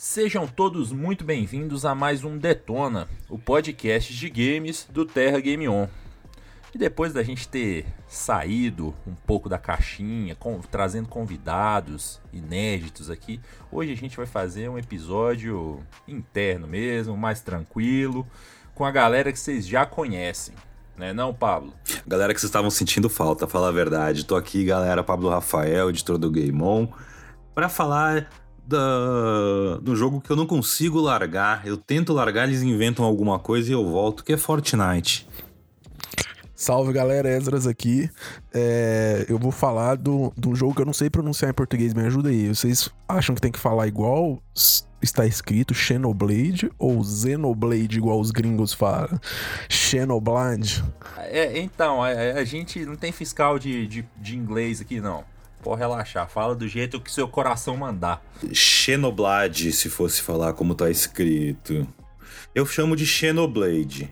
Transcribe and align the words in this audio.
Sejam 0.00 0.46
todos 0.46 0.92
muito 0.92 1.24
bem-vindos 1.24 1.84
a 1.84 1.92
mais 1.92 2.22
um 2.22 2.38
Detona, 2.38 3.08
o 3.28 3.36
podcast 3.36 4.14
de 4.14 4.30
games 4.30 4.86
do 4.92 5.04
Terra 5.04 5.40
Game 5.40 5.68
On. 5.68 5.88
E 6.72 6.78
depois 6.78 7.12
da 7.12 7.20
gente 7.24 7.48
ter 7.48 7.84
saído 8.06 8.94
um 9.04 9.12
pouco 9.12 9.48
da 9.48 9.58
caixinha, 9.58 10.36
com, 10.36 10.60
trazendo 10.60 11.08
convidados 11.08 12.20
inéditos 12.32 13.10
aqui, 13.10 13.40
hoje 13.72 13.90
a 13.90 13.96
gente 13.96 14.16
vai 14.16 14.24
fazer 14.24 14.68
um 14.68 14.78
episódio 14.78 15.82
interno 16.06 16.68
mesmo, 16.68 17.16
mais 17.16 17.40
tranquilo, 17.40 18.24
com 18.76 18.84
a 18.84 18.92
galera 18.92 19.32
que 19.32 19.40
vocês 19.40 19.66
já 19.66 19.84
conhecem. 19.84 20.54
Né 20.96 21.12
não, 21.12 21.34
Pablo? 21.34 21.74
Galera 22.06 22.32
que 22.32 22.38
vocês 22.38 22.48
estavam 22.48 22.70
sentindo 22.70 23.10
falta, 23.10 23.48
falar 23.48 23.70
a 23.70 23.72
verdade. 23.72 24.24
Tô 24.24 24.36
aqui, 24.36 24.64
galera, 24.64 25.02
Pablo 25.02 25.28
Rafael, 25.28 25.90
editor 25.90 26.18
do 26.18 26.30
Game 26.30 26.62
On, 26.62 26.86
para 27.52 27.68
falar 27.68 28.30
da, 28.68 29.78
do 29.80 29.96
jogo 29.96 30.20
que 30.20 30.30
eu 30.30 30.36
não 30.36 30.46
consigo 30.46 31.00
largar. 31.00 31.66
Eu 31.66 31.76
tento 31.76 32.12
largar, 32.12 32.46
eles 32.46 32.62
inventam 32.62 33.04
alguma 33.04 33.38
coisa 33.38 33.70
e 33.70 33.72
eu 33.72 33.88
volto, 33.88 34.22
que 34.22 34.32
é 34.32 34.36
Fortnite. 34.36 35.26
Salve 36.54 36.92
galera, 36.92 37.28
Ezras 37.28 37.66
aqui. 37.66 38.10
É, 38.52 39.24
eu 39.28 39.38
vou 39.38 39.52
falar 39.52 39.96
do, 39.96 40.32
do 40.36 40.54
jogo 40.54 40.74
que 40.74 40.82
eu 40.82 40.86
não 40.86 40.92
sei 40.92 41.08
pronunciar 41.08 41.50
em 41.50 41.54
português, 41.54 41.94
me 41.94 42.02
ajuda 42.02 42.28
aí. 42.28 42.48
Vocês 42.48 42.90
acham 43.08 43.34
que 43.34 43.40
tem 43.40 43.52
que 43.52 43.58
falar 43.58 43.86
igual 43.86 44.42
está 45.00 45.24
escrito 45.24 45.72
Xenoblade 45.72 46.70
ou 46.78 47.02
Xenoblade, 47.04 47.98
igual 47.98 48.20
os 48.20 48.30
gringos 48.30 48.72
falam? 48.72 49.18
Xenoblade? 49.68 50.84
É, 51.18 51.58
então, 51.60 52.02
a, 52.02 52.08
a, 52.08 52.44
gente 52.44 52.84
não 52.84 52.96
tem 52.96 53.12
fiscal 53.12 53.58
de, 53.58 53.86
de, 53.86 54.08
de 54.16 54.36
inglês 54.36 54.80
aqui, 54.80 55.00
não. 55.00 55.24
Pode 55.62 55.80
relaxar, 55.80 56.28
fala 56.28 56.54
do 56.54 56.68
jeito 56.68 57.00
que 57.00 57.10
seu 57.10 57.28
coração 57.28 57.76
mandar. 57.76 58.22
Xenoblade, 58.52 59.72
se 59.72 59.88
fosse 59.88 60.22
falar 60.22 60.52
como 60.52 60.74
tá 60.74 60.90
escrito. 60.90 61.86
Eu 62.54 62.64
chamo 62.64 62.94
de 62.96 63.04
Xenoblade. 63.04 64.10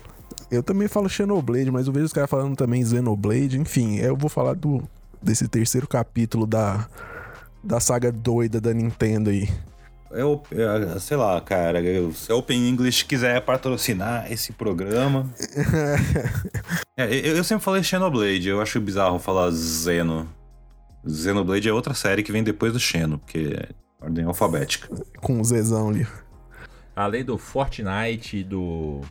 Eu 0.50 0.62
também 0.62 0.88
falo 0.88 1.08
Xenoblade, 1.08 1.70
mas 1.70 1.86
eu 1.86 1.92
vejo 1.92 2.06
os 2.06 2.12
caras 2.12 2.30
falando 2.30 2.56
também 2.56 2.84
Xenoblade. 2.84 3.58
Enfim, 3.58 3.96
eu 3.96 4.16
vou 4.16 4.30
falar 4.30 4.54
do 4.54 4.82
desse 5.22 5.48
terceiro 5.48 5.88
capítulo 5.88 6.46
da, 6.46 6.88
da 7.62 7.80
saga 7.80 8.12
doida 8.12 8.60
da 8.60 8.72
Nintendo 8.72 9.30
aí. 9.30 9.48
Eu, 10.10 10.40
eu, 10.52 11.00
sei 11.00 11.16
lá, 11.16 11.40
cara, 11.40 11.80
se 12.12 12.30
a 12.30 12.36
Open 12.36 12.68
English 12.68 13.04
quiser 13.04 13.40
patrocinar 13.42 14.30
esse 14.30 14.52
programa. 14.52 15.28
é, 16.96 17.06
eu, 17.06 17.36
eu, 17.36 17.44
sempre 17.44 17.64
falei 17.64 17.82
Xenoblade, 17.82 18.48
eu 18.48 18.60
acho 18.60 18.80
bizarro 18.80 19.18
falar 19.18 19.50
Zeno. 19.50 20.28
Xenoblade 21.08 21.68
é 21.68 21.72
outra 21.72 21.94
série 21.94 22.22
que 22.22 22.32
vem 22.32 22.42
depois 22.42 22.72
do 22.72 22.80
Xeno, 22.80 23.18
porque 23.18 23.54
é 23.56 23.68
ordem 24.00 24.24
alfabética. 24.24 24.88
Com 25.20 25.40
o 25.40 25.44
Zezão 25.44 25.90
ali. 25.90 26.06
Além 26.94 27.24
do 27.24 27.36
Fortnite 27.36 28.38
e 28.38 28.44
do 28.44 29.02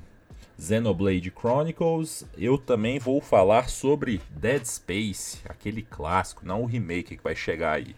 Xenoblade 0.60 1.32
Chronicles, 1.32 2.26
eu 2.38 2.58
também 2.58 2.98
vou 2.98 3.22
falar 3.22 3.70
sobre 3.70 4.22
Dead 4.32 4.64
Space, 4.66 5.40
aquele 5.48 5.82
clássico, 5.82 6.46
não 6.46 6.64
o 6.64 6.66
remake 6.66 7.18
que 7.18 7.24
vai 7.24 7.36
chegar 7.36 7.74
aí. 7.74 7.96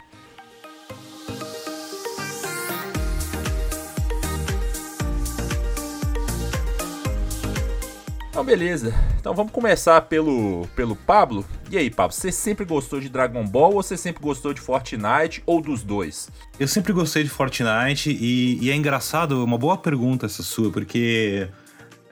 Então, 8.37 8.45
beleza. 8.45 8.93
Então 9.19 9.33
vamos 9.33 9.51
começar 9.51 9.99
pelo, 10.01 10.67
pelo 10.75 10.95
Pablo. 10.95 11.43
E 11.71 11.75
aí, 11.75 11.89
Pablo, 11.89 12.13
você 12.13 12.31
sempre 12.31 12.65
gostou 12.65 12.99
de 12.99 13.09
Dragon 13.09 13.43
Ball 13.43 13.73
ou 13.73 13.81
você 13.81 13.97
sempre 13.97 14.21
gostou 14.21 14.53
de 14.53 14.61
Fortnite 14.61 15.41
ou 15.43 15.59
dos 15.59 15.81
dois? 15.81 16.29
Eu 16.59 16.67
sempre 16.67 16.93
gostei 16.93 17.23
de 17.23 17.29
Fortnite 17.29 18.11
e, 18.11 18.63
e 18.63 18.69
é 18.69 18.75
engraçado, 18.75 19.43
uma 19.43 19.57
boa 19.57 19.75
pergunta 19.75 20.27
essa 20.27 20.43
sua, 20.43 20.69
porque 20.69 21.47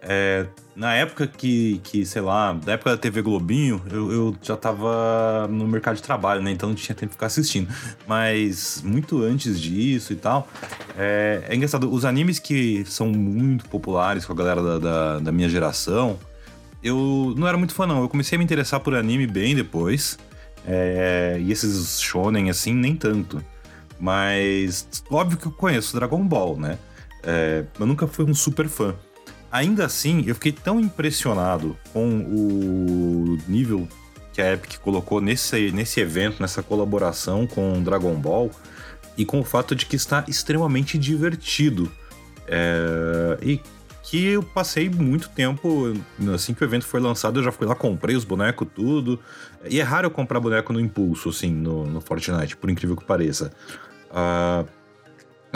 é, 0.08 0.46
na 0.76 0.94
época 0.94 1.26
que, 1.26 1.80
que, 1.84 2.06
sei 2.06 2.22
lá, 2.22 2.54
da 2.54 2.74
época 2.74 2.92
da 2.92 2.98
TV 2.98 3.24
Globinho, 3.24 3.82
eu, 3.90 4.12
eu, 4.12 4.36
já 4.42 4.56
tava 4.56 5.48
no 5.50 5.68
mercado 5.68 5.96
de 5.96 6.04
trabalho, 6.04 6.44
né? 6.44 6.52
Então 6.52 6.70
não 6.70 6.76
tinha 6.76 6.94
tempo 6.94 7.10
de 7.10 7.14
ficar 7.14 7.26
assistindo. 7.26 7.68
Mas 8.08 8.84
muito 8.84 9.24
antes 9.24 9.60
disso 9.60 10.14
e 10.14 10.16
tal, 10.16 10.48
é, 10.96 11.44
é 11.50 11.56
engraçado. 11.56 11.92
Os 11.92 12.06
animes 12.06 12.38
que 12.38 12.86
são 12.86 13.08
muito 13.08 13.68
populares 13.68 14.26
com 14.26 14.34
a 14.34 14.36
galera 14.36 14.62
da, 14.62 14.78
da, 14.78 15.20
da, 15.20 15.32
minha 15.32 15.50
geração, 15.50 16.20
eu 16.84 17.34
não 17.36 17.48
era 17.48 17.58
muito 17.58 17.74
fã, 17.74 17.88
não. 17.88 18.02
Eu 18.02 18.10
comecei 18.10 18.36
a 18.36 18.40
me 18.40 18.46
interessar 18.46 18.80
por 18.80 18.94
anime 18.94 19.26
bem 19.26 19.56
depois. 19.56 20.20
É, 20.68 21.38
e 21.40 21.52
esses 21.52 22.00
shonen, 22.00 22.50
assim, 22.50 22.74
nem 22.74 22.96
tanto. 22.96 23.44
Mas 24.00 24.88
óbvio 25.10 25.38
que 25.38 25.48
eu 25.48 25.52
conheço 25.52 25.96
Dragon 25.96 26.24
Ball, 26.24 26.58
né? 26.60 26.78
É, 27.24 27.64
eu 27.80 27.88
nunca 27.88 28.06
fui 28.06 28.24
um 28.26 28.36
super 28.36 28.68
fã. 28.68 28.94
Ainda 29.56 29.86
assim, 29.86 30.26
eu 30.28 30.36
fiquei 30.36 30.52
tão 30.52 30.82
impressionado 30.82 31.78
com 31.94 32.20
o 32.20 33.38
nível 33.48 33.88
que 34.34 34.42
a 34.42 34.52
Epic 34.52 34.80
colocou 34.80 35.22
nesse, 35.22 35.72
nesse 35.72 36.02
evento, 36.02 36.42
nessa 36.42 36.62
colaboração 36.62 37.48
com 37.48 37.82
Dragon 37.82 38.16
Ball, 38.16 38.52
e 39.18 39.24
com 39.24 39.40
o 39.40 39.46
fato 39.46 39.74
de 39.74 39.86
que 39.86 39.96
está 39.96 40.26
extremamente 40.28 40.98
divertido. 40.98 41.90
É, 42.50 43.38
e 43.42 43.62
que 44.04 44.26
eu 44.26 44.44
passei 44.44 44.90
muito 44.90 45.30
tempo, 45.30 45.94
assim 46.34 46.54
que 46.54 46.62
o 46.62 46.66
evento 46.66 46.86
foi 46.86 47.00
lançado, 47.00 47.40
eu 47.40 47.44
já 47.46 47.52
fui 47.54 47.66
lá, 47.66 47.76
comprei 47.76 48.14
os 48.14 48.26
bonecos, 48.26 48.68
tudo. 48.76 49.18
E 49.70 49.80
é 49.80 49.84
raro 49.84 50.08
eu 50.08 50.12
comprar 50.12 50.42
boneco 50.42 50.74
no 50.74 50.82
impulso, 50.82 51.30
assim, 51.30 51.50
no, 51.50 51.86
no 51.86 52.02
Fortnite, 52.02 52.58
por 52.58 52.70
incrível 52.70 52.98
que 52.98 53.06
pareça. 53.06 53.54
Uh, 54.12 54.68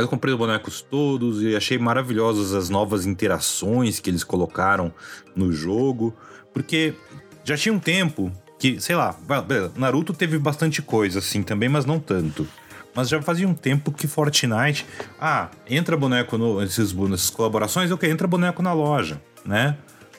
eu 0.01 0.07
comprei 0.07 0.33
os 0.33 0.39
bonecos 0.39 0.81
todos 0.81 1.41
e 1.41 1.55
achei 1.55 1.77
maravilhosas 1.77 2.53
as 2.53 2.69
novas 2.69 3.05
interações 3.05 3.99
que 3.99 4.09
eles 4.09 4.23
colocaram 4.23 4.93
no 5.35 5.51
jogo. 5.51 6.15
Porque 6.53 6.93
já 7.43 7.55
tinha 7.57 7.73
um 7.73 7.79
tempo 7.79 8.31
que, 8.59 8.79
sei 8.79 8.95
lá, 8.95 9.15
Naruto 9.75 10.13
teve 10.13 10.37
bastante 10.37 10.81
coisa 10.81 11.19
assim 11.19 11.41
também, 11.41 11.69
mas 11.69 11.85
não 11.85 11.99
tanto. 11.99 12.47
Mas 12.93 13.07
já 13.07 13.21
fazia 13.21 13.47
um 13.47 13.53
tempo 13.53 13.91
que 13.91 14.07
Fortnite. 14.07 14.85
Ah, 15.19 15.49
entra 15.69 15.95
boneco 15.95 16.37
no. 16.37 16.61
Esses, 16.61 16.93
essas 16.93 17.29
colaborações, 17.29 17.91
ok, 17.91 18.09
entra 18.09 18.27
boneco 18.27 18.61
na 18.61 18.73
loja, 18.73 19.21
né? 19.45 19.77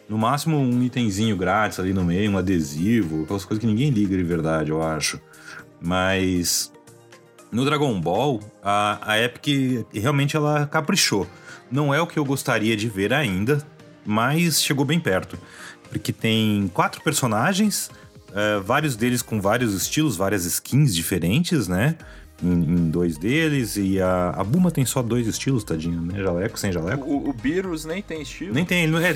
No 0.09 0.17
máximo 0.19 0.57
um 0.57 0.83
itemzinho 0.83 1.37
grátis 1.37 1.79
ali 1.79 1.93
no 1.93 2.05
meio, 2.05 2.31
um 2.31 2.39
adesivo, 2.39 3.25
aquelas 3.25 3.45
coisas 3.45 3.61
que 3.61 3.67
ninguém 3.67 3.91
liga 3.91 4.17
de 4.17 4.23
verdade, 4.23 4.71
eu 4.71 4.83
acho. 4.83 5.21
Mas 5.81 6.73
no 7.51 7.65
Dragon 7.65 8.01
Ball, 8.01 8.41
a, 8.63 9.13
a 9.13 9.21
Epic 9.21 9.87
realmente 9.93 10.37
ela 10.37 10.67
caprichou. 10.67 11.27
Não 11.71 11.95
é 11.95 12.01
o 12.01 12.07
que 12.07 12.19
eu 12.19 12.25
gostaria 12.25 12.77
de 12.77 12.89
ver 12.89 13.13
ainda, 13.13 13.65
mas 14.05 14.63
chegou 14.63 14.85
bem 14.85 15.01
perto. 15.01 15.39
Porque 15.89 16.13
tem 16.13 16.71
quatro 16.73 17.03
personagens, 17.03 17.91
uh, 18.31 18.63
vários 18.63 18.97
deles 18.97 19.23
com 19.23 19.41
vários 19.41 19.75
estilos, 19.75 20.17
várias 20.17 20.45
skins 20.45 20.95
diferentes, 20.95 21.67
né? 21.69 21.97
Em, 22.43 22.53
em, 22.53 22.91
dois 22.91 23.19
deles, 23.19 23.77
e 23.77 24.01
a, 24.01 24.31
a 24.31 24.43
Buma 24.43 24.71
tem 24.71 24.87
só 24.87 25.03
dois 25.03 25.27
estilos, 25.27 25.63
tadinho, 25.63 26.01
né? 26.01 26.23
Jaleco, 26.23 26.59
sem 26.59 26.73
jaleco. 26.73 27.05
O, 27.05 27.29
o 27.29 27.33
Beerus 27.35 27.85
nem 27.85 28.01
tem 28.01 28.23
estilo. 28.23 28.55
Nem 28.55 28.65
tem, 28.65 28.85
ele, 28.85 28.97
é, 28.97 29.13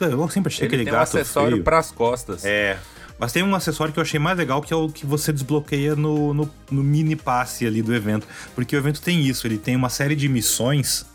eu 0.00 0.28
sempre 0.30 0.50
achei 0.50 0.66
ele 0.66 0.74
aquele 0.74 0.84
tem 0.84 0.92
gato 0.92 1.14
um 1.14 1.20
acessório 1.20 1.50
feio. 1.50 1.64
pras 1.64 1.90
costas. 1.90 2.44
É, 2.46 2.78
mas 3.22 3.30
tem 3.30 3.44
um 3.44 3.54
acessório 3.54 3.94
que 3.94 4.00
eu 4.00 4.02
achei 4.02 4.18
mais 4.18 4.36
legal, 4.36 4.60
que 4.60 4.72
é 4.72 4.76
o 4.76 4.88
que 4.88 5.06
você 5.06 5.32
desbloqueia 5.32 5.94
no, 5.94 6.34
no, 6.34 6.50
no 6.68 6.82
mini 6.82 7.14
passe 7.14 7.64
ali 7.64 7.80
do 7.80 7.94
evento. 7.94 8.26
Porque 8.52 8.74
o 8.74 8.78
evento 8.78 9.00
tem 9.00 9.20
isso, 9.24 9.46
ele 9.46 9.58
tem 9.58 9.76
uma 9.76 9.88
série 9.88 10.16
de 10.16 10.28
missões 10.28 11.06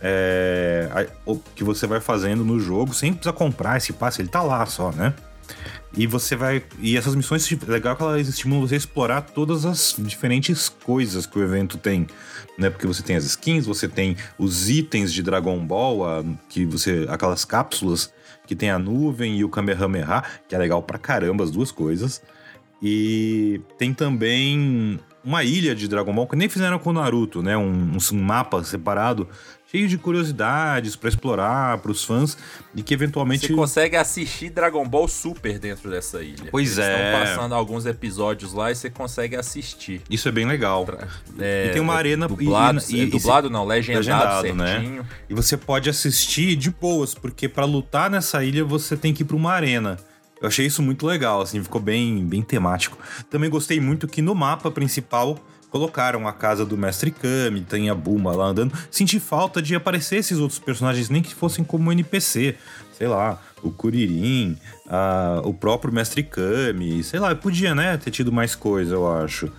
é, 0.00 1.06
que 1.54 1.62
você 1.62 1.86
vai 1.86 2.00
fazendo 2.00 2.44
no 2.44 2.58
jogo, 2.58 2.92
sem 2.92 3.12
precisar 3.12 3.32
comprar 3.34 3.76
esse 3.76 3.92
passe, 3.92 4.20
ele 4.20 4.28
tá 4.28 4.42
lá 4.42 4.66
só, 4.66 4.90
né? 4.90 5.14
E 5.96 6.04
você 6.04 6.34
vai. 6.34 6.64
E 6.80 6.96
essas 6.96 7.14
missões, 7.14 7.48
legal 7.68 7.94
que 7.94 8.02
elas 8.02 8.26
estimulam 8.26 8.66
você 8.66 8.74
a 8.74 8.78
explorar 8.78 9.20
todas 9.20 9.64
as 9.64 9.94
diferentes 9.96 10.68
coisas 10.68 11.26
que 11.26 11.38
o 11.38 11.44
evento 11.44 11.78
tem. 11.78 12.08
Né? 12.58 12.70
Porque 12.70 12.86
você 12.86 13.02
tem 13.02 13.16
as 13.16 13.24
skins, 13.24 13.66
você 13.66 13.88
tem 13.88 14.16
os 14.38 14.68
itens 14.70 15.12
de 15.12 15.22
Dragon 15.22 15.58
Ball, 15.58 16.08
a, 16.08 16.24
que 16.48 16.64
você. 16.64 17.06
aquelas 17.08 17.44
cápsulas 17.44 18.12
que 18.46 18.54
tem 18.54 18.70
a 18.70 18.78
nuvem 18.78 19.38
e 19.38 19.44
o 19.44 19.48
Kamehameha, 19.48 20.22
que 20.48 20.54
é 20.54 20.58
legal 20.58 20.82
pra 20.82 20.98
caramba 20.98 21.44
as 21.44 21.50
duas 21.50 21.70
coisas. 21.70 22.22
E 22.82 23.60
tem 23.78 23.92
também 23.92 25.00
uma 25.26 25.42
ilha 25.42 25.74
de 25.74 25.88
Dragon 25.88 26.14
Ball, 26.14 26.28
que 26.28 26.36
nem 26.36 26.48
fizeram 26.48 26.78
com 26.78 26.90
o 26.90 26.92
Naruto, 26.92 27.42
né? 27.42 27.56
Um, 27.56 27.98
um 28.12 28.22
mapa 28.22 28.62
separado, 28.62 29.28
cheio 29.68 29.88
de 29.88 29.98
curiosidades 29.98 30.94
para 30.94 31.08
explorar 31.08 31.78
para 31.78 31.90
os 31.90 32.04
fãs 32.04 32.38
e 32.72 32.80
que 32.80 32.94
eventualmente. 32.94 33.48
Você 33.48 33.52
consegue 33.52 33.96
assistir 33.96 34.50
Dragon 34.50 34.86
Ball 34.88 35.08
Super 35.08 35.58
dentro 35.58 35.90
dessa 35.90 36.22
ilha. 36.22 36.48
Pois 36.48 36.78
Eles 36.78 36.88
é. 36.88 37.06
Estão 37.06 37.20
passando 37.20 37.56
alguns 37.56 37.86
episódios 37.86 38.52
lá 38.52 38.70
e 38.70 38.76
você 38.76 38.88
consegue 38.88 39.34
assistir. 39.34 40.00
Isso 40.08 40.28
é 40.28 40.32
bem 40.32 40.46
legal. 40.46 40.86
É, 41.40 41.66
e 41.66 41.72
tem 41.72 41.82
uma 41.82 41.94
arena. 41.94 42.28
Dublado, 42.28 42.80
e, 42.88 43.00
e, 43.00 43.06
dublado 43.06 43.50
não, 43.50 43.64
legendado, 43.64 44.44
legendado 44.44 44.54
né? 44.54 45.04
E 45.28 45.34
você 45.34 45.56
pode 45.56 45.90
assistir 45.90 46.54
de 46.54 46.70
boas, 46.70 47.16
porque 47.16 47.48
para 47.48 47.64
lutar 47.64 48.08
nessa 48.08 48.44
ilha 48.44 48.64
você 48.64 48.96
tem 48.96 49.12
que 49.12 49.22
ir 49.22 49.26
para 49.26 49.36
uma 49.36 49.52
arena. 49.52 49.98
Eu 50.40 50.48
achei 50.48 50.66
isso 50.66 50.82
muito 50.82 51.06
legal, 51.06 51.40
assim, 51.40 51.62
ficou 51.62 51.80
bem, 51.80 52.24
bem 52.24 52.42
temático. 52.42 52.98
Também 53.30 53.48
gostei 53.48 53.80
muito 53.80 54.06
que 54.06 54.20
no 54.20 54.34
mapa 54.34 54.70
principal 54.70 55.38
colocaram 55.70 56.26
a 56.26 56.32
casa 56.32 56.64
do 56.64 56.76
Mestre 56.76 57.10
Kami, 57.10 57.62
tem 57.62 57.90
a 57.90 57.94
Buma 57.94 58.34
lá 58.34 58.46
andando. 58.46 58.72
Senti 58.90 59.18
falta 59.18 59.60
de 59.60 59.74
aparecer 59.74 60.16
esses 60.16 60.38
outros 60.38 60.58
personagens, 60.58 61.08
nem 61.08 61.22
que 61.22 61.34
fossem 61.34 61.64
como 61.64 61.92
NPC. 61.92 62.56
Sei 62.96 63.06
lá, 63.06 63.42
o 63.62 63.70
Kuririn, 63.70 64.56
a, 64.88 65.42
o 65.44 65.52
próprio 65.52 65.92
Mestre 65.92 66.22
Kami, 66.22 67.02
sei 67.02 67.20
lá, 67.20 67.34
podia, 67.34 67.74
né, 67.74 67.96
ter 67.96 68.10
tido 68.10 68.32
mais 68.32 68.54
coisa, 68.54 68.94
eu 68.94 69.10
acho. 69.10 69.52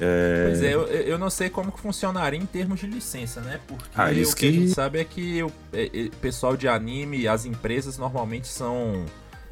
É... 0.00 0.46
Pois 0.48 0.62
é, 0.62 0.74
eu, 0.74 0.82
eu 0.86 1.18
não 1.18 1.30
sei 1.30 1.48
como 1.50 1.70
que 1.70 1.80
funcionaria 1.80 2.40
em 2.40 2.46
termos 2.46 2.80
de 2.80 2.86
licença, 2.86 3.40
né? 3.40 3.60
Porque 3.68 3.84
ah, 3.94 4.06
o 4.06 4.14
que, 4.14 4.34
que 4.34 4.48
a 4.48 4.52
gente 4.52 4.70
sabe 4.70 4.98
é 4.98 5.04
que 5.04 5.42
o 5.42 5.52
é, 5.72 5.84
é, 5.84 6.10
pessoal 6.20 6.56
de 6.56 6.66
anime, 6.66 7.28
as 7.28 7.44
empresas 7.44 7.98
normalmente 7.98 8.48
são 8.48 9.04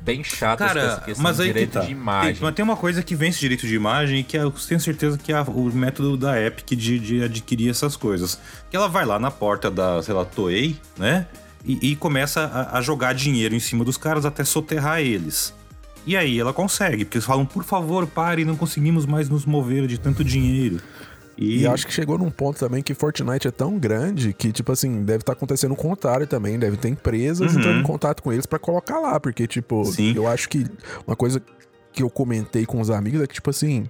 bem 0.02 0.24
chatas 0.24 0.68
Cara, 0.68 0.80
com 0.80 0.86
essa 0.86 1.00
questão 1.02 1.22
mas 1.22 1.36
de 1.36 1.42
aí 1.42 1.48
direito 1.48 1.72
tá. 1.72 1.80
de 1.80 1.92
imagem. 1.92 2.34
Tem, 2.34 2.42
mas 2.42 2.54
tem 2.54 2.64
uma 2.64 2.76
coisa 2.76 3.02
que 3.02 3.14
vence 3.14 3.38
direito 3.38 3.66
de 3.66 3.74
imagem 3.74 4.24
que 4.24 4.36
eu 4.36 4.50
tenho 4.50 4.80
certeza 4.80 5.18
que 5.18 5.32
é 5.32 5.40
o 5.40 5.64
método 5.72 6.16
da 6.16 6.40
Epic 6.40 6.70
de, 6.70 6.98
de 6.98 7.22
adquirir 7.22 7.70
essas 7.70 7.96
coisas. 7.96 8.38
Que 8.70 8.76
ela 8.76 8.88
vai 8.88 9.04
lá 9.04 9.18
na 9.18 9.30
porta 9.30 9.70
da, 9.70 10.02
sei 10.02 10.14
lá, 10.14 10.24
Toei, 10.24 10.76
né? 10.98 11.26
E, 11.64 11.90
e 11.90 11.96
começa 11.96 12.40
a, 12.40 12.78
a, 12.78 12.80
jogar 12.80 13.12
dinheiro 13.12 13.54
em 13.54 13.60
cima 13.60 13.84
dos 13.84 13.96
caras 13.96 14.24
até 14.24 14.44
soterrar 14.44 15.00
eles. 15.00 15.54
E 16.06 16.16
aí 16.16 16.40
ela 16.40 16.52
consegue, 16.52 17.04
porque 17.04 17.18
eles 17.18 17.26
falam, 17.26 17.44
por 17.44 17.62
favor, 17.62 18.06
pare, 18.06 18.44
não 18.44 18.56
conseguimos 18.56 19.04
mais 19.04 19.28
nos 19.28 19.44
mover 19.44 19.86
de 19.86 19.98
tanto 19.98 20.24
dinheiro. 20.24 20.80
E... 21.40 21.62
e... 21.62 21.66
acho 21.66 21.86
que 21.86 21.92
chegou 21.92 22.18
num 22.18 22.30
ponto 22.30 22.58
também 22.58 22.82
que 22.82 22.92
Fortnite 22.92 23.48
é 23.48 23.50
tão 23.50 23.78
grande 23.78 24.34
que, 24.34 24.52
tipo 24.52 24.70
assim, 24.70 25.02
deve 25.02 25.22
estar 25.22 25.32
tá 25.32 25.36
acontecendo 25.36 25.72
o 25.72 25.76
contrário 25.76 26.26
também. 26.26 26.58
Deve 26.58 26.76
ter 26.76 26.88
empresas 26.88 27.52
uhum. 27.52 27.58
entrando 27.58 27.80
em 27.80 27.82
contato 27.82 28.22
com 28.22 28.30
eles 28.32 28.44
para 28.44 28.58
colocar 28.58 29.00
lá. 29.00 29.18
Porque, 29.18 29.46
tipo, 29.46 29.84
Sim. 29.86 30.12
eu 30.14 30.28
acho 30.28 30.48
que 30.48 30.66
uma 31.06 31.16
coisa 31.16 31.42
que 31.92 32.02
eu 32.02 32.10
comentei 32.10 32.66
com 32.66 32.80
os 32.80 32.90
amigos 32.90 33.22
é 33.22 33.26
que, 33.26 33.34
tipo 33.34 33.48
assim, 33.50 33.88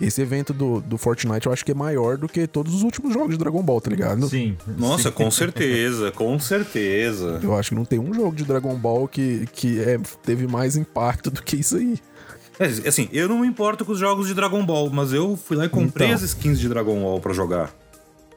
esse 0.00 0.20
evento 0.20 0.52
do, 0.52 0.80
do 0.80 0.98
Fortnite 0.98 1.46
eu 1.46 1.52
acho 1.52 1.64
que 1.64 1.70
é 1.70 1.74
maior 1.74 2.16
do 2.16 2.28
que 2.28 2.46
todos 2.46 2.74
os 2.74 2.82
últimos 2.82 3.12
jogos 3.14 3.30
de 3.30 3.38
Dragon 3.38 3.62
Ball, 3.62 3.80
tá 3.80 3.90
ligado? 3.90 4.28
Sim. 4.28 4.56
Nossa, 4.78 5.10
sim. 5.10 5.14
com 5.14 5.30
certeza, 5.30 6.10
com 6.12 6.38
certeza. 6.38 7.40
Eu 7.42 7.54
acho 7.56 7.70
que 7.70 7.74
não 7.74 7.84
tem 7.84 7.98
um 7.98 8.12
jogo 8.12 8.34
de 8.34 8.44
Dragon 8.44 8.74
Ball 8.74 9.08
que, 9.08 9.46
que 9.52 9.80
é, 9.80 9.98
teve 10.22 10.46
mais 10.46 10.76
impacto 10.76 11.30
do 11.30 11.42
que 11.42 11.56
isso 11.56 11.76
aí. 11.76 11.98
É, 12.58 12.64
assim, 12.88 13.08
eu 13.12 13.28
não 13.28 13.40
me 13.40 13.46
importo 13.46 13.84
com 13.84 13.92
os 13.92 13.98
jogos 13.98 14.26
de 14.28 14.34
Dragon 14.34 14.64
Ball, 14.64 14.88
mas 14.90 15.12
eu 15.12 15.36
fui 15.36 15.56
lá 15.56 15.66
e 15.66 15.68
comprei 15.68 16.06
Então. 16.08 16.16
as 16.16 16.22
skins 16.22 16.58
de 16.58 16.68
Dragon 16.68 16.98
Ball 17.00 17.20
pra 17.20 17.32
jogar. 17.32 17.70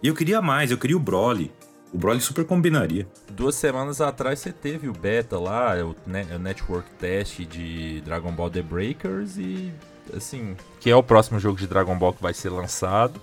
E 0.03 0.07
eu 0.07 0.13
queria 0.15 0.41
mais, 0.41 0.71
eu 0.71 0.77
queria 0.77 0.97
o 0.97 0.99
Broly. 0.99 1.51
O 1.93 1.97
Broly 1.97 2.21
super 2.21 2.45
combinaria. 2.45 3.07
Duas 3.31 3.55
semanas 3.55 3.99
atrás 4.01 4.39
você 4.39 4.51
teve 4.51 4.87
o 4.87 4.93
beta 4.93 5.39
lá, 5.39 5.73
o, 5.83 5.95
ne- 6.05 6.27
o 6.35 6.37
Network 6.39 6.87
Test 6.99 7.39
de 7.45 8.01
Dragon 8.01 8.31
Ball 8.31 8.49
The 8.49 8.61
Breakers 8.61 9.37
e 9.37 9.71
assim, 10.15 10.55
que 10.79 10.89
é 10.89 10.95
o 10.95 11.01
próximo 11.01 11.39
jogo 11.39 11.57
de 11.57 11.65
Dragon 11.65 11.97
Ball 11.97 12.13
que 12.13 12.21
vai 12.21 12.33
ser 12.33 12.49
lançado. 12.49 13.19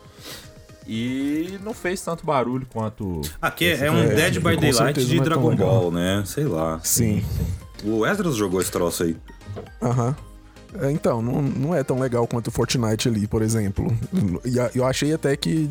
E 0.88 1.58
não 1.64 1.74
fez 1.74 2.00
tanto 2.00 2.24
barulho 2.24 2.66
quanto. 2.72 3.20
Aqui 3.42 3.64
esse 3.64 3.82
é, 3.84 3.86
é 3.88 3.90
um 3.90 3.98
É, 3.98 4.06
Dead 4.14 4.34
by 4.36 4.56
Daylight 4.56 5.04
de 5.04 5.18
é 5.18 5.22
Dragon 5.22 5.48
legal. 5.50 5.68
Ball, 5.68 5.90
né? 5.90 6.22
Sei 6.24 6.44
lá. 6.44 6.80
Sim. 6.82 7.24
O 7.84 8.06
Esdras 8.06 8.36
jogou 8.36 8.60
esse 8.60 8.70
troço 8.70 9.02
aí. 9.02 9.16
Aham. 9.82 10.14
É, 10.20 10.35
Então, 10.90 11.22
não, 11.22 11.42
não 11.42 11.74
é 11.74 11.82
tão 11.82 11.98
legal 11.98 12.26
quanto 12.26 12.48
o 12.48 12.50
Fortnite 12.50 13.08
ali, 13.08 13.26
por 13.26 13.42
exemplo. 13.42 13.96
E 14.44 14.78
eu 14.78 14.84
achei 14.84 15.12
até 15.12 15.36
que 15.36 15.70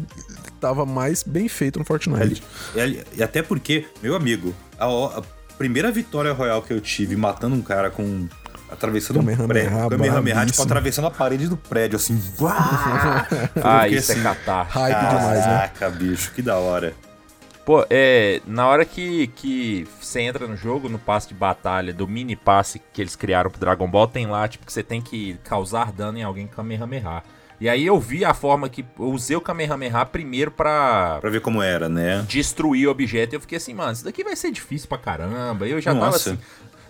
tava 0.59 0.85
mais 0.85 1.23
bem 1.23 1.47
feito 1.47 1.79
no 1.79 1.85
Fortnite. 1.85 2.41
E, 2.75 3.03
e 3.17 3.23
até 3.23 3.41
porque, 3.41 3.85
meu 4.01 4.15
amigo, 4.15 4.53
a, 4.79 4.85
a 4.85 5.23
primeira 5.57 5.91
vitória 5.91 6.33
royal 6.33 6.61
que 6.61 6.73
eu 6.73 6.81
tive 6.81 7.15
matando 7.15 7.55
um 7.55 7.61
cara 7.61 7.89
com. 7.89 8.27
Atravessando 8.69 9.17
um 9.17 9.19
Kamehameha 9.19 9.47
prédio. 9.47 9.89
Kamehameha, 9.89 10.45
tipo, 10.47 10.61
atravessando 10.63 11.05
a 11.05 11.11
parede 11.11 11.47
do 11.47 11.55
prédio, 11.55 11.97
assim. 11.97 12.19
Ah, 13.63 13.87
isso 13.87 14.11
assim, 14.11 14.21
é 14.21 14.23
catar. 14.23 14.63
Hype 14.63 15.09
demais, 15.09 15.39
né? 15.39 15.43
Caraca, 15.43 15.89
bicho, 15.91 16.31
que 16.31 16.41
da 16.41 16.57
hora. 16.57 16.93
Pô, 17.65 17.85
é. 17.89 18.41
Na 18.45 18.67
hora 18.67 18.85
que, 18.85 19.27
que 19.27 19.87
você 19.99 20.21
entra 20.21 20.47
no 20.47 20.55
jogo, 20.55 20.87
no 20.87 20.99
passe 20.99 21.27
de 21.27 21.33
batalha, 21.33 21.91
do 21.91 22.07
mini 22.07 22.35
passe 22.35 22.79
que 22.93 23.01
eles 23.01 23.15
criaram 23.15 23.49
pro 23.49 23.59
Dragon 23.59 23.89
Ball, 23.89 24.07
tem 24.07 24.27
lá, 24.27 24.47
tipo, 24.47 24.65
que 24.65 24.71
você 24.71 24.83
tem 24.83 25.01
que 25.01 25.37
causar 25.43 25.91
dano 25.91 26.17
em 26.19 26.23
alguém 26.23 26.45
com 26.45 26.53
Kamehameha. 26.53 27.23
E 27.59 27.67
aí 27.67 27.85
eu 27.85 27.99
vi 27.99 28.23
a 28.23 28.33
forma 28.33 28.69
que. 28.69 28.85
Eu 28.99 29.11
usei 29.11 29.35
o 29.35 29.41
Kamehameha 29.41 30.05
primeiro 30.05 30.51
pra. 30.51 31.17
Pra 31.19 31.29
ver 31.29 31.41
como 31.41 31.61
era, 31.61 31.89
né? 31.89 32.23
destruir 32.27 32.87
o 32.87 32.91
objeto. 32.91 33.33
E 33.33 33.37
eu 33.37 33.41
fiquei 33.41 33.57
assim, 33.57 33.73
mano, 33.73 33.93
isso 33.93 34.03
daqui 34.03 34.23
vai 34.23 34.35
ser 34.35 34.51
difícil 34.51 34.87
pra 34.87 34.97
caramba. 34.97 35.67
Eu 35.67 35.81
já 35.81 35.93
tava 35.93 36.05
Nossa. 36.07 36.31
assim. 36.31 36.39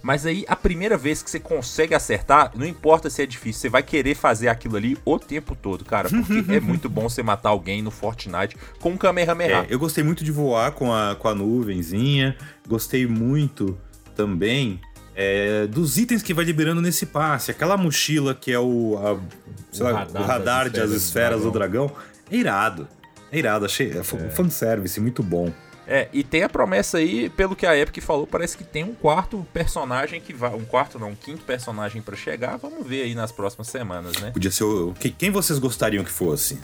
Mas 0.06 0.24
aí, 0.24 0.46
a 0.48 0.56
primeira 0.56 0.96
vez 0.96 1.24
que 1.24 1.32
você 1.32 1.40
consegue 1.40 1.96
acertar, 1.96 2.52
não 2.54 2.64
importa 2.64 3.10
se 3.10 3.24
é 3.24 3.26
difícil, 3.26 3.60
você 3.62 3.70
vai 3.70 3.82
querer 3.82 4.14
fazer 4.14 4.50
aquilo 4.50 4.76
ali 4.78 4.96
o 5.04 5.18
tempo 5.18 5.56
todo, 5.56 5.84
cara. 5.84 6.08
Porque 6.10 6.46
é 6.54 6.60
muito 6.60 6.88
bom 6.88 7.10
você 7.10 7.24
matar 7.24 7.50
alguém 7.50 7.82
no 7.82 7.90
Fortnite 7.90 8.56
com 8.80 8.92
um 8.92 8.98
Kamehameha. 8.98 9.62
É, 9.64 9.66
eu 9.68 9.80
gostei 9.80 10.04
muito 10.04 10.24
de 10.24 10.32
voar 10.32 10.74
com 10.74 10.94
a, 10.94 11.16
com 11.16 11.28
a 11.28 11.34
nuvenzinha. 11.34 12.38
Gostei 12.68 13.08
muito 13.08 13.76
também 14.16 14.80
é, 15.16 15.66
dos 15.66 15.98
itens 15.98 16.22
que 16.22 16.36
vai 16.36 16.46
liberando 16.46 16.84
nesse 16.84 17.08
passe. 17.08 17.50
Aquela 17.50 17.76
mochila 17.76 18.36
que 18.36 18.52
é 18.52 18.60
o, 18.60 19.00
a- 19.00 19.14
O 19.14 19.84
lá, 19.84 19.92
radar 20.04 20.22
o 20.22 20.26
radar 20.26 20.70
de 20.70 20.82
as 20.82 20.92
esferas 20.92 20.92
do 20.92 20.98
esferas 20.98 21.42
do 21.42 21.50
dragão. 21.52 21.92
É 22.30 22.36
irado. 22.36 22.88
É 23.32 23.40
irado, 23.40 23.66
achei. 23.66 23.92
É, 23.92 23.98
é. 23.98 24.04
fanservice, 24.04 25.00
muito 25.00 25.24
bom. 25.24 25.52
É, 25.88 26.08
e 26.12 26.24
tem 26.24 26.42
a 26.44 26.50
promessa 26.50 26.98
aí, 26.98 27.30
pelo 27.30 27.56
que 27.56 27.66
a 27.66 27.78
Epic 27.78 28.04
falou, 28.04 28.26
parece 28.26 28.58
que 28.58 28.64
tem 28.64 28.84
um 28.84 28.96
quarto 28.96 29.46
personagem 29.54 30.20
que 30.20 30.34
vai. 30.34 30.54
Um 30.56 30.66
quarto 30.66 30.98
não, 30.98 31.10
um 31.10 31.16
quinto 31.16 31.44
personagem 31.44 32.02
pra 32.02 32.16
chegar. 32.16 32.58
Vamos 32.58 32.86
ver 32.88 33.04
aí 33.04 33.14
nas 33.14 33.32
próximas 33.32 33.68
semanas, 33.68 34.18
né? 34.20 34.32
Podia 34.32 34.50
ser 34.52 34.64
o. 34.64 34.94
que- 35.00 35.12
Quem 35.12 35.30
vocês 35.30 35.60
gostariam 35.60 36.04
que 36.04 36.10
fosse? 36.12 36.60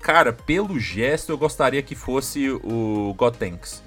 Cara, 0.00 0.32
pelo 0.32 0.78
gesto, 0.78 1.30
eu 1.32 1.38
gostaria 1.38 1.82
que 1.82 1.96
fosse 1.96 2.48
o 2.50 3.12
Gotenks. 3.18 3.82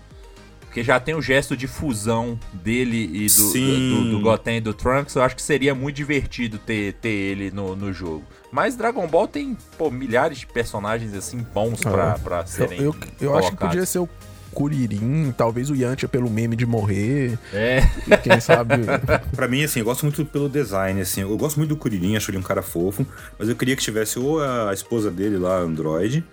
Porque 0.62 0.84
já 0.84 1.00
tem 1.00 1.16
o 1.16 1.22
gesto 1.22 1.58
de 1.58 1.66
fusão 1.66 2.40
dele 2.54 3.10
e 3.12 3.24
do, 3.26 3.30
Sim. 3.32 3.90
do, 4.04 4.12
do 4.12 4.20
Goten 4.22 4.58
e 4.58 4.62
do 4.62 4.72
Trunks. 4.72 5.16
Eu 5.16 5.24
acho 5.24 5.36
que 5.36 5.42
seria 5.42 5.74
muito 5.74 5.96
divertido 5.96 6.60
ter, 6.60 6.94
ter 6.96 7.10
ele 7.10 7.50
no, 7.50 7.76
no 7.76 7.92
jogo. 7.92 8.24
Mas 8.52 8.76
Dragon 8.76 9.08
Ball 9.08 9.28
tem, 9.28 9.58
pô, 9.80 9.90
milhares 9.90 10.38
de 10.40 10.46
personagens 10.46 11.14
assim 11.16 11.38
bons 11.40 11.82
pra, 11.82 12.12
Ah, 12.12 12.20
pra 12.20 12.40
Eu, 12.42 12.48
serem. 12.48 12.82
eu, 12.82 12.96
eu 13.20 13.36
acho 13.36 13.50
que 13.50 13.58
colocados. 13.58 13.58
podia 13.58 13.86
ser 13.88 13.98
o 14.00 14.10
Kuririn, 14.54 15.34
talvez 15.38 15.70
o 15.70 15.76
Yantia 15.76 16.08
pelo 16.10 16.30
meme 16.30 16.56
de 16.56 16.66
morrer. 16.66 17.38
É, 17.54 17.82
Quem 18.24 18.40
sabe. 18.40 18.76
Pra 19.36 19.48
mim, 19.48 19.64
assim, 19.64 19.80
eu 19.80 19.86
gosto 19.86 20.04
muito 20.04 20.26
pelo 20.26 20.50
design, 20.50 21.00
assim. 21.02 21.22
Eu 21.22 21.38
gosto 21.38 21.58
muito 21.58 21.70
do 21.70 21.78
Kuririn, 21.78 22.16
acho 22.16 22.32
ele 22.32 22.38
um 22.38 22.44
cara 22.44 22.62
fofo. 22.62 23.06
Mas 23.38 23.50
eu 23.50 23.56
queria 23.56 23.76
que 23.76 23.82
tivesse 23.82 24.20
ou 24.20 24.42
a 24.44 24.74
esposa 24.74 25.10
dele 25.12 25.38
lá, 25.38 25.58
a 25.58 25.62
Android, 25.62 26.24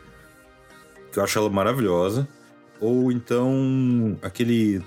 que 1.12 1.18
eu 1.18 1.25
acho 1.25 1.38
ela 1.38 1.50
maravilhosa. 1.50 2.26
Ou 2.80 3.11
então 3.12 4.16
aquele. 4.23 4.82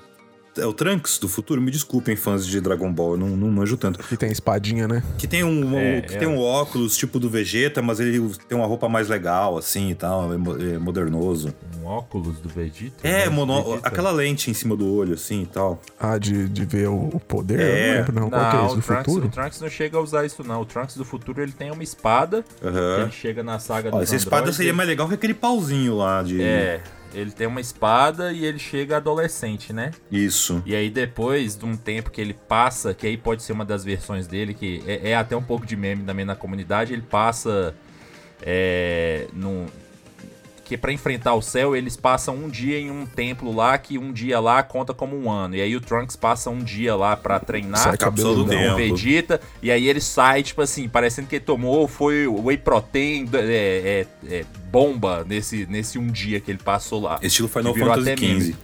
É 0.58 0.66
o 0.66 0.74
Trunks 0.74 1.20
do 1.20 1.30
futuro, 1.30 1.62
me 1.62 1.72
desculpem, 1.72 2.16
fãs 2.18 2.46
de 2.46 2.60
Dragon 2.60 2.92
Ball, 2.92 3.12
eu 3.12 3.18
não, 3.18 3.28
não 3.30 3.50
manjo 3.50 3.78
tanto. 3.78 4.00
que 4.00 4.18
tem 4.18 4.30
espadinha, 4.30 4.88
né? 4.88 5.02
Que 5.18 5.26
tem 5.26 5.44
um, 5.44 5.78
É, 5.78 6.02
que 6.02 6.16
é. 6.16 6.18
tem 6.18 6.28
um 6.28 6.38
óculos 6.38 6.98
tipo 6.98 7.18
do 7.20 7.30
Vegeta, 7.30 7.82
mas 7.82 8.00
ele 8.00 8.20
tem 8.48 8.58
uma 8.58 8.68
roupa 8.68 8.90
mais 8.90 9.08
legal, 9.08 9.58
assim 9.58 9.92
e 9.92 9.96
tal, 9.96 10.34
é 10.34 10.36
é 10.76 10.78
modernoso. 10.78 11.54
Um 11.90 11.94
óculos 11.98 12.40
do 12.40 12.48
Vegeta. 12.50 13.08
É, 13.08 13.26
né? 13.26 13.30
mono- 13.30 13.64
Vegeta. 13.64 13.88
aquela 13.88 14.12
lente 14.12 14.50
em 14.52 14.54
cima 14.54 14.76
do 14.76 14.94
olho, 14.94 15.14
assim 15.16 15.44
e 15.44 15.46
tal. 15.48 15.82
Ah, 16.00 16.18
de, 16.18 16.48
de 16.48 16.66
ver 16.66 16.88
o, 16.88 17.10
o 17.14 17.20
poder? 17.20 17.60
É. 17.60 17.64
Eu 17.64 17.88
não 17.92 17.98
lembro, 18.00 18.20
não. 18.22 18.30
Qual 18.30 18.50
que 18.50 18.56
é 18.56 18.60
Não, 18.60 18.66
isso? 18.68 18.74
o 18.74 18.80
Do 18.80 18.84
Trunks, 18.86 19.06
futuro? 19.06 19.28
o 19.28 19.30
Trunks 19.32 19.62
não 19.62 19.70
chega 19.70 19.98
a 19.98 20.02
usar 20.02 20.26
isso, 20.26 20.44
não. 20.44 20.62
O 20.62 20.66
Trunks 20.66 20.96
do 20.96 21.06
futuro 21.06 21.42
ele 21.42 21.52
tem 21.52 21.72
uma 21.72 21.84
espada. 21.84 22.44
Que 22.62 22.68
Aham. 22.68 23.02
ele 23.04 23.12
chega 23.12 23.44
na 23.44 23.60
saga 23.60 23.90
Ó, 23.90 23.92
dos 24.00 24.04
essa 24.04 24.16
espada 24.16 24.38
androides, 24.42 24.58
seria 24.58 24.74
mais 24.74 24.88
legal 24.88 25.08
que 25.08 25.14
aquele 25.16 25.34
pauzinho 25.34 25.96
lá 25.98 26.22
de. 26.24 26.42
É, 26.42 26.82
ele 27.14 27.32
tem 27.32 27.48
uma 27.48 27.60
espada 27.60 28.32
e 28.32 28.46
ele 28.46 28.60
chega 28.60 28.98
adolescente, 28.98 29.74
né? 29.74 29.90
Isso. 30.12 30.62
E 30.66 30.76
aí 30.76 30.92
depois 30.92 31.58
de 31.58 31.66
um 31.66 31.76
tempo 31.76 32.12
que 32.12 32.22
ele 32.22 32.34
passa, 32.36 32.94
que 32.94 33.08
aí 33.08 33.18
pode 33.18 33.42
ser 33.42 33.52
uma 33.54 33.66
das 33.66 33.84
versões 33.84 34.28
dele, 34.28 34.54
que 34.54 34.84
é, 34.86 35.10
é 35.12 35.16
até 35.16 35.36
um 35.36 35.42
pouco 35.42 35.66
de 35.66 35.76
meme 35.76 36.04
também 36.04 36.24
na 36.24 36.36
comunidade, 36.36 36.94
ele 36.94 37.02
passa 37.02 37.74
é, 38.44 39.28
num, 39.34 39.66
que 40.70 40.78
pra 40.78 40.94
enfrentar 40.94 41.34
o 41.34 41.42
céu, 41.42 41.76
eles 41.76 41.98
passam 41.98 42.36
um 42.36 42.48
dia 42.48 42.80
em 42.80 42.92
um 42.92 43.04
templo 43.04 43.54
lá, 43.54 43.76
que 43.78 43.98
um 43.98 44.14
dia 44.14 44.40
lá 44.40 44.62
conta 44.62 44.94
como 44.94 45.20
um 45.20 45.30
ano. 45.30 45.56
E 45.56 45.62
aí 45.62 45.76
o 45.76 45.82
Trunks 45.82 46.16
passa 46.16 46.52
um 46.52 46.60
dia 46.60 46.96
lá 46.96 47.18
pra 47.18 47.40
treinar 47.40 47.80
Sai 47.80 47.98
Cápsula 47.98 48.36
do 48.36 48.46
tempo. 48.46 48.76
Vegeta, 48.76 49.42
e 49.64 49.72
aí 49.72 49.88
ele 49.88 50.00
sai, 50.00 50.44
tipo 50.44 50.62
assim, 50.62 50.88
parecendo 50.88 51.28
que 51.28 51.38
ele 51.38 51.44
tomou, 51.44 51.88
foi 51.88 52.28
whey 52.28 52.56
protein, 52.58 53.28
é, 53.34 54.06
é, 54.30 54.36
é, 54.36 54.46
bomba 54.72 55.26
nesse, 55.28 55.66
nesse 55.66 55.98
um 55.98 56.06
dia 56.06 56.40
que 56.40 56.52
ele 56.52 56.60
passou 56.64 57.02
lá. 57.02 57.18
Estilo 57.24 57.48
Final 57.50 57.74
Fantasy. 57.74 58.16
XV. 58.16 58.56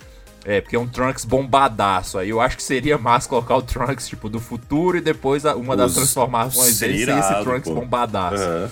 É, 0.47 0.61
porque 0.61 0.75
é 0.75 0.79
um 0.79 0.87
Trunks 0.87 1.25
bombadaço. 1.25 2.19
Aí 2.19 2.29
eu 2.29 2.39
acho 2.39 2.55
que 2.55 2.61
seria 2.61 2.99
massa 2.99 3.27
colocar 3.27 3.55
o 3.55 3.63
Trunks, 3.63 4.07
tipo, 4.07 4.29
do 4.29 4.39
futuro 4.39 4.95
e 4.95 5.01
depois 5.01 5.43
a- 5.43 5.55
uma 5.55 5.75
das 5.75 5.89
Os- 5.91 5.97
transformações 5.97 6.77
dele 6.79 6.99
seria 6.99 7.21
ser 7.23 7.33
esse 7.33 7.43
Trunks 7.43 7.63
pô. 7.69 7.73
bombadaço. 7.79 8.43
Aham. 8.43 8.71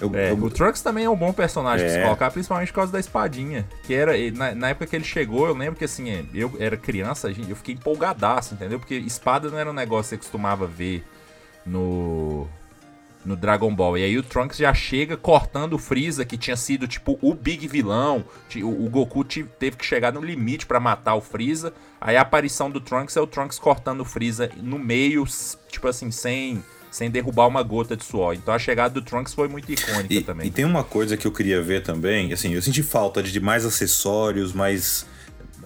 Eu- 0.00 0.10
É, 0.14 0.30
eu- 0.30 0.36
o 0.42 0.50
Trunks 0.50 0.80
também 0.80 1.04
é 1.04 1.10
um 1.10 1.16
bom 1.16 1.32
personagem 1.32 1.84
pra 1.86 1.94
se 1.94 2.00
É. 2.00 2.04
colocar, 2.04 2.30
principalmente 2.30 2.68
por 2.68 2.76
causa 2.76 2.92
da 2.92 2.98
espadinha. 3.00 3.66
Que 3.84 3.92
era, 3.94 4.12
na, 4.32 4.54
na 4.54 4.68
época 4.70 4.86
que 4.86 4.96
ele 4.96 5.04
chegou, 5.04 5.46
eu 5.46 5.54
lembro 5.54 5.76
que 5.76 5.84
assim, 5.84 6.10
é, 6.10 6.24
eu 6.32 6.52
era 6.58 6.76
criança, 6.76 7.28
eu 7.30 7.56
fiquei 7.56 7.74
empolgadaço, 7.74 8.54
entendeu? 8.54 8.78
Porque 8.78 8.94
espada 8.94 9.50
não 9.50 9.58
era 9.58 9.68
um 9.70 9.74
negócio 9.74 10.16
que 10.16 10.24
você 10.24 10.28
costumava 10.30 10.66
ver 10.66 11.04
no. 11.66 12.46
no 13.24 13.36
Dragon 13.36 13.74
Ball. 13.74 13.98
E 13.98 14.04
aí 14.04 14.16
o 14.16 14.22
Trunks 14.22 14.56
já 14.56 14.72
chega 14.72 15.14
cortando 15.16 15.74
o 15.74 15.78
Freeza, 15.78 16.24
que 16.24 16.38
tinha 16.38 16.56
sido 16.56 16.88
tipo 16.88 17.18
o 17.20 17.34
big 17.34 17.68
vilão. 17.68 18.24
O, 18.62 18.88
Goku 18.88 19.22
teve 19.24 19.76
que 19.76 19.84
chegar 19.84 20.10
no 20.12 20.22
limite 20.22 20.64
para 20.64 20.80
matar 20.80 21.14
o 21.14 21.20
Freeza. 21.20 21.74
Aí 22.00 22.16
a 22.16 22.22
aparição 22.22 22.70
do 22.70 22.80
Trunks 22.80 23.14
é 23.16 23.20
o 23.20 23.26
Trunks 23.26 23.58
cortando 23.58 24.00
o 24.00 24.04
Freeza 24.06 24.50
no 24.56 24.78
meio, 24.78 25.24
tipo 25.68 25.86
assim, 25.86 26.10
sem 26.10 26.64
sem 26.90 27.10
derrubar 27.10 27.46
uma 27.46 27.62
gota 27.62 27.96
de 27.96 28.04
suor. 28.04 28.34
Então 28.34 28.52
a 28.52 28.58
chegada 28.58 28.94
do 28.94 29.02
Trunks 29.02 29.32
foi 29.32 29.48
muito 29.48 29.70
icônica 29.70 30.12
e, 30.12 30.22
também. 30.22 30.46
E 30.46 30.50
tem 30.50 30.64
uma 30.64 30.84
coisa 30.84 31.16
que 31.16 31.26
eu 31.26 31.32
queria 31.32 31.62
ver 31.62 31.82
também, 31.82 32.32
assim, 32.32 32.54
eu 32.54 32.62
senti 32.62 32.82
falta 32.82 33.22
de 33.22 33.40
mais 33.40 33.64
acessórios, 33.64 34.52
mais 34.52 35.06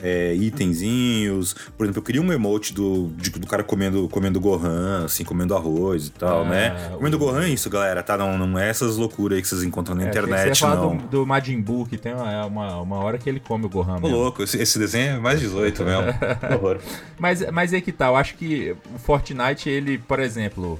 é, 0.03 0.35
itenzinhos. 0.35 1.55
Por 1.77 1.85
exemplo, 1.85 2.01
eu 2.01 2.05
queria 2.05 2.21
um 2.21 2.33
emote 2.33 2.75
do, 2.75 3.09
de, 3.17 3.31
do 3.31 3.47
cara 3.47 3.65
comendo, 3.65 4.09
comendo 4.09 4.41
Gohan, 4.41 5.05
assim, 5.07 5.25
comendo 5.25 5.55
arroz 5.55 6.09
e 6.09 6.11
tal, 6.11 6.43
ah, 6.43 6.49
né? 6.49 6.91
Comendo 6.97 7.17
o... 7.17 7.19
Gohan 7.19 7.45
é 7.45 7.49
isso, 7.49 7.71
galera, 7.71 8.03
tá? 8.03 8.17
Não, 8.17 8.37
não 8.37 8.59
é 8.59 8.69
essas 8.69 8.97
loucuras 8.97 9.37
aí 9.37 9.43
que 9.43 9.49
vocês 9.49 9.63
encontram 9.63 9.95
na 9.95 10.05
é, 10.05 10.09
internet, 10.09 10.59
você 10.59 10.67
não. 10.67 10.97
Do, 10.97 11.07
do 11.09 11.27
Majin 11.27 11.61
Buu, 11.61 11.87
que 11.87 11.97
tem 11.97 12.13
uma, 12.13 12.47
uma, 12.47 12.77
uma, 12.81 12.97
hora 12.99 13.19
que 13.19 13.29
ele 13.29 13.41
come 13.41 13.65
o 13.65 13.69
Gohan. 13.69 13.99
Ô, 14.03 14.09
louco, 14.09 14.43
esse, 14.43 14.61
esse, 14.61 14.79
desenho 14.79 15.17
é 15.17 15.19
mais 15.19 15.41
18 15.41 15.85
mesmo. 15.85 16.05
horror. 16.55 16.79
Mas, 17.19 17.51
mas 17.51 17.73
é 17.73 17.81
que 17.81 17.93
tal, 17.93 18.09
tá, 18.09 18.15
eu 18.15 18.17
acho 18.21 18.35
que 18.35 18.77
o 18.95 18.99
Fortnite, 18.99 19.71
ele, 19.71 19.99
por 19.99 20.19
exemplo, 20.19 20.79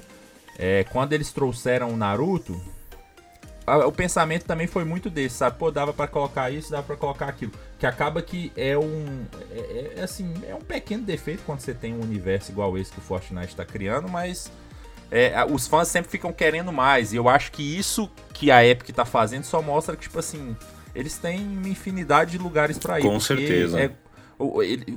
é, 0.59 0.85
quando 0.85 1.13
eles 1.13 1.33
trouxeram 1.33 1.91
o 1.91 1.97
Naruto, 1.97 2.61
o 3.67 3.93
pensamento 3.93 4.45
também 4.45 4.67
foi 4.67 4.85
muito 4.85 5.09
desse, 5.09 5.37
sabe? 5.37 5.59
Pô, 5.59 5.71
dava 5.71 5.93
para 5.93 6.07
colocar 6.07 6.51
isso, 6.51 6.71
dava 6.71 6.83
para 6.83 6.97
colocar 6.97 7.27
aquilo. 7.27 7.53
Que 7.79 7.87
acaba 7.87 8.21
que 8.21 8.53
é 8.57 8.77
um. 8.77 9.25
É, 9.51 9.59
é, 9.59 9.95
é, 9.97 10.03
assim, 10.03 10.33
é 10.47 10.55
um 10.55 10.61
pequeno 10.61 11.03
defeito 11.03 11.43
quando 11.47 11.61
você 11.61 11.73
tem 11.73 11.95
um 11.95 12.03
universo 12.03 12.53
igual 12.53 12.77
esse 12.77 12.93
que 12.93 12.99
o 12.99 13.03
Fortnite 13.03 13.49
está 13.49 13.65
criando, 13.65 14.09
mas. 14.09 14.51
É, 15.11 15.45
os 15.45 15.67
fãs 15.69 15.89
sempre 15.89 16.11
ficam 16.11 16.33
querendo 16.33 16.73
mais. 16.73 17.13
E 17.13 17.17
eu 17.17 17.29
acho 17.29 17.53
que 17.53 17.63
isso 17.63 18.11
que 18.33 18.51
a 18.51 18.67
Epic 18.67 18.91
tá 18.95 19.05
fazendo 19.05 19.45
só 19.45 19.63
mostra 19.63 19.95
que, 19.95 20.03
tipo 20.03 20.19
assim, 20.19 20.57
eles 20.95 21.17
têm 21.19 21.41
uma 21.41 21.69
infinidade 21.69 22.33
de 22.33 22.39
lugares 22.39 22.79
para 22.79 22.99
ir. 22.99 23.03
Com 23.03 23.21
certeza. 23.21 23.81
É, 23.81 23.91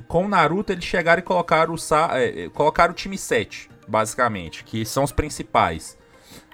com 0.08 0.24
o 0.24 0.28
Naruto, 0.28 0.72
eles 0.72 0.84
chegaram 0.84 1.20
e 1.20 1.22
colocaram 1.22 1.74
o, 1.74 1.78
é, 2.16 2.48
colocaram 2.48 2.92
o 2.92 2.96
time 2.96 3.16
7, 3.16 3.70
basicamente, 3.88 4.62
que 4.64 4.84
são 4.84 5.02
os 5.02 5.12
principais. 5.12 5.96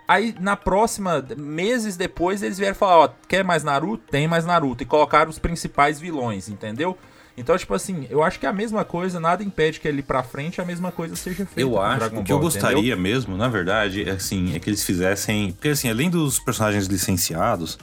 Aí 0.06 0.34
na 0.38 0.56
próxima, 0.56 1.24
meses 1.36 1.96
depois, 1.96 2.42
eles 2.42 2.58
vieram 2.58 2.74
falar: 2.74 2.98
Ó, 2.98 3.08
quer 3.28 3.42
mais 3.42 3.64
Naruto? 3.64 4.04
Tem 4.10 4.28
mais 4.28 4.44
Naruto. 4.44 4.82
E 4.82 4.86
colocaram 4.86 5.30
os 5.30 5.38
principais 5.38 5.98
vilões, 5.98 6.48
entendeu? 6.48 6.96
Então, 7.36 7.58
tipo 7.58 7.74
assim, 7.74 8.06
eu 8.10 8.22
acho 8.22 8.38
que 8.38 8.46
é 8.46 8.48
a 8.48 8.52
mesma 8.52 8.84
coisa, 8.84 9.18
nada 9.18 9.42
impede 9.42 9.80
que 9.80 9.88
ele 9.88 10.02
pra 10.02 10.22
frente 10.22 10.60
a 10.60 10.64
mesma 10.64 10.92
coisa 10.92 11.16
seja 11.16 11.44
feita. 11.44 11.60
Eu 11.60 11.80
acho. 11.80 11.98
Dragon 11.98 12.20
o 12.20 12.24
que 12.24 12.28
Ball, 12.28 12.38
eu 12.38 12.42
gostaria 12.42 12.78
entendeu? 12.78 12.98
mesmo, 12.98 13.36
na 13.36 13.48
verdade, 13.48 14.08
é 14.08 14.12
assim, 14.12 14.54
é 14.54 14.60
que 14.60 14.70
eles 14.70 14.84
fizessem. 14.84 15.52
Porque 15.52 15.70
assim, 15.70 15.90
além 15.90 16.08
dos 16.08 16.38
personagens 16.38 16.86
licenciados, 16.86 17.74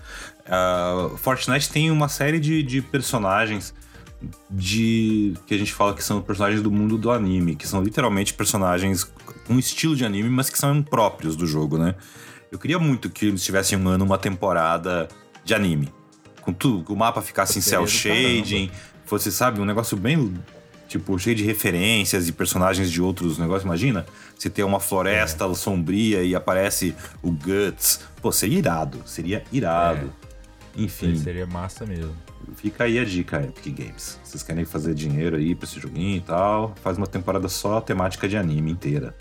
uh, 0.46 1.18
Fortnite 1.18 1.70
tem 1.70 1.92
uma 1.92 2.08
série 2.08 2.40
de, 2.40 2.64
de 2.64 2.82
personagens 2.82 3.74
de 4.50 5.34
que 5.48 5.54
a 5.54 5.58
gente 5.58 5.74
fala 5.74 5.94
que 5.94 6.04
são 6.04 6.22
personagens 6.22 6.62
do 6.62 6.72
mundo 6.72 6.98
do 6.98 7.12
anime, 7.12 7.56
que 7.56 7.68
são 7.68 7.82
literalmente 7.82 8.34
personagens 8.34 9.04
com 9.48 9.58
estilo 9.58 9.96
de 9.96 10.06
anime, 10.06 10.30
mas 10.30 10.50
que 10.50 10.58
são 10.58 10.82
próprios 10.84 11.36
do 11.36 11.48
jogo, 11.48 11.78
né? 11.78 11.96
Eu 12.52 12.60
queria 12.60 12.78
muito 12.78 13.10
que 13.10 13.28
eles 13.28 13.44
tivessem 13.44 13.78
um 13.78 13.88
ano, 13.88 14.06
uma 14.06 14.18
temporada 14.18 15.08
de 15.44 15.54
anime. 15.54 15.92
Com 16.42 16.54
tudo, 16.54 16.84
que 16.84 16.92
o 16.92 16.96
mapa 16.96 17.22
ficasse 17.22 17.60
em 17.60 17.62
cel 17.62 17.88
shading, 17.88 18.70
fosse, 19.06 19.32
sabe, 19.32 19.62
um 19.62 19.66
negócio 19.66 19.96
bem 19.96 20.34
tipo, 20.88 21.18
cheio 21.18 21.36
de 21.36 21.44
referências 21.44 22.28
e 22.28 22.34
personagens 22.34 22.92
de 22.92 23.02
outros 23.02 23.38
negócios. 23.38 23.64
Imagina 23.64 24.06
se 24.38 24.50
tem 24.50 24.66
uma 24.66 24.80
floresta 24.80 25.46
é. 25.46 25.54
sombria 25.54 26.24
e 26.24 26.36
aparece 26.36 26.94
o 27.22 27.32
Guts. 27.32 28.02
Pô, 28.22 28.32
seria 28.32 28.60
irado, 28.60 29.02
seria 29.06 29.44
irado. 29.52 30.12
É. 30.28 30.31
Enfim. 30.76 31.16
Seria 31.16 31.46
massa 31.46 31.86
mesmo. 31.86 32.16
Fica 32.56 32.86
aí 32.86 33.00
a 33.00 33.06
dica, 33.06 33.42
Epic 33.42 33.78
Games. 33.78 34.20
Vocês 34.24 34.44
querem 34.44 34.66
fazer 34.66 34.94
dinheiro 34.94 35.36
aí 35.36 35.56
pra 35.56 35.66
esse 35.68 35.80
joguinho 35.80 36.18
e 36.18 36.22
tal? 36.22 36.74
Faz 36.82 36.98
uma 36.98 37.08
temporada 37.08 37.48
só 37.48 37.80
temática 37.82 38.28
de 38.28 38.38
anime 38.38 38.72
inteira. 38.72 39.16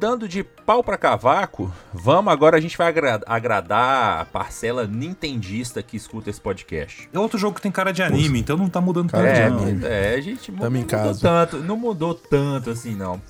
Mudando 0.00 0.26
de 0.26 0.42
pau 0.42 0.82
para 0.82 0.96
cavaco, 0.96 1.70
vamos 1.92 2.32
agora 2.32 2.56
a 2.56 2.60
gente 2.60 2.74
vai 2.74 2.86
agra 2.86 3.20
agradar 3.26 4.22
a 4.22 4.24
parcela 4.24 4.86
nintendista 4.86 5.82
que 5.82 5.94
escuta 5.94 6.30
esse 6.30 6.40
podcast. 6.40 7.06
É 7.12 7.18
outro 7.18 7.38
jogo 7.38 7.56
que 7.56 7.60
tem 7.60 7.70
cara 7.70 7.92
de 7.92 8.02
anime, 8.02 8.28
Poxa. 8.28 8.38
então 8.38 8.56
não 8.56 8.70
tá 8.70 8.80
mudando 8.80 9.10
cara 9.10 9.28
é, 9.28 9.34
de 9.34 9.42
anime. 9.42 9.84
É, 9.84 10.14
a 10.14 10.20
gente 10.22 10.50
mudou, 10.50 10.70
não 10.70 10.80
mudou 10.80 11.14
tanto, 11.14 11.56
não 11.58 11.76
mudou 11.76 12.14
tanto 12.14 12.70
assim 12.70 12.94
não. 12.94 13.20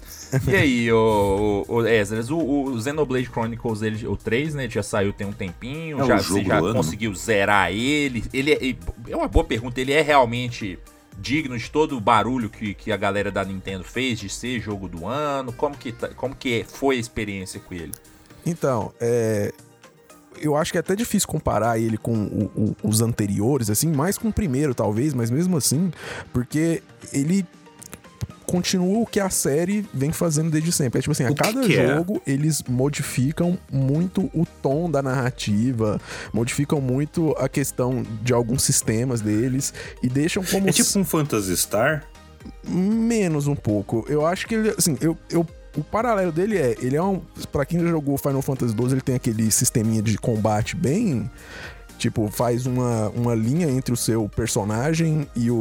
E 0.46 0.54
aí, 0.54 0.92
o, 0.92 1.64
o, 1.66 1.74
o 1.74 1.86
Ezras, 1.88 2.30
o, 2.30 2.38
o 2.38 2.80
Xenoblade 2.80 3.26
Chronicles, 3.26 3.82
ele, 3.82 4.06
o 4.06 4.16
3, 4.16 4.54
né, 4.54 4.70
já 4.70 4.84
saiu 4.84 5.12
tem 5.12 5.26
um 5.26 5.32
tempinho, 5.32 6.00
é 6.00 6.06
já, 6.06 6.18
você 6.18 6.44
já 6.44 6.60
conseguiu 6.60 7.12
zerar 7.16 7.72
ele. 7.72 8.22
Ele 8.32 8.52
é, 8.52 8.76
é 9.10 9.16
uma 9.16 9.26
boa 9.26 9.44
pergunta, 9.44 9.80
ele 9.80 9.92
é 9.92 10.02
realmente 10.02 10.78
digno 11.20 11.56
de 11.56 11.70
todo 11.70 11.96
o 11.96 12.00
barulho 12.00 12.48
que, 12.48 12.74
que 12.74 12.90
a 12.90 12.96
galera 12.96 13.30
da 13.30 13.44
Nintendo 13.44 13.84
fez 13.84 14.18
de 14.18 14.28
ser 14.28 14.58
jogo 14.60 14.88
do 14.88 15.06
ano? 15.06 15.52
Como 15.52 15.76
que, 15.76 15.92
tá, 15.92 16.08
como 16.08 16.34
que 16.34 16.64
foi 16.66 16.96
a 16.96 16.98
experiência 16.98 17.60
com 17.60 17.74
ele? 17.74 17.92
Então, 18.44 18.92
é, 18.98 19.52
eu 20.40 20.56
acho 20.56 20.72
que 20.72 20.78
é 20.78 20.80
até 20.80 20.96
difícil 20.96 21.28
comparar 21.28 21.78
ele 21.78 21.98
com 21.98 22.14
o, 22.14 22.44
o, 22.56 22.76
os 22.82 23.00
anteriores, 23.00 23.68
assim, 23.68 23.88
mais 23.88 24.16
com 24.16 24.28
o 24.28 24.32
primeiro, 24.32 24.74
talvez, 24.74 25.12
mas 25.12 25.30
mesmo 25.30 25.56
assim, 25.56 25.92
porque 26.32 26.82
ele 27.12 27.46
continua 28.50 28.98
o 28.98 29.06
que 29.06 29.20
a 29.20 29.30
série 29.30 29.86
vem 29.94 30.10
fazendo 30.10 30.50
desde 30.50 30.72
sempre. 30.72 30.98
É 30.98 31.02
tipo 31.02 31.12
assim, 31.12 31.24
a 31.24 31.32
cada 31.32 31.60
que 31.60 31.76
é? 31.76 31.94
jogo 31.94 32.20
é? 32.26 32.32
eles 32.32 32.64
modificam 32.68 33.56
muito 33.70 34.22
o 34.34 34.44
tom 34.60 34.90
da 34.90 35.00
narrativa, 35.00 36.00
modificam 36.32 36.80
muito 36.80 37.30
a 37.38 37.48
questão 37.48 38.02
de 38.22 38.32
alguns 38.32 38.64
sistemas 38.64 39.20
deles 39.20 39.72
e 40.02 40.08
deixam 40.08 40.42
como. 40.42 40.68
É 40.68 40.72
tipo 40.72 40.98
um 40.98 41.04
Phantasy 41.04 41.56
Star? 41.56 42.04
Menos 42.66 43.46
um 43.46 43.54
pouco. 43.54 44.04
Eu 44.08 44.26
acho 44.26 44.48
que 44.48 44.56
ele, 44.56 44.70
assim, 44.70 44.98
eu, 45.00 45.16
eu 45.30 45.46
o 45.76 45.84
paralelo 45.84 46.32
dele 46.32 46.58
é, 46.58 46.74
ele 46.80 46.96
é 46.96 47.02
um, 47.02 47.22
para 47.52 47.64
quem 47.64 47.78
já 47.78 47.86
jogou 47.86 48.18
Final 48.18 48.42
Fantasy 48.42 48.74
XII, 48.74 48.92
ele 48.92 49.00
tem 49.00 49.14
aquele 49.14 49.48
sisteminha 49.52 50.02
de 50.02 50.18
combate 50.18 50.74
bem 50.74 51.30
Tipo, 52.00 52.28
faz 52.30 52.64
uma, 52.64 53.10
uma 53.10 53.34
linha 53.34 53.68
entre 53.68 53.92
o 53.92 53.96
seu 53.96 54.26
personagem 54.26 55.28
e 55.36 55.50
o, 55.50 55.54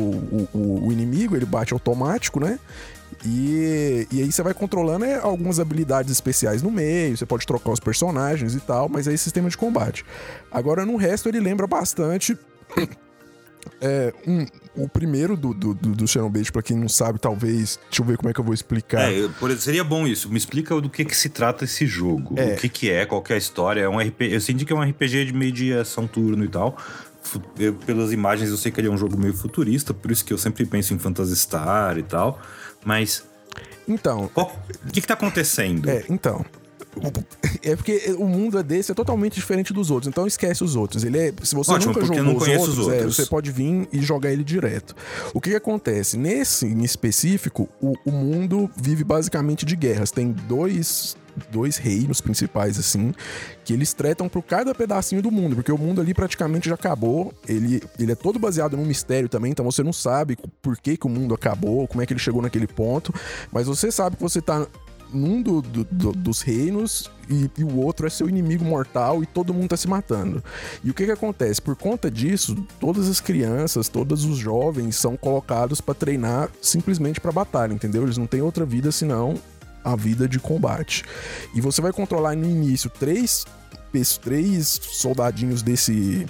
o, 0.53 0.87
o 0.87 0.91
inimigo, 0.93 1.35
ele 1.35 1.45
bate 1.45 1.73
automático, 1.73 2.39
né? 2.39 2.57
E, 3.25 4.07
e 4.09 4.21
aí 4.21 4.31
você 4.31 4.41
vai 4.41 4.53
controlando 4.53 5.03
é, 5.03 5.15
algumas 5.15 5.59
habilidades 5.59 6.09
especiais 6.09 6.61
no 6.61 6.71
meio, 6.71 7.17
você 7.17 7.25
pode 7.25 7.45
trocar 7.45 7.71
os 7.71 7.79
personagens 7.81 8.55
e 8.55 8.59
tal, 8.61 8.87
mas 8.87 9.05
aí 9.05 9.15
é 9.15 9.17
sistema 9.17 9.49
de 9.49 9.57
combate. 9.57 10.05
Agora, 10.49 10.85
no 10.85 10.95
resto, 10.95 11.27
ele 11.27 11.41
lembra 11.41 11.67
bastante 11.67 12.37
é, 13.81 14.13
um, 14.25 14.45
o 14.83 14.89
primeiro 14.89 15.35
do, 15.35 15.53
do, 15.53 15.73
do 15.73 16.07
Xenoblade, 16.07 16.51
pra 16.51 16.61
quem 16.61 16.77
não 16.77 16.89
sabe, 16.89 17.19
talvez. 17.19 17.79
Deixa 17.89 18.01
eu 18.01 18.05
ver 18.05 18.17
como 18.17 18.29
é 18.29 18.33
que 18.33 18.39
eu 18.39 18.43
vou 18.43 18.53
explicar. 18.53 19.11
É, 19.11 19.27
seria 19.57 19.83
bom 19.83 20.07
isso. 20.07 20.29
Me 20.29 20.37
explica 20.37 20.79
do 20.79 20.89
que, 20.89 21.05
que 21.05 21.15
se 21.15 21.29
trata 21.29 21.65
esse 21.65 21.85
jogo. 21.85 22.35
É. 22.37 22.53
O 22.53 22.57
que, 22.57 22.69
que 22.69 22.89
é, 22.89 23.05
qual 23.05 23.21
que 23.21 23.33
é 23.33 23.35
a 23.35 23.39
história. 23.39 23.81
É 23.81 23.89
um 23.89 23.99
RPG, 23.99 24.33
eu 24.33 24.41
senti 24.41 24.65
que 24.65 24.73
é 24.73 24.75
um 24.75 24.81
RPG 24.81 25.25
de 25.25 25.33
mediação 25.33 26.07
turno 26.07 26.43
e 26.43 26.47
tal. 26.47 26.77
Eu, 27.57 27.73
pelas 27.73 28.11
imagens 28.11 28.49
eu 28.49 28.57
sei 28.57 28.71
que 28.71 28.79
ele 28.79 28.87
é 28.87 28.91
um 28.91 28.97
jogo 28.97 29.17
meio 29.17 29.33
futurista, 29.33 29.93
por 29.93 30.09
isso 30.09 30.23
que 30.23 30.33
eu 30.33 30.37
sempre 30.37 30.65
penso 30.65 30.93
em 30.93 30.99
Phantasy 30.99 31.35
Star 31.35 31.97
e 31.97 32.03
tal. 32.03 32.41
Mas. 32.83 33.23
Então. 33.87 34.29
O 34.35 34.91
que, 34.91 35.01
que 35.01 35.07
tá 35.07 35.13
acontecendo? 35.13 35.89
É, 35.89 36.05
então. 36.09 36.45
É 37.63 37.75
porque 37.75 38.15
o 38.17 38.25
mundo 38.27 38.57
é 38.57 38.63
desse, 38.63 38.91
é 38.91 38.95
totalmente 38.95 39.35
diferente 39.35 39.71
dos 39.73 39.91
outros. 39.91 40.07
Então 40.07 40.25
esquece 40.25 40.63
os 40.63 40.75
outros. 40.75 41.03
Ele 41.03 41.17
é, 41.17 41.33
se 41.43 41.55
você 41.55 41.71
Ótimo, 41.71 41.93
nunca 41.93 42.05
jogou 42.05 42.37
os 42.37 42.47
outros, 42.47 42.67
os 42.69 42.77
outros. 42.79 43.03
É, 43.03 43.07
você 43.07 43.25
pode 43.25 43.51
vir 43.51 43.87
e 43.91 44.01
jogar 44.01 44.31
ele 44.31 44.43
direto. 44.43 44.95
O 45.33 45.39
que, 45.39 45.51
que 45.51 45.55
acontece? 45.55 46.17
Nesse 46.17 46.65
em 46.65 46.83
específico, 46.83 47.69
o, 47.81 47.93
o 48.05 48.11
mundo 48.11 48.69
vive 48.75 49.03
basicamente 49.03 49.65
de 49.65 49.75
guerras. 49.75 50.11
Tem 50.11 50.31
dois 50.31 51.15
dois 51.51 51.77
reinos 51.77 52.19
principais, 52.19 52.77
assim, 52.77 53.13
que 53.63 53.71
eles 53.71 53.93
tretam 53.93 54.27
por 54.27 54.43
cada 54.43 54.75
pedacinho 54.75 55.21
do 55.21 55.31
mundo, 55.31 55.55
porque 55.55 55.71
o 55.71 55.77
mundo 55.77 56.01
ali 56.01 56.13
praticamente 56.13 56.67
já 56.67 56.75
acabou. 56.75 57.33
Ele, 57.47 57.81
ele 57.97 58.11
é 58.11 58.15
todo 58.15 58.37
baseado 58.37 58.75
num 58.75 58.85
mistério 58.85 59.29
também, 59.29 59.51
então 59.51 59.63
você 59.63 59.81
não 59.81 59.93
sabe 59.93 60.37
por 60.61 60.77
que, 60.77 60.97
que 60.97 61.07
o 61.07 61.09
mundo 61.09 61.33
acabou, 61.33 61.87
como 61.87 62.01
é 62.01 62.05
que 62.05 62.11
ele 62.11 62.19
chegou 62.19 62.41
naquele 62.41 62.67
ponto, 62.67 63.13
mas 63.51 63.67
você 63.67 63.91
sabe 63.91 64.17
que 64.17 64.21
você 64.21 64.41
tá 64.41 64.67
num 65.13 65.41
do, 65.41 65.61
do, 65.61 65.83
do, 65.83 66.11
dos 66.11 66.41
reinos 66.41 67.09
e, 67.29 67.49
e, 67.57 67.63
o 67.63 67.77
outro 67.77 68.07
é 68.07 68.09
seu 68.09 68.27
inimigo 68.27 68.63
mortal 68.63 69.21
e 69.21 69.25
todo 69.25 69.53
mundo 69.53 69.69
tá 69.69 69.77
se 69.77 69.87
matando. 69.87 70.43
E 70.83 70.89
o 70.89 70.93
que 70.93 71.05
que 71.05 71.11
acontece? 71.11 71.61
Por 71.61 71.75
conta 71.75 72.09
disso, 72.09 72.55
todas 72.79 73.07
as 73.07 73.19
crianças, 73.19 73.87
todos 73.87 74.25
os 74.25 74.37
jovens 74.37 74.95
são 74.95 75.15
colocados 75.15 75.79
para 75.81 75.93
treinar 75.93 76.49
simplesmente 76.61 77.21
para 77.21 77.31
batalha, 77.31 77.73
entendeu? 77.73 78.03
Eles 78.03 78.17
não 78.17 78.27
têm 78.27 78.41
outra 78.41 78.65
vida 78.65 78.91
senão 78.91 79.35
a 79.83 79.95
vida 79.95 80.27
de 80.27 80.39
combate. 80.39 81.03
E 81.53 81.61
você 81.61 81.81
vai 81.81 81.91
controlar 81.91 82.35
no 82.35 82.45
início 82.45 82.89
três, 82.89 83.45
três 84.21 84.79
soldadinhos 84.81 85.61
desse, 85.61 86.25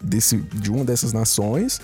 desse 0.00 0.36
de 0.36 0.70
uma 0.70 0.84
dessas 0.84 1.12
nações 1.12 1.80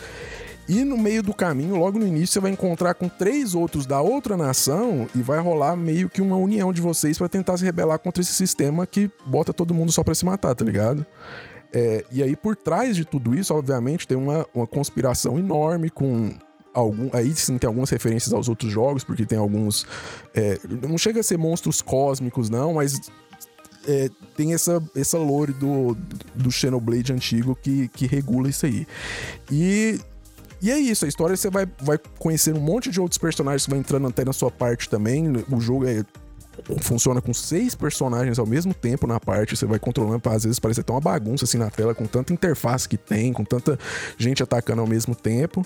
E 0.68 0.84
no 0.84 0.98
meio 0.98 1.22
do 1.22 1.32
caminho, 1.32 1.76
logo 1.76 1.98
no 1.98 2.06
início, 2.06 2.34
você 2.34 2.40
vai 2.40 2.50
encontrar 2.50 2.94
com 2.94 3.08
três 3.08 3.54
outros 3.54 3.86
da 3.86 4.00
outra 4.00 4.36
nação 4.36 5.08
e 5.14 5.22
vai 5.22 5.38
rolar 5.38 5.76
meio 5.76 6.08
que 6.08 6.20
uma 6.20 6.36
união 6.36 6.72
de 6.72 6.80
vocês 6.80 7.16
para 7.16 7.28
tentar 7.28 7.56
se 7.56 7.64
rebelar 7.64 7.98
contra 7.98 8.20
esse 8.20 8.32
sistema 8.32 8.86
que 8.86 9.10
bota 9.24 9.52
todo 9.52 9.72
mundo 9.72 9.92
só 9.92 10.02
pra 10.02 10.14
se 10.14 10.24
matar, 10.24 10.54
tá 10.54 10.64
ligado? 10.64 11.06
É, 11.72 12.04
e 12.10 12.22
aí, 12.22 12.34
por 12.34 12.56
trás 12.56 12.96
de 12.96 13.04
tudo 13.04 13.34
isso, 13.34 13.54
obviamente, 13.54 14.08
tem 14.08 14.16
uma, 14.16 14.46
uma 14.54 14.66
conspiração 14.66 15.38
enorme 15.38 15.90
com 15.90 16.34
algum, 16.72 17.08
aí 17.12 17.34
sim 17.34 17.58
tem 17.58 17.68
algumas 17.68 17.90
referências 17.90 18.32
aos 18.32 18.48
outros 18.48 18.72
jogos, 18.72 19.04
porque 19.04 19.24
tem 19.24 19.38
alguns. 19.38 19.86
É, 20.34 20.58
não 20.88 20.98
chega 20.98 21.20
a 21.20 21.22
ser 21.22 21.38
monstros 21.38 21.80
cósmicos, 21.80 22.50
não, 22.50 22.74
mas 22.74 23.00
é, 23.86 24.10
tem 24.36 24.52
essa, 24.52 24.82
essa 24.94 25.18
lore 25.18 25.52
do, 25.52 25.96
do 26.34 26.50
Xenoblade 26.50 27.12
antigo 27.12 27.56
que, 27.56 27.88
que 27.88 28.06
regula 28.06 28.48
isso 28.48 28.66
aí. 28.66 28.86
E. 29.50 30.00
E 30.60 30.70
é 30.70 30.78
isso, 30.78 31.04
a 31.04 31.08
história 31.08 31.36
você 31.36 31.50
vai, 31.50 31.66
vai 31.82 31.98
conhecer 32.18 32.54
um 32.54 32.60
monte 32.60 32.90
de 32.90 33.00
outros 33.00 33.18
personagens 33.18 33.64
que 33.64 33.70
vão 33.70 33.78
entrando 33.78 34.06
até 34.08 34.24
na 34.24 34.32
sua 34.32 34.50
parte 34.50 34.88
também. 34.88 35.32
O 35.50 35.60
jogo 35.60 35.86
é 35.86 36.04
funciona 36.80 37.20
com 37.20 37.34
seis 37.34 37.74
personagens 37.74 38.38
ao 38.38 38.46
mesmo 38.46 38.72
tempo 38.72 39.06
na 39.06 39.20
parte, 39.20 39.56
você 39.56 39.66
vai 39.66 39.78
controlando, 39.78 40.22
às 40.30 40.44
vezes 40.44 40.58
parece 40.58 40.80
até 40.80 40.92
uma 40.92 41.00
bagunça 41.00 41.44
assim 41.44 41.58
na 41.58 41.70
tela, 41.70 41.94
com 41.94 42.06
tanta 42.06 42.32
interface 42.32 42.88
que 42.88 42.96
tem, 42.96 43.32
com 43.32 43.44
tanta 43.44 43.78
gente 44.16 44.42
atacando 44.42 44.80
ao 44.80 44.86
mesmo 44.86 45.14
tempo. 45.14 45.64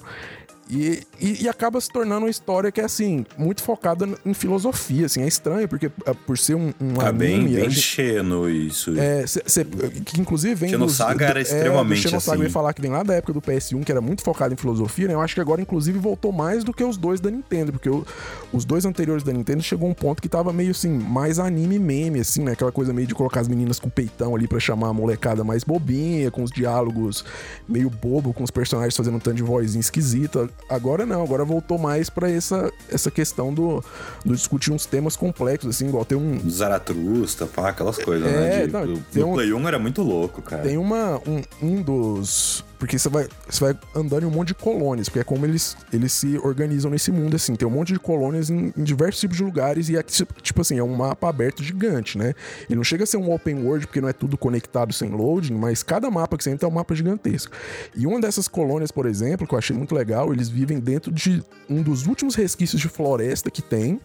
E, 0.71 1.03
e, 1.21 1.43
e, 1.43 1.49
acaba 1.49 1.81
se 1.81 1.91
tornando 1.91 2.27
uma 2.27 2.31
história 2.31 2.71
que 2.71 2.81
é, 2.81 2.85
assim, 2.85 3.27
muito 3.37 3.61
focada 3.61 4.09
em 4.25 4.33
filosofia, 4.33 5.07
assim. 5.07 5.23
É 5.23 5.27
estranho, 5.27 5.69
porque 5.69 5.91
ah, 6.07 6.15
por 6.15 6.39
ser 6.39 6.55
um, 6.55 6.73
um 6.81 6.95
tá 6.95 7.09
anime... 7.09 7.49
bem, 7.49 7.63
bem 7.63 7.71
Xeno 7.71 8.49
isso. 8.49 8.97
É, 8.97 9.27
cê, 9.27 9.43
cê, 9.47 9.65
que 9.65 10.21
inclusive 10.21 10.55
vem 10.55 10.71
Xenosaga 10.71 11.27
era 11.27 11.41
extremamente 11.41 12.07
é, 12.13 12.17
assim. 12.17 12.37
vem 12.37 12.49
falar 12.49 12.73
que 12.73 12.81
vem 12.81 12.91
lá 12.91 13.03
da 13.03 13.15
época 13.15 13.33
do 13.33 13.43
PS1, 13.43 13.83
que 13.85 13.91
era 13.91 14.01
muito 14.01 14.23
focado 14.23 14.55
em 14.55 14.57
filosofia, 14.57 15.09
né? 15.09 15.15
Eu 15.15 15.21
acho 15.21 15.35
que 15.35 15.41
agora, 15.41 15.61
inclusive, 15.61 15.99
voltou 15.99 16.31
mais 16.31 16.63
do 16.63 16.73
que 16.73 16.85
os 16.85 16.97
dois 16.97 17.19
da 17.19 17.31
Nintendo, 17.33 17.73
porque 17.73 17.91
o, 17.91 18.07
os 18.53 18.65
dois 18.65 18.85
anteriores 18.85 19.25
da 19.25 19.33
Nintendo 19.33 19.65
chegou 19.65 19.89
a 19.89 19.91
um 19.91 19.95
ponto 19.95 20.23
que 20.23 20.29
tava 20.29 20.53
meio, 20.53 20.71
assim, 20.71 20.89
mais 20.89 21.41
anime 21.41 21.81
meme, 21.81 22.21
assim, 22.21 22.45
né? 22.45 22.53
Aquela 22.53 22.71
coisa 22.71 22.93
meio 22.93 23.09
de 23.09 23.15
colocar 23.15 23.41
as 23.41 23.49
meninas 23.49 23.81
com 23.81 23.91
peitão 23.91 24.37
ali 24.37 24.47
para 24.47 24.61
chamar 24.61 24.89
a 24.89 24.93
molecada 24.93 25.43
mais 25.43 25.65
bobinha, 25.65 26.31
com 26.31 26.45
os 26.45 26.53
diálogos 26.53 27.25
meio 27.69 27.91
bobo, 27.91 28.33
com 28.33 28.45
os 28.45 28.53
personagens 28.53 28.97
fazendo 28.97 29.17
um 29.17 29.21
tanto 29.21 29.37
de 29.37 29.43
vozinha 29.43 29.81
esquisita. 29.81 30.49
Agora 30.69 31.05
não, 31.07 31.23
agora 31.23 31.45
voltou 31.45 31.79
mais 31.79 32.09
para 32.11 32.31
essa, 32.31 32.71
essa 32.89 33.11
questão 33.11 33.53
do, 33.53 33.83
do 34.25 34.35
discutir 34.35 34.73
uns 34.73 34.87
temas 34.87 35.17
complexos, 35.17 35.75
assim, 35.77 35.89
igual 35.89 36.05
tem 36.05 36.17
um. 36.17 36.49
Zaratrusta, 36.49 37.47
pá, 37.47 37.69
aquelas 37.71 37.99
coisas, 37.99 38.29
É, 38.29 38.37
né? 38.37 38.67
De, 38.67 38.73
não, 38.73 38.87
do, 38.87 38.99
tem 39.13 39.23
do 39.23 39.29
um- 39.29 39.33
Play 39.35 39.53
1 39.53 39.69
era 39.69 39.79
muito 39.79 40.03
louco, 40.03 40.41
cara. 40.43 40.63
Tem 40.63 40.77
uma, 40.77 41.21
um, 41.27 41.43
um 41.63 41.83
dos. 41.83 42.65
Porque 42.81 42.99
você 42.99 43.11
vai, 43.11 43.29
você 43.47 43.61
vai 43.61 43.79
andando 43.95 44.23
em 44.23 44.27
um 44.27 44.31
monte 44.31 44.49
de 44.49 44.55
colônias, 44.55 45.07
porque 45.07 45.21
é 45.21 45.25
como 45.25 45.45
eles, 45.45 45.77
eles 45.93 46.13
se 46.13 46.39
organizam 46.39 46.91
nesse 46.91 47.13
mundo, 47.13 47.37
assim. 47.37 47.55
Tem 47.55 47.69
um 47.69 47.71
monte 47.71 47.93
de 47.93 47.99
colônias 47.99 48.49
em, 48.49 48.73
em 48.75 48.83
diversos 48.83 49.21
tipos 49.21 49.37
de 49.37 49.45
lugares 49.45 49.91
e 49.91 49.99
é 49.99 50.03
tipo 50.03 50.63
assim, 50.63 50.79
é 50.79 50.83
um 50.83 50.97
mapa 50.97 51.29
aberto 51.29 51.63
gigante, 51.63 52.17
né? 52.17 52.35
Ele 52.71 52.77
não 52.77 52.83
chega 52.83 53.05
a 53.05 53.07
ser 53.07 53.19
um 53.19 53.31
open 53.31 53.63
world, 53.63 53.87
porque 53.87 54.01
não 54.01 54.09
é 54.09 54.15
tudo 54.15 54.39
conectado 54.39 54.95
sem 54.95 55.11
loading, 55.11 55.55
mas 55.55 55.83
cada 55.83 56.11
mapa 56.11 56.39
que 56.39 56.43
você 56.43 56.51
entra 56.51 56.67
é 56.67 56.71
um 56.71 56.75
mapa 56.75 56.95
gigantesco. 56.95 57.53
E 57.95 58.07
uma 58.07 58.19
dessas 58.19 58.49
colônias, 58.49 58.91
por 58.91 59.05
exemplo, 59.05 59.47
que 59.47 59.55
eu 59.55 59.59
achei 59.59 59.77
muito 59.77 59.95
legal, 59.95 60.33
eles 60.33 60.49
vivem 60.49 60.81
dentro 60.81 61.13
de 61.13 61.45
um 61.69 61.83
dos 61.83 62.07
últimos 62.07 62.35
resquícios 62.35 62.81
de 62.81 62.89
floresta 62.89 63.51
que 63.51 63.61
tem. 63.61 64.01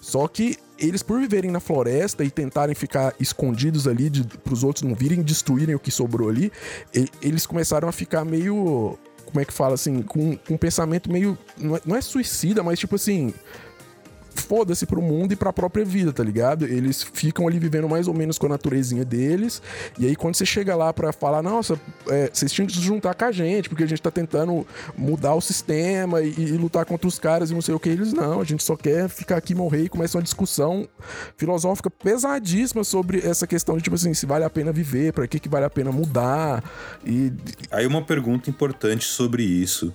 Só 0.00 0.26
que 0.28 0.56
eles, 0.78 1.02
por 1.02 1.18
viverem 1.20 1.50
na 1.50 1.60
floresta 1.60 2.22
e 2.22 2.30
tentarem 2.30 2.74
ficar 2.74 3.14
escondidos 3.18 3.88
ali 3.88 4.10
para 4.44 4.52
os 4.52 4.62
outros 4.62 4.82
não 4.82 4.94
virem 4.94 5.22
destruírem 5.22 5.74
o 5.74 5.78
que 5.78 5.90
sobrou 5.90 6.28
ali, 6.28 6.52
e- 6.94 7.08
eles 7.22 7.46
começaram 7.46 7.88
a 7.88 7.92
ficar 7.92 8.24
meio. 8.24 8.98
Como 9.24 9.40
é 9.40 9.44
que 9.44 9.52
fala 9.52 9.74
assim? 9.74 10.02
Com, 10.02 10.36
com 10.36 10.54
um 10.54 10.58
pensamento 10.58 11.10
meio. 11.10 11.36
Não 11.58 11.76
é, 11.76 11.80
não 11.84 11.96
é 11.96 12.00
suicida, 12.00 12.62
mas 12.62 12.78
tipo 12.78 12.94
assim. 12.94 13.32
Foda-se 14.36 14.86
pro 14.86 15.02
mundo 15.02 15.32
e 15.32 15.36
pra 15.36 15.52
própria 15.52 15.84
vida, 15.84 16.12
tá 16.12 16.22
ligado? 16.22 16.64
Eles 16.64 17.02
ficam 17.02 17.48
ali 17.48 17.58
vivendo 17.58 17.88
mais 17.88 18.06
ou 18.06 18.14
menos 18.14 18.38
com 18.38 18.46
a 18.46 18.50
naturezinha 18.50 19.04
deles. 19.04 19.62
E 19.98 20.06
aí, 20.06 20.14
quando 20.14 20.34
você 20.34 20.46
chega 20.46 20.76
lá 20.76 20.92
pra 20.92 21.12
falar, 21.12 21.42
nossa, 21.42 21.78
é, 22.08 22.30
vocês 22.32 22.52
tinham 22.52 22.66
que 22.66 22.74
se 22.74 22.80
juntar 22.80 23.14
com 23.14 23.24
a 23.24 23.32
gente, 23.32 23.68
porque 23.68 23.84
a 23.84 23.86
gente 23.86 24.00
tá 24.00 24.10
tentando 24.10 24.66
mudar 24.96 25.34
o 25.34 25.40
sistema 25.40 26.22
e, 26.22 26.34
e 26.38 26.52
lutar 26.52 26.84
contra 26.84 27.08
os 27.08 27.18
caras 27.18 27.50
e 27.50 27.54
não 27.54 27.62
sei 27.62 27.74
o 27.74 27.80
que, 27.80 27.88
eles 27.88 28.12
não, 28.12 28.40
a 28.40 28.44
gente 28.44 28.62
só 28.62 28.76
quer 28.76 29.08
ficar 29.08 29.36
aqui 29.36 29.54
morrer 29.54 29.84
e 29.84 29.88
começa 29.88 30.18
uma 30.18 30.22
discussão 30.22 30.88
filosófica 31.36 31.90
pesadíssima 31.90 32.84
sobre 32.84 33.18
essa 33.26 33.46
questão 33.46 33.76
de, 33.76 33.82
tipo 33.82 33.96
assim, 33.96 34.12
se 34.14 34.26
vale 34.26 34.44
a 34.44 34.50
pena 34.50 34.72
viver, 34.72 35.12
pra 35.12 35.26
que, 35.26 35.40
que 35.40 35.48
vale 35.48 35.64
a 35.64 35.70
pena 35.70 35.90
mudar. 35.90 36.62
E 37.04 37.32
Aí 37.70 37.86
uma 37.86 38.02
pergunta 38.02 38.50
importante 38.50 39.04
sobre 39.04 39.42
isso. 39.42 39.92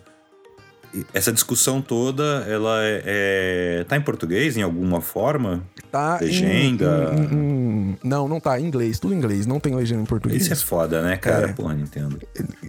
Essa 1.13 1.31
discussão 1.31 1.81
toda, 1.81 2.23
ela 2.49 2.83
é, 2.83 3.01
é- 3.05 3.83
tá 3.87 3.95
em 3.95 4.01
português 4.01 4.57
em 4.57 4.61
alguma 4.61 5.01
forma? 5.01 5.63
tá. 5.91 6.19
em- 6.21 6.25
Legenda? 6.25 7.13
em- 7.13 7.35
em- 7.35 7.97
não, 8.03 8.27
não 8.27 8.39
tá. 8.39 8.57
Em 8.59 8.65
inglês, 8.65 8.97
tudo 8.99 9.13
em 9.13 9.17
inglês, 9.17 9.45
não 9.45 9.59
tem 9.59 9.75
legenda 9.75 10.01
em 10.01 10.05
português. 10.05 10.41
Isso 10.43 10.53
é 10.53 10.55
foda, 10.55 11.01
né, 11.01 11.17
cara? 11.17 11.49
É. 11.49 11.53
Porra, 11.53 11.73
Nintendo. 11.73 12.17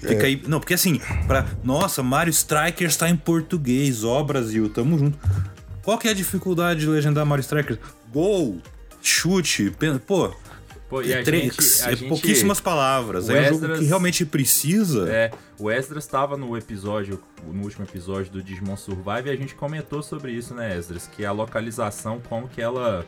Fica 0.00 0.26
aí. 0.26 0.42
Não, 0.48 0.58
porque 0.58 0.74
assim, 0.74 1.00
pra. 1.26 1.46
Nossa, 1.62 2.02
Mario 2.02 2.30
Strikers 2.32 2.96
tá 2.96 3.08
em 3.08 3.16
português. 3.16 4.02
Ó, 4.04 4.22
Brasil, 4.24 4.68
tamo 4.68 4.98
junto. 4.98 5.18
Qual 5.82 5.98
que 5.98 6.08
é 6.08 6.10
a 6.10 6.14
dificuldade 6.14 6.80
de 6.80 6.86
legendar 6.86 7.24
Mario 7.24 7.42
Strikers? 7.42 7.78
Gol! 8.12 8.58
Chute, 9.00 9.72
pô. 10.06 10.32
Pô, 10.92 11.00
e 11.00 11.14
a 11.14 11.22
três- 11.24 11.44
gente, 11.54 11.82
a 11.84 11.92
é 11.92 11.96
gente- 11.96 12.08
pouquíssimas 12.10 12.60
palavras. 12.60 13.26
o 13.30 13.32
É 13.32 13.40
um 13.40 13.44
jogo 13.44 13.54
Esdras- 13.54 13.78
que 13.78 13.84
realmente 13.86 14.26
precisa. 14.26 15.10
É, 15.10 15.30
o 15.58 15.70
Esdras 15.70 16.04
estava 16.04 16.36
no 16.36 16.54
episódio, 16.54 17.18
no 17.50 17.62
último 17.62 17.86
episódio 17.86 18.30
do 18.30 18.42
Digimon 18.42 18.76
Survive 18.76 19.28
e 19.28 19.30
a 19.30 19.36
gente 19.36 19.54
comentou 19.54 20.02
sobre 20.02 20.32
isso, 20.32 20.52
né, 20.52 20.76
Esdras? 20.76 21.08
Que 21.16 21.24
a 21.24 21.32
localização, 21.32 22.20
como 22.28 22.46
que 22.46 22.60
ela. 22.60 23.06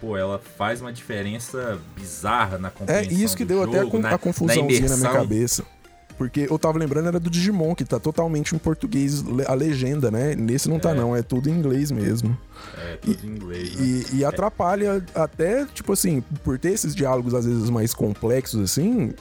Pô, 0.00 0.16
ela 0.16 0.38
faz 0.38 0.80
uma 0.80 0.92
diferença 0.92 1.76
bizarra 1.96 2.56
na 2.56 2.68
É 2.68 2.70
compreensão 2.70 3.18
isso 3.18 3.36
que 3.36 3.44
do 3.44 3.48
deu 3.48 3.62
até 3.64 3.78
a, 3.78 3.80
jogo, 3.80 3.90
con- 3.90 3.98
na- 3.98 4.10
a 4.14 4.18
confusãozinha 4.18 4.62
na, 4.62 4.66
minha 4.68 4.78
imersão. 4.86 5.12
cabeça. 5.12 5.64
Porque 6.16 6.46
eu 6.48 6.58
tava 6.58 6.78
lembrando, 6.78 7.08
era 7.08 7.18
do 7.18 7.28
Digimon, 7.28 7.74
que 7.74 7.84
tá 7.84 7.98
totalmente 7.98 8.54
em 8.54 8.58
português, 8.58 9.24
a 9.46 9.54
legenda, 9.54 10.10
né? 10.10 10.34
Nesse 10.34 10.68
não 10.68 10.78
tá, 10.78 10.90
É. 10.90 10.94
não, 10.94 11.14
é 11.14 11.22
tudo 11.22 11.48
em 11.48 11.52
inglês 11.52 11.90
mesmo. 11.90 12.36
É, 12.78 12.96
tudo 12.96 13.26
em 13.26 13.30
inglês, 13.30 13.74
né? 13.74 13.82
E, 14.12 14.16
e 14.18 14.24
atrapalha 14.24 15.04
até, 15.14 15.66
tipo 15.66 15.92
assim, 15.92 16.22
por 16.44 16.58
ter 16.58 16.72
esses 16.72 16.94
diálogos 16.94 17.34
às 17.34 17.44
vezes 17.44 17.68
mais 17.68 17.92
complexos, 17.92 18.60
assim. 18.60 19.12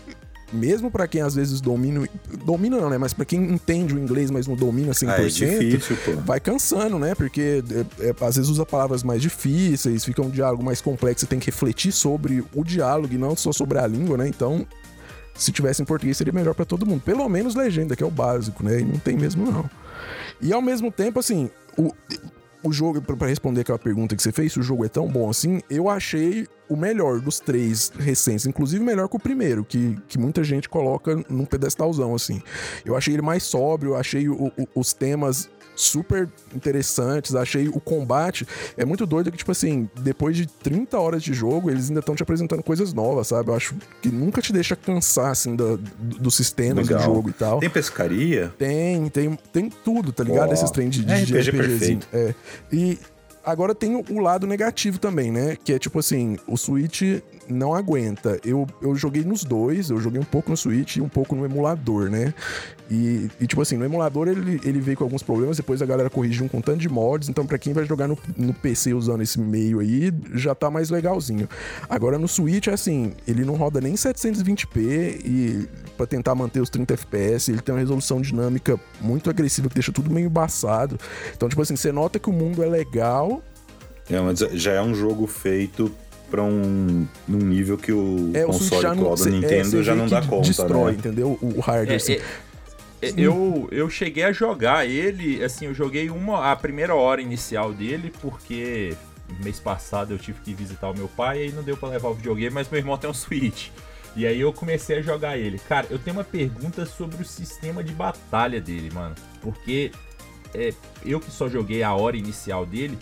Mesmo 0.52 0.92
pra 0.92 1.08
quem 1.08 1.22
às 1.22 1.34
vezes 1.34 1.60
domina. 1.60 2.08
Domina 2.46 2.80
não, 2.80 2.88
né? 2.88 2.98
Mas 3.00 3.12
pra 3.12 3.26
quem 3.26 3.42
entende 3.52 3.96
o 3.96 4.00
inglês, 4.00 4.30
mas 4.30 4.46
não 4.46 4.56
domina 4.56 4.92
100%. 4.92 5.10
Ah, 5.10 5.20
é 5.20 5.28
difícil, 5.28 5.98
pô. 6.06 6.12
Vai 6.22 6.40
cansando, 6.40 7.00
né? 7.00 7.16
Porque 7.16 7.64
é, 8.00 8.10
é, 8.10 8.16
às 8.24 8.36
vezes 8.36 8.52
usa 8.52 8.64
palavras 8.64 9.02
mais 9.02 9.20
difíceis, 9.20 10.06
fica 10.06 10.22
um 10.22 10.30
diálogo 10.30 10.64
mais 10.64 10.80
complexo, 10.80 11.22
você 11.22 11.26
tem 11.26 11.40
que 11.40 11.48
refletir 11.48 11.92
sobre 11.92 12.46
o 12.54 12.64
diálogo 12.64 13.12
e 13.12 13.18
não 13.18 13.36
só 13.36 13.52
sobre 13.52 13.80
a 13.80 13.88
língua, 13.88 14.16
né? 14.16 14.28
Então, 14.28 14.64
se 15.34 15.52
tivesse 15.52 15.82
em 15.82 15.86
português 15.86 16.18
seria 16.18 16.34
melhor 16.34 16.54
pra 16.54 16.66
todo 16.66 16.86
mundo. 16.86 17.02
Pelo 17.02 17.28
menos 17.28 17.56
legenda, 17.56 17.96
que 17.96 18.04
é 18.04 18.06
o 18.06 18.12
básico, 18.12 18.64
né? 18.64 18.80
E 18.80 18.84
não 18.86 19.00
tem 19.00 19.18
mesmo, 19.18 19.50
não. 19.52 19.70
E 20.42 20.52
ao 20.54 20.62
mesmo 20.62 20.92
tempo, 20.92 21.20
assim, 21.20 21.50
o, 21.78 21.92
o 22.64 22.72
jogo, 22.72 23.02
pra 23.02 23.28
responder 23.28 23.62
aquela 23.62 23.80
pergunta 23.80 24.16
que 24.16 24.22
você 24.24 24.32
fez, 24.32 24.54
se 24.54 24.60
o 24.60 24.64
jogo 24.64 24.86
é 24.86 24.90
tão 24.90 25.08
bom 25.08 25.30
assim, 25.30 25.62
eu 25.70 25.90
achei 25.90 26.48
o 26.70 26.76
melhor 26.76 27.20
dos 27.20 27.40
três 27.40 27.92
recentes, 27.98 28.46
inclusive 28.46 28.84
melhor 28.84 29.08
que 29.10 29.16
o 29.16 29.20
primeiro, 29.20 29.64
que, 29.66 29.98
que 30.08 30.18
muita 30.18 30.44
gente 30.44 30.70
coloca 30.70 31.16
num 31.30 31.46
pedestalzão, 31.46 32.16
assim. 32.16 32.42
Eu 32.86 32.96
achei 32.96 33.14
ele 33.14 33.22
mais 33.22 33.44
sóbrio, 33.44 33.92
eu 33.92 33.96
achei 33.98 34.28
o- 34.30 34.48
o- 34.58 34.68
os 34.76 34.94
temas 34.94 35.50
super 35.76 36.30
interessantes, 36.56 37.36
achei 37.36 37.68
o 37.68 37.80
combate. 37.80 38.48
É 38.78 38.86
muito 38.86 39.06
doido 39.06 39.32
que, 39.32 39.38
tipo 39.38 39.52
assim, 39.52 39.90
depois 40.00 40.36
de 40.38 40.46
30 40.46 41.00
horas 41.00 41.24
de 41.24 41.34
jogo, 41.34 41.70
eles 41.70 41.88
ainda 41.90 42.00
estão 42.00 42.16
te 42.16 42.24
apresentando 42.24 42.64
coisas 42.64 42.94
novas, 42.94 43.28
sabe? 43.28 43.50
Eu 43.50 43.56
acho 43.56 43.76
que 44.02 44.10
nunca 44.10 44.42
te 44.42 44.54
deixa 44.54 44.76
cansar, 44.76 45.32
assim, 45.32 45.56
da- 45.56 45.76
do- 45.76 46.20
dos 46.20 46.36
sistemas 46.36 46.88
do 46.88 46.94
Legal. 46.94 47.14
jogo 47.16 47.30
e 47.30 47.34
tal. 47.34 47.60
Tem 47.60 47.70
pescaria? 47.70 48.54
Tem, 48.58 49.08
tem, 49.10 49.38
tem 49.52 49.70
tudo, 49.70 50.12
tá 50.12 50.24
ligado? 50.24 50.50
Ó, 50.50 50.54
Esses 50.54 50.72
trem 50.72 50.90
de, 50.90 51.04
de, 51.04 51.26
de 51.26 51.38
RPG 51.38 51.50
RPGzinho. 51.50 52.00
perfeito. 52.00 52.08
É. 52.14 52.36
E 52.72 53.00
agora 53.46 53.74
tem 53.76 53.96
o, 53.96 54.04
o 54.10 54.20
lado 54.20 54.46
negativo 54.48 54.98
também, 55.00 55.32
né? 55.32 55.58
Que 55.64 55.74
é 55.74 55.80
tipo 55.80 56.00
assim, 56.00 56.38
o 56.48 56.56
Switch 56.58 57.02
não 57.50 57.74
aguenta. 57.74 58.40
Eu, 58.46 58.66
eu 58.82 58.96
joguei 58.96 59.24
nos 59.24 59.44
dois, 59.44 59.90
eu 59.90 60.00
joguei 60.00 60.20
um 60.20 60.24
pouco 60.26 60.50
no 60.50 60.56
Switch 60.58 60.96
e 60.98 61.02
um 61.02 61.10
pouco 61.10 61.36
no 61.36 61.44
emulador, 61.44 62.10
né? 62.10 62.34
E, 62.94 63.28
e, 63.42 63.48
tipo 63.48 63.60
assim, 63.60 63.76
no 63.76 63.84
emulador 63.84 64.28
ele, 64.28 64.62
ele 64.64 64.80
veio 64.80 64.96
com 64.96 65.04
alguns 65.04 65.24
problemas, 65.24 65.58
depois 65.58 65.82
a 65.82 65.86
galera 65.86 66.12
corrigiu 66.12 66.46
um 66.46 66.48
com 66.48 66.62
tanto 66.62 66.78
de 66.78 66.88
mods, 66.88 67.28
então 67.28 67.44
pra 67.44 67.58
quem 67.58 67.74
vai 67.74 67.86
jogar 67.86 68.08
no, 68.08 68.16
no 68.38 68.54
PC 68.54 68.94
usando 68.94 69.24
esse 69.24 69.40
meio 69.40 69.80
aí, 69.80 70.14
já 70.36 70.54
tá 70.54 70.70
mais 70.70 70.92
legalzinho. 70.92 71.50
Agora 71.90 72.20
no 72.20 72.28
Switch, 72.28 72.68
é 72.68 72.74
assim, 72.74 73.14
ele 73.28 73.44
não 73.44 73.56
roda 73.56 73.82
nem 73.82 73.96
720p 73.96 74.78
e 75.26 75.68
pra 75.98 76.06
tentar 76.06 76.36
manter 76.36 76.62
os 76.62 76.70
30 76.70 76.94
FPS, 76.94 77.50
ele 77.52 77.62
tem 77.62 77.74
uma 77.74 77.80
resolução 77.82 78.22
dinâmica 78.22 78.80
muito 79.02 79.28
agressiva 79.28 79.70
que 79.70 79.76
deixa 79.76 79.92
tudo 79.92 80.12
meio 80.12 80.28
embaçado. 80.28 80.96
Então, 81.36 81.50
tipo 81.50 81.62
assim, 81.64 81.76
você 81.76 81.92
nota 81.92 82.20
que 82.20 82.30
o 82.30 82.34
mundo 82.34 82.64
é 82.64 82.68
legal, 82.68 83.42
É, 84.08 84.20
mas 84.20 84.38
já 84.40 84.74
é 84.74 84.82
um 84.84 84.94
jogo 84.94 85.26
feito 85.26 85.92
pra 86.30 86.42
um, 86.44 87.08
num 87.28 87.38
nível 87.38 87.78
que 87.78 87.92
o 87.92 88.32
é 88.34 88.44
o 88.44 88.52
Switch 88.54 88.72
console 88.72 88.82
já 88.82 88.96
não, 88.96 89.14
é, 89.14 89.30
Nintendo 89.30 89.70
cê 89.70 89.84
já 89.84 89.96
não 89.96 90.08
dá 90.08 90.22
conta, 90.24 90.48
destrói, 90.48 90.92
né? 90.94 90.98
entendeu? 90.98 91.38
O, 91.40 91.58
o 91.58 91.60
hardware, 91.60 91.92
É, 91.92 91.96
assim. 91.96 92.18
É- 93.10 93.14
eu, 93.18 93.68
eu 93.72 93.90
cheguei 93.90 94.24
a 94.24 94.32
jogar 94.32 94.86
ele, 94.88 95.44
assim, 95.44 95.66
eu 95.66 95.74
joguei 95.74 96.10
uma, 96.10 96.52
a 96.52 96.56
primeira 96.56 96.96
hora 96.96 97.22
inicial 97.22 97.74
dele, 97.74 98.14
porque 98.22 98.96
mês 99.44 99.60
passado 99.60 100.14
eu 100.14 100.20
tive 100.20 100.40
que 100.42 100.54
visitar 100.54 100.90
o 100.90 100.94
meu 100.96 101.08
pai 101.08 101.40
e 101.40 101.42
aí 101.44 101.52
não 101.52 101.64
deu 101.64 101.76
para 101.78 101.90
levar 101.90 102.10
o 102.10 102.14
videogame, 102.14 102.54
mas 102.54 102.70
meu 102.70 102.80
irmão 102.80 102.98
tem 102.98 103.10
um 103.10 103.14
Switch. 103.14 103.70
E 104.16 104.28
aí 104.28 104.40
eu 104.40 104.54
comecei 104.54 105.00
a 105.00 105.02
jogar 105.02 105.38
ele. 105.38 105.58
Cara, 105.58 105.88
eu 105.90 105.98
tenho 105.98 106.16
uma 106.18 106.24
pergunta 106.24 106.86
sobre 106.86 107.22
o 107.22 107.26
sistema 107.26 107.84
de 107.84 107.94
batalha 107.94 108.62
dele, 108.62 108.92
mano. 108.94 109.16
Porque 109.42 109.92
é, 110.54 110.72
eu 111.04 111.20
que 111.20 111.32
só 111.32 111.50
joguei 111.50 111.82
a 111.82 111.94
hora 111.94 112.16
inicial 112.16 112.64
dele, 112.66 112.98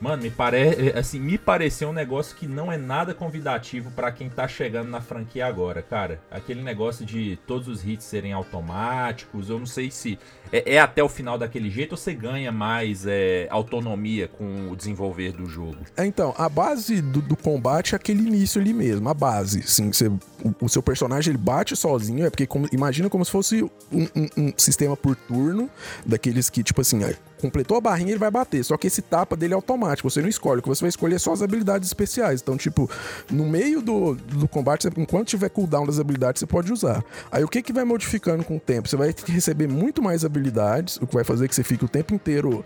Mano, 0.00 0.22
me 0.22 0.30
parece, 0.30 0.90
assim, 0.96 1.20
me 1.20 1.38
pareceu 1.38 1.88
um 1.88 1.92
negócio 1.92 2.36
que 2.36 2.46
não 2.46 2.70
é 2.70 2.76
nada 2.76 3.14
convidativo 3.14 3.90
para 3.90 4.12
quem 4.12 4.28
tá 4.28 4.46
chegando 4.46 4.90
na 4.90 5.00
franquia 5.00 5.46
agora, 5.46 5.82
cara. 5.82 6.20
Aquele 6.30 6.62
negócio 6.62 7.04
de 7.04 7.38
todos 7.46 7.68
os 7.68 7.86
hits 7.86 8.04
serem 8.04 8.32
automáticos, 8.32 9.48
eu 9.48 9.58
não 9.58 9.66
sei 9.66 9.90
se 9.90 10.18
é, 10.52 10.74
é 10.74 10.78
até 10.78 11.02
o 11.02 11.08
final 11.08 11.38
daquele 11.38 11.70
jeito 11.70 11.92
ou 11.92 11.96
você 11.96 12.14
ganha 12.14 12.52
mais 12.52 13.06
é, 13.06 13.46
autonomia 13.50 14.28
com 14.28 14.70
o 14.70 14.76
desenvolver 14.76 15.32
do 15.32 15.46
jogo. 15.46 15.78
É, 15.96 16.04
então, 16.04 16.34
a 16.36 16.48
base 16.48 17.00
do, 17.00 17.20
do, 17.20 17.36
combate 17.36 17.94
é 17.94 17.96
aquele 17.96 18.22
início 18.22 18.60
ali 18.60 18.72
mesmo, 18.72 19.08
a 19.08 19.14
base. 19.14 19.60
Assim, 19.60 19.92
você, 19.92 20.08
o, 20.08 20.54
o, 20.60 20.68
seu 20.68 20.82
personagem 20.82 21.32
ele 21.32 21.38
bate 21.38 21.74
sozinho, 21.76 22.26
é 22.26 22.30
porque 22.30 22.46
como, 22.46 22.68
imagina 22.72 23.08
como 23.08 23.24
se 23.24 23.30
fosse 23.30 23.62
um, 23.62 23.70
um, 23.92 24.28
um 24.36 24.52
sistema 24.56 24.96
por 24.96 25.16
turno, 25.16 25.70
daqueles 26.04 26.50
que, 26.50 26.62
tipo 26.62 26.80
assim, 26.80 27.02
completou 27.40 27.76
a 27.76 27.80
barrinha, 27.80 28.10
ele 28.10 28.18
vai 28.18 28.30
bater. 28.30 28.64
Só 28.64 28.76
que 28.76 28.86
esse 28.86 29.02
tapa 29.02 29.36
dele 29.36 29.54
é 29.54 29.56
automático, 29.56 30.08
você 30.08 30.20
não 30.20 30.28
escolhe. 30.28 30.60
O 30.60 30.62
que 30.62 30.68
você 30.68 30.82
vai 30.82 30.88
escolher 30.88 31.16
é 31.16 31.18
só 31.18 31.32
as 31.32 31.42
habilidades 31.42 31.88
especiais. 31.88 32.40
Então, 32.40 32.56
tipo, 32.56 32.90
no 33.30 33.46
meio 33.46 33.82
do, 33.82 34.14
do 34.14 34.48
combate, 34.48 34.88
enquanto 34.96 35.28
tiver 35.28 35.48
cooldown 35.48 35.86
das 35.86 35.98
habilidades, 35.98 36.40
você 36.40 36.46
pode 36.46 36.72
usar. 36.72 37.04
Aí 37.30 37.44
o 37.44 37.48
que 37.48 37.62
que 37.62 37.72
vai 37.72 37.84
modificando 37.84 38.44
com 38.44 38.56
o 38.56 38.60
tempo? 38.60 38.88
Você 38.88 38.96
vai 38.96 39.14
receber 39.26 39.68
muito 39.68 40.02
mais 40.02 40.24
habilidades, 40.24 40.96
o 40.96 41.06
que 41.06 41.14
vai 41.14 41.24
fazer 41.24 41.48
que 41.48 41.54
você 41.54 41.62
fique 41.62 41.84
o 41.84 41.88
tempo 41.88 42.14
inteiro 42.14 42.64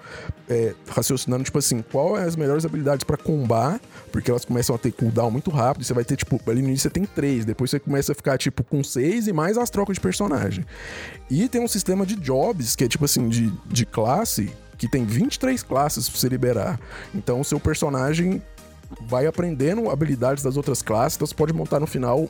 é, 0.48 0.74
raciocinando, 0.88 1.44
tipo 1.44 1.58
assim, 1.58 1.82
qual 1.82 2.18
é 2.18 2.24
as 2.24 2.36
melhores 2.36 2.64
habilidades 2.64 3.04
para 3.04 3.16
combar, 3.16 3.80
porque 4.12 4.30
elas 4.30 4.44
começam 4.44 4.74
a 4.74 4.78
ter 4.78 4.92
cooldown 4.92 5.30
muito 5.30 5.50
rápido. 5.50 5.84
Você 5.84 5.94
vai 5.94 6.04
ter, 6.04 6.16
tipo, 6.16 6.40
ali 6.46 6.62
no 6.62 6.68
início 6.68 6.84
você 6.84 6.90
tem 6.90 7.04
três, 7.04 7.44
depois 7.44 7.70
você 7.70 7.80
começa 7.80 8.12
a 8.12 8.14
ficar, 8.14 8.38
tipo, 8.38 8.62
com 8.64 8.82
seis 8.82 9.26
e 9.26 9.32
mais 9.32 9.58
as 9.58 9.70
trocas 9.70 9.94
de 9.94 10.00
personagem. 10.00 10.64
E 11.30 11.48
tem 11.48 11.62
um 11.62 11.68
sistema 11.68 12.04
de 12.04 12.16
jobs, 12.16 12.74
que 12.74 12.84
é 12.84 12.88
tipo 12.88 13.04
assim, 13.04 13.28
de, 13.28 13.52
de 13.66 13.86
classe, 13.86 14.50
que 14.80 14.88
tem 14.88 15.04
23 15.04 15.62
classes 15.62 16.08
pra 16.08 16.18
você 16.18 16.26
liberar. 16.26 16.80
Então 17.14 17.40
o 17.40 17.44
seu 17.44 17.60
personagem 17.60 18.42
vai 19.02 19.26
aprendendo 19.26 19.90
habilidades 19.90 20.42
das 20.42 20.56
outras 20.56 20.80
classes, 20.80 21.16
então 21.16 21.26
você 21.26 21.34
pode 21.34 21.52
montar 21.52 21.78
no 21.78 21.86
final 21.86 22.26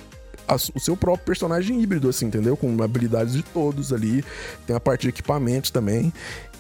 o 0.75 0.81
seu 0.81 0.97
próprio 0.97 1.25
personagem 1.25 1.81
híbrido, 1.81 2.09
assim, 2.09 2.27
entendeu? 2.27 2.57
Com 2.57 2.83
habilidades 2.83 3.35
de 3.35 3.43
todos 3.45 3.93
ali. 3.93 4.25
Tem 4.67 4.75
a 4.75 4.81
parte 4.81 5.03
de 5.03 5.11
equipamentos 5.11 5.71
também. 5.71 6.13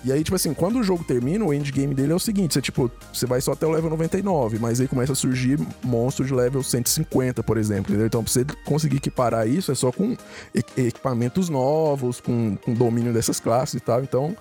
E 0.04 0.12
aí, 0.12 0.22
tipo 0.22 0.36
assim, 0.36 0.54
quando 0.54 0.78
o 0.78 0.82
jogo 0.82 1.02
termina, 1.02 1.44
o 1.44 1.52
endgame 1.52 1.92
dele 1.92 2.12
é 2.12 2.14
o 2.14 2.20
seguinte: 2.20 2.54
você, 2.54 2.62
tipo, 2.62 2.90
você 3.12 3.26
vai 3.26 3.40
só 3.40 3.52
até 3.52 3.66
o 3.66 3.70
level 3.70 3.90
99, 3.90 4.60
mas 4.60 4.80
aí 4.80 4.86
começa 4.86 5.12
a 5.12 5.16
surgir 5.16 5.58
monstros 5.82 6.28
de 6.28 6.34
level 6.34 6.62
150, 6.62 7.42
por 7.42 7.58
exemplo, 7.58 7.90
entendeu? 7.90 8.06
Então, 8.06 8.22
pra 8.22 8.32
você 8.32 8.44
conseguir 8.64 8.98
equiparar 8.98 9.48
isso, 9.48 9.72
é 9.72 9.74
só 9.74 9.90
com 9.90 10.16
equipamentos 10.54 11.48
novos, 11.48 12.20
com, 12.20 12.56
com 12.56 12.72
domínio 12.72 13.12
dessas 13.12 13.40
classes 13.40 13.74
e 13.74 13.80
tal. 13.80 14.02
Então, 14.02 14.36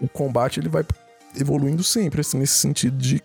o 0.00 0.08
combate 0.08 0.60
ele 0.60 0.68
vai 0.68 0.84
evoluindo 1.38 1.82
sempre, 1.82 2.20
assim, 2.20 2.38
nesse 2.38 2.54
sentido 2.54 2.96
de 2.96 3.22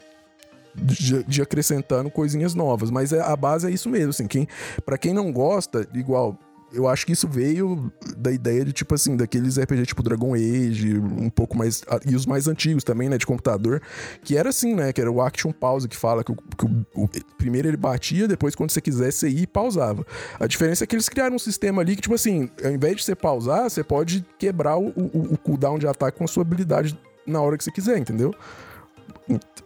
de, 0.73 1.21
de, 1.23 1.41
acrescentando 1.41 2.09
coisinhas 2.09 2.55
novas, 2.55 2.89
mas 2.89 3.11
é, 3.11 3.19
a 3.19 3.35
base 3.35 3.67
é 3.67 3.71
isso 3.71 3.89
mesmo, 3.89 4.11
assim, 4.11 4.25
quem, 4.25 4.47
para 4.85 4.97
quem 4.97 5.13
não 5.13 5.29
gosta, 5.29 5.85
igual, 5.93 6.39
eu 6.73 6.87
acho 6.87 7.05
que 7.05 7.11
isso 7.11 7.27
veio 7.27 7.91
da 8.17 8.31
ideia 8.31 8.63
de, 8.63 8.71
tipo 8.71 8.95
assim, 8.95 9.15
daqueles 9.15 9.57
RPG 9.59 9.87
tipo 9.87 10.01
Dragon 10.01 10.33
Age, 10.33 10.97
um 10.97 11.29
pouco 11.29 11.57
mais, 11.57 11.83
e 12.05 12.15
os 12.15 12.25
mais 12.25 12.47
antigos 12.47 12.83
também, 12.83 13.09
né, 13.09 13.17
de 13.17 13.25
computador, 13.25 13.81
que 14.23 14.37
era 14.37 14.49
assim, 14.49 14.73
né, 14.73 14.93
que 14.93 15.01
era 15.01 15.11
o 15.11 15.21
Action 15.21 15.51
Pause, 15.51 15.87
que 15.87 15.97
fala 15.97 16.23
que, 16.23 16.31
o, 16.31 16.35
que 16.35 16.65
o, 16.65 17.03
o, 17.03 17.09
primeiro 17.37 17.67
ele 17.67 17.77
batia, 17.77 18.27
depois 18.27 18.55
quando 18.55 18.71
você 18.71 18.81
quisesse 18.81 19.19
você 19.19 19.29
ia 19.29 19.43
e 19.43 19.47
pausava. 19.47 20.05
A 20.39 20.47
diferença 20.47 20.83
é 20.83 20.87
que 20.87 20.95
eles 20.95 21.09
criaram 21.09 21.35
um 21.35 21.39
sistema 21.39 21.81
ali 21.81 21.95
que, 21.95 22.01
tipo 22.01 22.15
assim, 22.15 22.49
ao 22.63 22.71
invés 22.71 22.97
de 22.97 23.03
você 23.03 23.15
pausar, 23.15 23.69
você 23.69 23.83
pode 23.83 24.25
quebrar 24.37 24.77
o, 24.77 24.87
o, 24.89 25.33
o 25.33 25.37
cooldown 25.37 25.77
de 25.77 25.87
ataque 25.87 26.17
com 26.17 26.23
a 26.23 26.27
sua 26.27 26.43
habilidade 26.43 26.97
na 27.25 27.41
hora 27.41 27.57
que 27.57 27.63
você 27.63 27.71
quiser, 27.71 27.97
entendeu? 27.97 28.33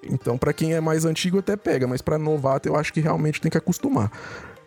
Então, 0.04 0.38
para 0.38 0.54
quem 0.54 0.74
é 0.74 0.82
mais 0.82 1.06
antigo 1.06 1.40
até 1.40 1.56
pega, 1.56 1.88
mas 1.88 2.02
para 2.02 2.18
novato 2.18 2.68
eu 2.68 2.76
acho 2.76 2.94
que 2.94 3.00
realmente 3.00 3.42
tem 3.42 3.52
que 3.52 3.58
acostumar. 3.58 4.12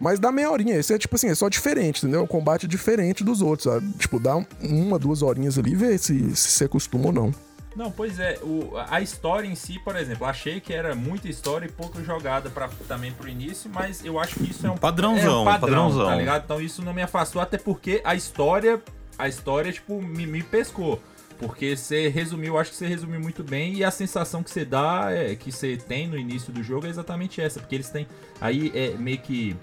Mas 0.01 0.21
dá 0.21 0.31
meia 0.31 0.51
horinha, 0.51 0.77
esse 0.77 0.95
é 0.95 0.99
tipo 0.99 1.17
assim, 1.17 1.29
é 1.29 1.35
só 1.35 1.49
diferente, 1.49 2.05
entendeu? 2.05 2.23
O 2.23 2.27
combate 2.27 2.67
é 2.67 2.69
diferente 2.69 3.25
dos 3.25 3.43
outros, 3.43 3.73
sabe? 3.73 3.91
Tipo, 3.99 4.21
dá 4.21 4.37
uma, 4.63 4.99
duas 4.99 5.23
horinhas 5.23 5.59
ali 5.59 5.73
e 5.73 5.77
vê 5.77 5.99
se, 5.99 6.37
se 6.37 6.51
você 6.53 6.65
acostuma 6.65 7.07
ou 7.07 7.13
não. 7.13 7.35
Não, 7.75 7.93
pois 7.93 8.19
é, 8.19 8.39
o, 8.43 8.73
a 8.89 9.01
história 9.01 9.47
em 9.47 9.55
si, 9.55 9.79
por 9.79 9.95
exemplo, 9.95 10.27
achei 10.27 10.61
que 10.61 10.73
era 10.73 10.95
muita 10.95 11.29
história 11.29 11.67
e 11.67 11.71
pouca 11.71 12.03
jogada 12.03 12.51
para 12.51 12.69
também 12.89 13.13
pro 13.13 13.29
início, 13.29 13.71
mas 13.73 14.05
eu 14.05 14.19
acho 14.19 14.37
que 14.37 14.51
isso 14.51 14.67
é 14.67 14.71
um 14.71 14.77
padrãozão, 14.77 15.39
é 15.39 15.41
um 15.41 15.45
padrão, 15.45 15.61
padrãozão. 15.61 16.07
tá 16.07 16.17
ligado? 16.17 16.45
Então 16.45 16.61
isso 16.61 16.83
não 16.83 16.93
me 16.93 17.03
afastou, 17.03 17.41
até 17.41 17.57
porque 17.57 18.01
a 18.05 18.15
história, 18.15 18.83
a 19.17 19.29
história, 19.29 19.73
tipo, 19.73 20.03
me, 20.03 20.27
me 20.27 20.43
pescou. 20.43 21.01
Porque 21.39 21.77
você 21.77 22.09
resumiu, 22.09 22.59
acho 22.59 22.71
que 22.71 22.77
você 22.77 22.89
resumiu 22.89 23.21
muito 23.21 23.45
bem 23.45 23.75
e 23.75 23.85
a 23.85 23.93
sensação 23.93 24.43
que 24.43 24.51
você 24.51 24.65
dá, 24.65 25.07
é, 25.13 25.37
que 25.37 25.53
você 25.53 25.77
tem 25.77 26.09
no 26.09 26.19
início 26.19 26.53
do 26.53 26.65
jogo 26.65 26.87
é 26.87 26.91
exatamente 26.91 27.41
essa, 27.41 27.61
porque 27.61 27.77
eles 27.77 27.89
têm 27.91 28.09
aí 28.41 28.73
é 28.75 28.91
meio 28.99 29.19
que 29.19 29.57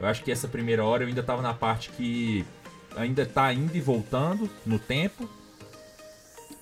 eu 0.00 0.06
acho 0.06 0.22
que 0.22 0.30
essa 0.30 0.48
primeira 0.48 0.84
hora 0.84 1.04
eu 1.04 1.08
ainda 1.08 1.22
tava 1.22 1.42
na 1.42 1.54
parte 1.54 1.90
que 1.90 2.44
ainda 2.96 3.24
tá 3.24 3.52
indo 3.52 3.76
e 3.76 3.80
voltando 3.80 4.48
no 4.66 4.78
tempo. 4.78 5.28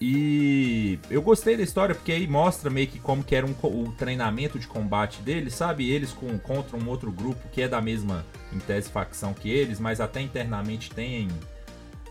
E 0.01 0.99
eu 1.11 1.21
gostei 1.21 1.59
da 1.59 1.63
história 1.63 1.95
porque 1.95 2.11
aí 2.11 2.27
mostra 2.27 2.71
meio 2.71 2.89
que 2.89 2.99
como 2.99 3.23
que 3.23 3.35
era 3.35 3.47
um, 3.47 3.55
o 3.63 3.93
treinamento 3.93 4.59
de 4.59 4.67
combate 4.67 5.21
deles, 5.21 5.55
sabe? 5.55 5.91
Eles 5.91 6.11
com, 6.11 6.39
contra 6.39 6.75
um 6.75 6.89
outro 6.89 7.13
grupo 7.13 7.49
que 7.51 7.61
é 7.61 7.69
da 7.69 7.83
mesma, 7.83 8.25
em 8.51 8.59
tese, 8.59 8.89
facção 8.89 9.35
que 9.35 9.51
eles, 9.51 9.79
mas 9.79 10.01
até 10.01 10.21
internamente 10.21 10.91
tem 10.91 11.29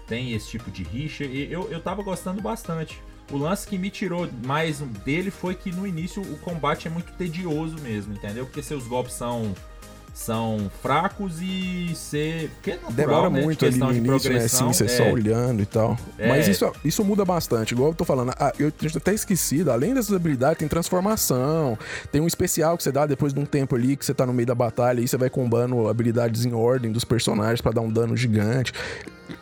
tem 0.06 0.34
esse 0.34 0.50
tipo 0.50 0.72
de 0.72 0.82
rixa 0.82 1.24
e 1.24 1.52
eu, 1.52 1.70
eu 1.72 1.80
tava 1.80 2.02
gostando 2.02 2.42
bastante. 2.42 3.00
O 3.32 3.38
lance 3.38 3.68
que 3.68 3.78
me 3.78 3.92
tirou 3.92 4.28
mais 4.44 4.80
dele 4.80 5.30
foi 5.30 5.54
que 5.54 5.72
no 5.72 5.86
início 5.86 6.22
o 6.22 6.38
combate 6.40 6.88
é 6.88 6.92
muito 6.92 7.14
tedioso 7.14 7.80
mesmo, 7.80 8.14
entendeu? 8.14 8.46
Porque 8.46 8.64
seus 8.64 8.88
golpes 8.88 9.14
são 9.14 9.54
são 10.14 10.70
fracos 10.82 11.42
e 11.42 11.94
ser. 11.96 12.52
É 12.66 12.72
natural, 12.72 12.92
Demora 12.92 13.30
né? 13.30 13.42
muito 13.42 13.66
ali 13.66 13.78
no 13.78 13.94
início, 13.94 14.32
né? 14.32 14.44
Assim, 14.44 14.66
você 14.66 14.86
é. 14.86 14.88
só 14.88 15.04
olhando 15.10 15.62
e 15.62 15.66
tal. 15.66 15.98
É. 16.18 16.28
Mas 16.28 16.48
isso, 16.48 16.72
isso 16.84 17.04
muda 17.04 17.26
bastante. 17.26 17.74
Igual 17.74 17.90
eu 17.90 17.96
tô 17.96 18.06
falando, 18.06 18.34
ah, 18.38 18.54
eu 18.60 18.72
tinha 18.72 18.92
até 18.96 19.14
esquecido, 19.14 19.72
além 19.72 19.94
dessas 19.94 20.16
habilidades, 20.16 20.58
tem 20.58 20.68
transformação. 20.68 21.78
Tem 22.12 22.22
um 22.22 22.28
especial 22.28 22.78
que 22.78 22.84
você 22.84 22.92
dá 22.92 23.06
depois 23.06 23.34
de 23.34 23.40
um 23.40 23.46
tempo 23.46 23.76
ali 23.76 23.96
que 23.96 24.06
você 24.06 24.14
tá 24.14 24.26
no 24.26 24.34
meio 24.34 24.48
da 24.48 24.56
batalha 24.56 25.02
e 25.02 25.08
você 25.08 25.18
vai 25.18 25.30
combando 25.30 25.88
habilidades 25.88 26.46
em 26.46 26.54
ordem 26.54 26.92
dos 26.92 27.04
personagens 27.04 27.62
para 27.62 27.72
dar 27.72 27.82
um 27.82 27.92
dano 27.92 28.16
gigante 28.16 28.74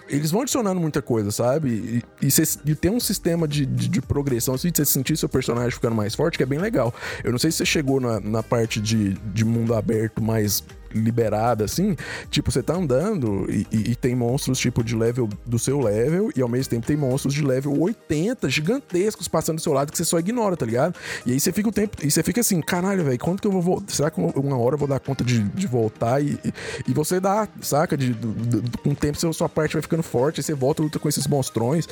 eles 0.09 0.31
vão 0.31 0.41
adicionando 0.41 0.79
muita 0.79 1.01
coisa, 1.01 1.31
sabe? 1.31 2.03
E, 2.21 2.27
e, 2.27 2.31
cê, 2.31 2.43
e 2.65 2.75
tem 2.75 2.91
um 2.91 2.99
sistema 2.99 3.47
de, 3.47 3.65
de, 3.65 3.87
de, 3.87 4.01
progressão, 4.01 4.55
assim, 4.55 4.71
de 4.71 4.77
você 4.77 4.85
sentir 4.85 5.17
seu 5.17 5.29
personagem 5.29 5.71
ficando 5.71 5.95
mais 5.95 6.15
forte, 6.15 6.37
que 6.37 6.43
é 6.43 6.45
bem 6.45 6.59
legal. 6.59 6.93
Eu 7.23 7.31
não 7.31 7.39
sei 7.39 7.51
se 7.51 7.57
você 7.57 7.65
chegou 7.65 7.99
na, 7.99 8.19
na 8.19 8.43
parte 8.43 8.79
de, 8.79 9.13
de 9.13 9.45
mundo 9.45 9.73
aberto 9.73 10.21
mais 10.21 10.63
liberada, 10.93 11.65
assim, 11.65 11.95
tipo, 12.29 12.51
você 12.51 12.61
tá 12.61 12.73
andando 12.73 13.45
e, 13.49 13.67
e, 13.71 13.91
e, 13.91 13.95
tem 13.95 14.15
monstros, 14.15 14.59
tipo, 14.59 14.83
de 14.83 14.95
level 14.95 15.29
do 15.45 15.59
seu 15.59 15.79
level, 15.79 16.31
e 16.35 16.41
ao 16.41 16.49
mesmo 16.49 16.69
tempo 16.69 16.85
tem 16.85 16.97
monstros 16.97 17.33
de 17.33 17.43
level 17.43 17.79
80, 17.79 18.49
gigantescos, 18.49 19.27
passando 19.27 19.57
do 19.57 19.61
seu 19.61 19.73
lado, 19.73 19.91
que 19.91 19.97
você 19.97 20.05
só 20.05 20.19
ignora, 20.19 20.55
tá 20.55 20.65
ligado? 20.65 20.95
E 21.25 21.33
aí 21.33 21.39
você 21.39 21.51
fica 21.51 21.69
o 21.69 21.71
tempo, 21.71 21.97
e 22.03 22.09
você 22.09 22.23
fica 22.23 22.41
assim, 22.41 22.61
caralho, 22.61 23.03
velho, 23.03 23.19
quanto 23.19 23.41
que 23.41 23.47
eu 23.47 23.51
vou 23.51 23.61
voltar? 23.61 23.93
Será 23.93 24.11
que 24.11 24.19
uma 24.19 24.57
hora 24.57 24.75
eu 24.75 24.79
vou 24.79 24.87
dar 24.87 24.99
conta 24.99 25.23
de, 25.23 25.43
de 25.43 25.67
voltar? 25.67 26.21
E, 26.23 26.39
e, 26.87 26.93
você 26.93 27.19
dá, 27.19 27.47
saca? 27.61 27.97
De, 27.97 28.13
de, 28.13 28.77
com 28.83 28.91
o 28.91 28.95
tempo 28.95 29.17
sua 29.33 29.49
parte 29.49 29.73
vai 29.73 29.81
ficando 29.81 30.03
forte, 30.03 30.39
aí 30.39 30.43
você 30.43 30.53
volta 30.53 30.81
luta 30.81 30.99
com 30.99 31.09
esses 31.09 31.27
monstrões. 31.27 31.87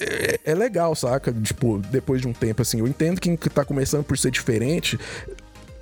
É, 0.00 0.40
é 0.44 0.54
legal, 0.54 0.94
saca? 0.94 1.32
Tipo, 1.32 1.78
depois 1.90 2.20
de 2.20 2.28
um 2.28 2.32
tempo, 2.32 2.62
assim, 2.62 2.78
eu 2.78 2.86
entendo 2.86 3.20
que 3.20 3.36
tá 3.50 3.64
começando 3.64 4.04
por 4.04 4.16
ser 4.16 4.30
diferente, 4.30 4.98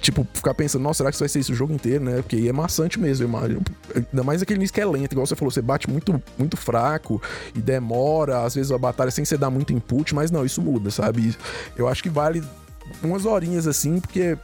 tipo, 0.04 0.26
ficar 0.34 0.52
pensando, 0.52 0.82
nossa, 0.82 0.98
será 0.98 1.10
que 1.10 1.14
isso 1.14 1.22
vai 1.22 1.28
ser 1.28 1.40
isso 1.40 1.52
o 1.52 1.54
jogo 1.54 1.72
inteiro, 1.72 2.04
né? 2.04 2.16
Porque 2.16 2.36
aí 2.36 2.48
é 2.48 2.52
maçante 2.52 3.00
mesmo, 3.00 3.36
ainda 3.38 4.22
mais 4.22 4.42
aquele 4.42 4.58
início 4.58 4.74
que 4.74 4.80
é 4.80 4.84
lento, 4.84 5.12
igual 5.12 5.26
você 5.26 5.34
falou, 5.34 5.50
você 5.50 5.62
bate 5.62 5.88
muito, 5.88 6.22
muito 6.38 6.56
fraco 6.56 7.20
e 7.54 7.60
demora, 7.60 8.44
às 8.44 8.54
vezes 8.54 8.70
a 8.70 8.76
batalha 8.76 9.10
sem 9.10 9.24
você 9.24 9.38
dar 9.38 9.48
muito 9.48 9.72
input, 9.72 10.14
mas 10.14 10.30
não, 10.30 10.44
isso 10.44 10.60
muda, 10.60 10.90
sabe? 10.90 11.34
Eu 11.74 11.88
acho 11.88 12.02
que 12.02 12.10
vale 12.10 12.44
umas 13.02 13.24
horinhas 13.24 13.66
assim, 13.66 13.98
porque 13.98 14.36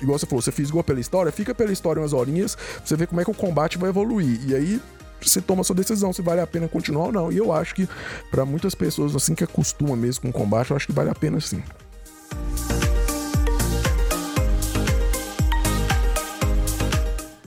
igual 0.00 0.16
você 0.16 0.26
falou, 0.26 0.40
você 0.40 0.52
fisgou 0.52 0.84
pela 0.84 1.00
história, 1.00 1.32
fica 1.32 1.52
pela 1.52 1.72
história 1.72 2.00
umas 2.00 2.12
horinhas, 2.12 2.56
você 2.84 2.94
vê 2.94 3.04
como 3.04 3.20
é 3.20 3.24
que 3.24 3.30
o 3.30 3.34
combate 3.34 3.76
vai 3.76 3.90
evoluir. 3.90 4.40
E 4.46 4.54
aí 4.54 4.80
você 5.20 5.40
toma 5.40 5.64
sua 5.64 5.74
decisão 5.74 6.12
se 6.12 6.22
vale 6.22 6.40
a 6.40 6.46
pena 6.46 6.68
continuar 6.68 7.06
ou 7.06 7.12
não. 7.12 7.32
E 7.32 7.36
eu 7.36 7.52
acho 7.52 7.74
que 7.74 7.88
para 8.30 8.44
muitas 8.44 8.72
pessoas 8.72 9.16
assim 9.16 9.34
que 9.34 9.42
acostuma 9.42 9.96
mesmo 9.96 10.22
com 10.22 10.28
o 10.28 10.32
combate, 10.32 10.70
eu 10.70 10.76
acho 10.76 10.86
que 10.86 10.92
vale 10.92 11.10
a 11.10 11.14
pena 11.14 11.40
sim. 11.40 11.60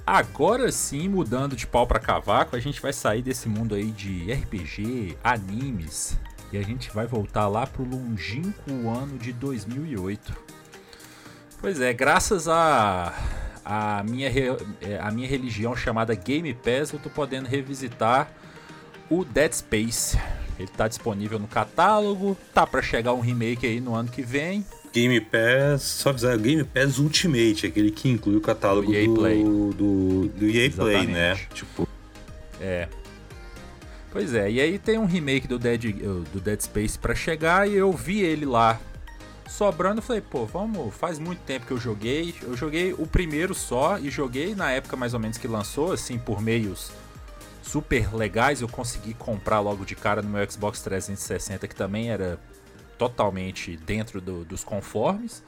Agora 0.05 0.71
sim, 0.71 1.07
mudando 1.07 1.55
de 1.55 1.65
pau 1.67 1.85
para 1.87 1.99
cavaco, 1.99 2.55
a 2.55 2.59
gente 2.59 2.81
vai 2.81 2.93
sair 2.93 3.21
desse 3.21 3.47
mundo 3.47 3.75
aí 3.75 3.91
de 3.91 4.31
RPG, 4.31 5.17
animes, 5.23 6.19
e 6.51 6.57
a 6.57 6.61
gente 6.61 6.91
vai 6.91 7.07
voltar 7.07 7.47
lá 7.47 7.65
pro 7.65 7.83
longínquo 7.83 8.89
ano 8.89 9.17
de 9.17 9.31
2008. 9.33 10.35
Pois 11.59 11.79
é, 11.79 11.93
graças 11.93 12.47
a 12.47 13.13
a 13.63 14.03
minha, 14.03 14.29
é, 14.81 14.99
a 14.99 15.11
minha 15.11 15.27
religião 15.27 15.75
chamada 15.75 16.15
Game 16.15 16.53
Pass, 16.53 16.91
eu 16.91 16.99
tô 16.99 17.09
podendo 17.09 17.47
revisitar 17.47 18.31
o 19.09 19.23
Dead 19.23 19.53
Space. 19.53 20.17
Ele 20.57 20.67
tá 20.67 20.87
disponível 20.87 21.39
no 21.39 21.47
catálogo, 21.47 22.37
tá 22.53 22.67
para 22.67 22.81
chegar 22.81 23.13
um 23.13 23.19
remake 23.19 23.65
aí 23.65 23.79
no 23.79 23.95
ano 23.95 24.09
que 24.09 24.21
vem. 24.21 24.65
Game 24.93 25.21
Pass, 25.21 25.83
só 25.83 26.09
avisar, 26.09 26.37
Game 26.37 26.63
Pass 26.63 26.97
Ultimate, 26.97 27.67
aquele 27.67 27.91
que 27.91 28.09
inclui 28.09 28.35
o 28.35 28.41
catálogo 28.41 28.91
do 28.91 28.97
EA 28.97 29.09
Play, 29.09 29.43
do, 29.43 29.73
do, 29.73 30.27
do 30.27 30.49
EA 30.49 30.69
Play 30.69 31.07
né? 31.07 31.39
Tipo. 31.53 31.87
É. 32.59 32.87
Pois 34.11 34.33
é, 34.33 34.51
e 34.51 34.59
aí 34.59 34.77
tem 34.77 34.97
um 34.97 35.05
remake 35.05 35.47
do 35.47 35.57
Dead, 35.57 35.93
do 36.33 36.41
Dead 36.41 36.59
Space 36.59 36.99
para 36.99 37.15
chegar 37.15 37.69
e 37.69 37.75
eu 37.75 37.93
vi 37.93 38.21
ele 38.21 38.45
lá 38.45 38.77
sobrando, 39.51 39.99
eu 39.99 40.01
falei, 40.01 40.21
pô, 40.21 40.45
vamos, 40.45 40.93
faz 40.95 41.19
muito 41.19 41.39
tempo 41.39 41.65
que 41.65 41.71
eu 41.71 41.77
joguei. 41.77 42.33
Eu 42.41 42.55
joguei 42.55 42.93
o 42.93 43.05
primeiro 43.05 43.53
só 43.53 43.99
e 43.99 44.09
joguei 44.09 44.55
na 44.55 44.71
época 44.71 44.95
mais 44.95 45.13
ou 45.13 45.19
menos 45.19 45.37
que 45.37 45.47
lançou, 45.47 45.91
assim, 45.91 46.17
por 46.17 46.41
meios 46.41 46.91
super 47.61 48.13
legais. 48.15 48.61
Eu 48.61 48.67
consegui 48.67 49.13
comprar 49.13 49.59
logo 49.59 49.85
de 49.85 49.95
cara 49.95 50.21
no 50.21 50.29
meu 50.29 50.49
Xbox 50.49 50.81
360, 50.81 51.67
que 51.67 51.75
também 51.75 52.09
era 52.09 52.39
totalmente 53.01 53.75
dentro 53.77 54.21
do, 54.21 54.45
dos 54.45 54.63
conformes. 54.63 55.43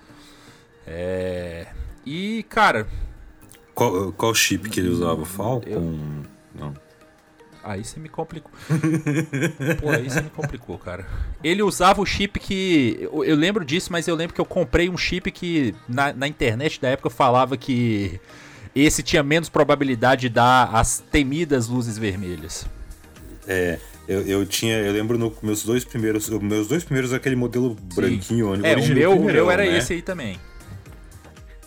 É... 0.87 1.67
E, 2.03 2.41
cara. 2.49 2.87
Qual, 3.75 4.11
qual 4.13 4.33
chip 4.33 4.67
que 4.71 4.79
ele 4.79 4.89
usava? 4.89 5.23
Falcon? 5.23 5.69
Eu... 5.69 5.99
Não. 6.55 6.73
Aí 7.63 7.83
você 7.83 7.99
me 7.99 8.09
complicou. 8.09 8.51
Pô, 9.79 9.91
aí 9.91 10.09
você 10.09 10.21
me 10.21 10.31
complicou, 10.31 10.79
cara. 10.79 11.07
Ele 11.43 11.61
usava 11.61 12.01
o 12.01 12.05
chip 12.05 12.39
que. 12.39 12.97
Eu, 12.99 13.23
eu, 13.23 13.35
lembro 13.35 13.63
disso, 13.63 13.91
mas 13.91 14.07
eu 14.07 14.15
lembro 14.15 14.33
que 14.33 14.41
eu 14.41 14.45
comprei 14.45 14.89
um 14.89 14.97
chip 14.97 15.31
que 15.31 15.75
na, 15.87 16.11
na 16.11 16.27
internet 16.27 16.81
da 16.81 16.89
época 16.89 17.11
falava 17.11 17.55
que 17.55 18.19
esse 18.75 19.03
tinha 19.03 19.21
menos 19.21 19.47
probabilidade 19.47 20.21
de 20.21 20.29
dar 20.29 20.75
as 20.75 21.03
temidas 21.11 21.67
luzes 21.67 21.99
vermelhas. 21.99 22.65
É. 23.47 23.79
Eu, 24.07 24.21
eu 24.21 24.45
tinha, 24.45 24.77
eu 24.77 24.91
lembro 24.91 25.17
nos 25.17 25.33
meus 25.41 25.63
dois 25.63 25.85
primeiros, 25.85 26.29
meus 26.29 26.67
dois 26.67 26.83
primeiros 26.83 27.13
aquele 27.13 27.35
modelo 27.35 27.69
Sim. 27.69 27.95
branquinho, 27.95 28.53
É, 28.65 28.75
o 28.75 28.87
meu, 28.93 29.17
o 29.17 29.23
meu 29.23 29.49
era 29.49 29.63
né? 29.63 29.77
esse 29.77 29.93
aí 29.93 30.01
também. 30.01 30.37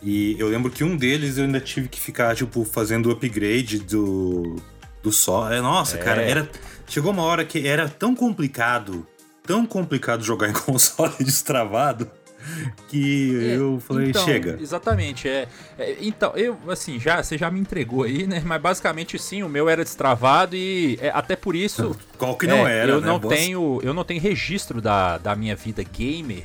E 0.02 0.36
eu 0.38 0.48
lembro 0.48 0.70
que 0.70 0.84
um 0.84 0.96
deles 0.96 1.38
eu 1.38 1.44
ainda 1.44 1.60
tive 1.60 1.88
que 1.88 1.98
ficar 1.98 2.34
tipo 2.36 2.64
fazendo 2.64 3.06
o 3.06 3.12
upgrade 3.12 3.78
do 3.78 4.56
do 5.02 5.12
sol. 5.12 5.50
É, 5.50 5.60
nossa, 5.60 5.96
é. 5.96 6.00
cara, 6.00 6.20
era 6.22 6.48
chegou 6.86 7.12
uma 7.12 7.22
hora 7.22 7.44
que 7.44 7.66
era 7.66 7.88
tão 7.88 8.14
complicado, 8.14 9.06
tão 9.46 9.64
complicado 9.66 10.22
jogar 10.22 10.48
em 10.48 10.52
console 10.54 11.14
destravado 11.20 12.10
que 12.88 13.52
é, 13.52 13.56
eu 13.56 13.80
falei, 13.80 14.10
então, 14.10 14.24
chega. 14.24 14.58
Exatamente, 14.60 15.28
é, 15.28 15.48
é, 15.78 15.96
Então, 16.00 16.32
eu, 16.36 16.58
assim, 16.68 16.98
já, 16.98 17.22
você 17.22 17.36
já 17.36 17.50
me 17.50 17.60
entregou 17.60 18.02
aí, 18.02 18.26
né? 18.26 18.42
Mas 18.44 18.60
basicamente 18.60 19.18
sim, 19.18 19.42
o 19.42 19.48
meu 19.48 19.68
era 19.68 19.82
destravado 19.82 20.56
e 20.56 20.98
é, 21.00 21.10
até 21.10 21.36
por 21.36 21.54
isso. 21.54 21.96
Qual 22.18 22.36
que 22.36 22.46
não 22.46 22.66
é, 22.66 22.78
era, 22.78 22.92
eu 22.92 23.00
né, 23.00 23.06
não 23.06 23.20
tenho 23.20 23.80
Eu 23.82 23.92
não 23.92 24.04
tenho 24.04 24.20
registro 24.20 24.80
da, 24.80 25.18
da 25.18 25.34
minha 25.34 25.54
vida 25.54 25.82
gamer 25.82 26.44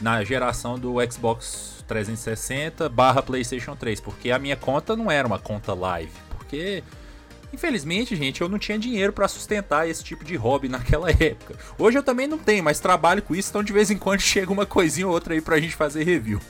na 0.00 0.22
geração 0.24 0.78
do 0.78 0.94
Xbox 1.10 1.84
360 1.86 2.88
barra 2.88 3.22
PlayStation 3.22 3.76
3, 3.76 4.00
porque 4.00 4.30
a 4.30 4.38
minha 4.38 4.56
conta 4.56 4.96
não 4.96 5.10
era 5.10 5.26
uma 5.26 5.38
conta 5.38 5.74
live, 5.74 6.12
porque 6.30 6.82
Infelizmente, 7.52 8.16
gente, 8.16 8.40
eu 8.40 8.48
não 8.48 8.58
tinha 8.58 8.78
dinheiro 8.78 9.12
para 9.12 9.28
sustentar 9.28 9.88
esse 9.88 10.02
tipo 10.02 10.24
de 10.24 10.36
hobby 10.36 10.68
naquela 10.68 11.10
época. 11.12 11.54
Hoje 11.78 11.98
eu 11.98 12.02
também 12.02 12.26
não 12.26 12.38
tenho, 12.38 12.64
mas 12.64 12.80
trabalho 12.80 13.22
com 13.22 13.34
isso, 13.34 13.50
então 13.50 13.62
de 13.62 13.72
vez 13.72 13.90
em 13.90 13.98
quando 13.98 14.20
chega 14.22 14.52
uma 14.52 14.66
coisinha 14.66 15.06
ou 15.06 15.12
outra 15.12 15.34
aí 15.34 15.40
pra 15.40 15.60
gente 15.60 15.76
fazer 15.76 16.04
review. 16.04 16.40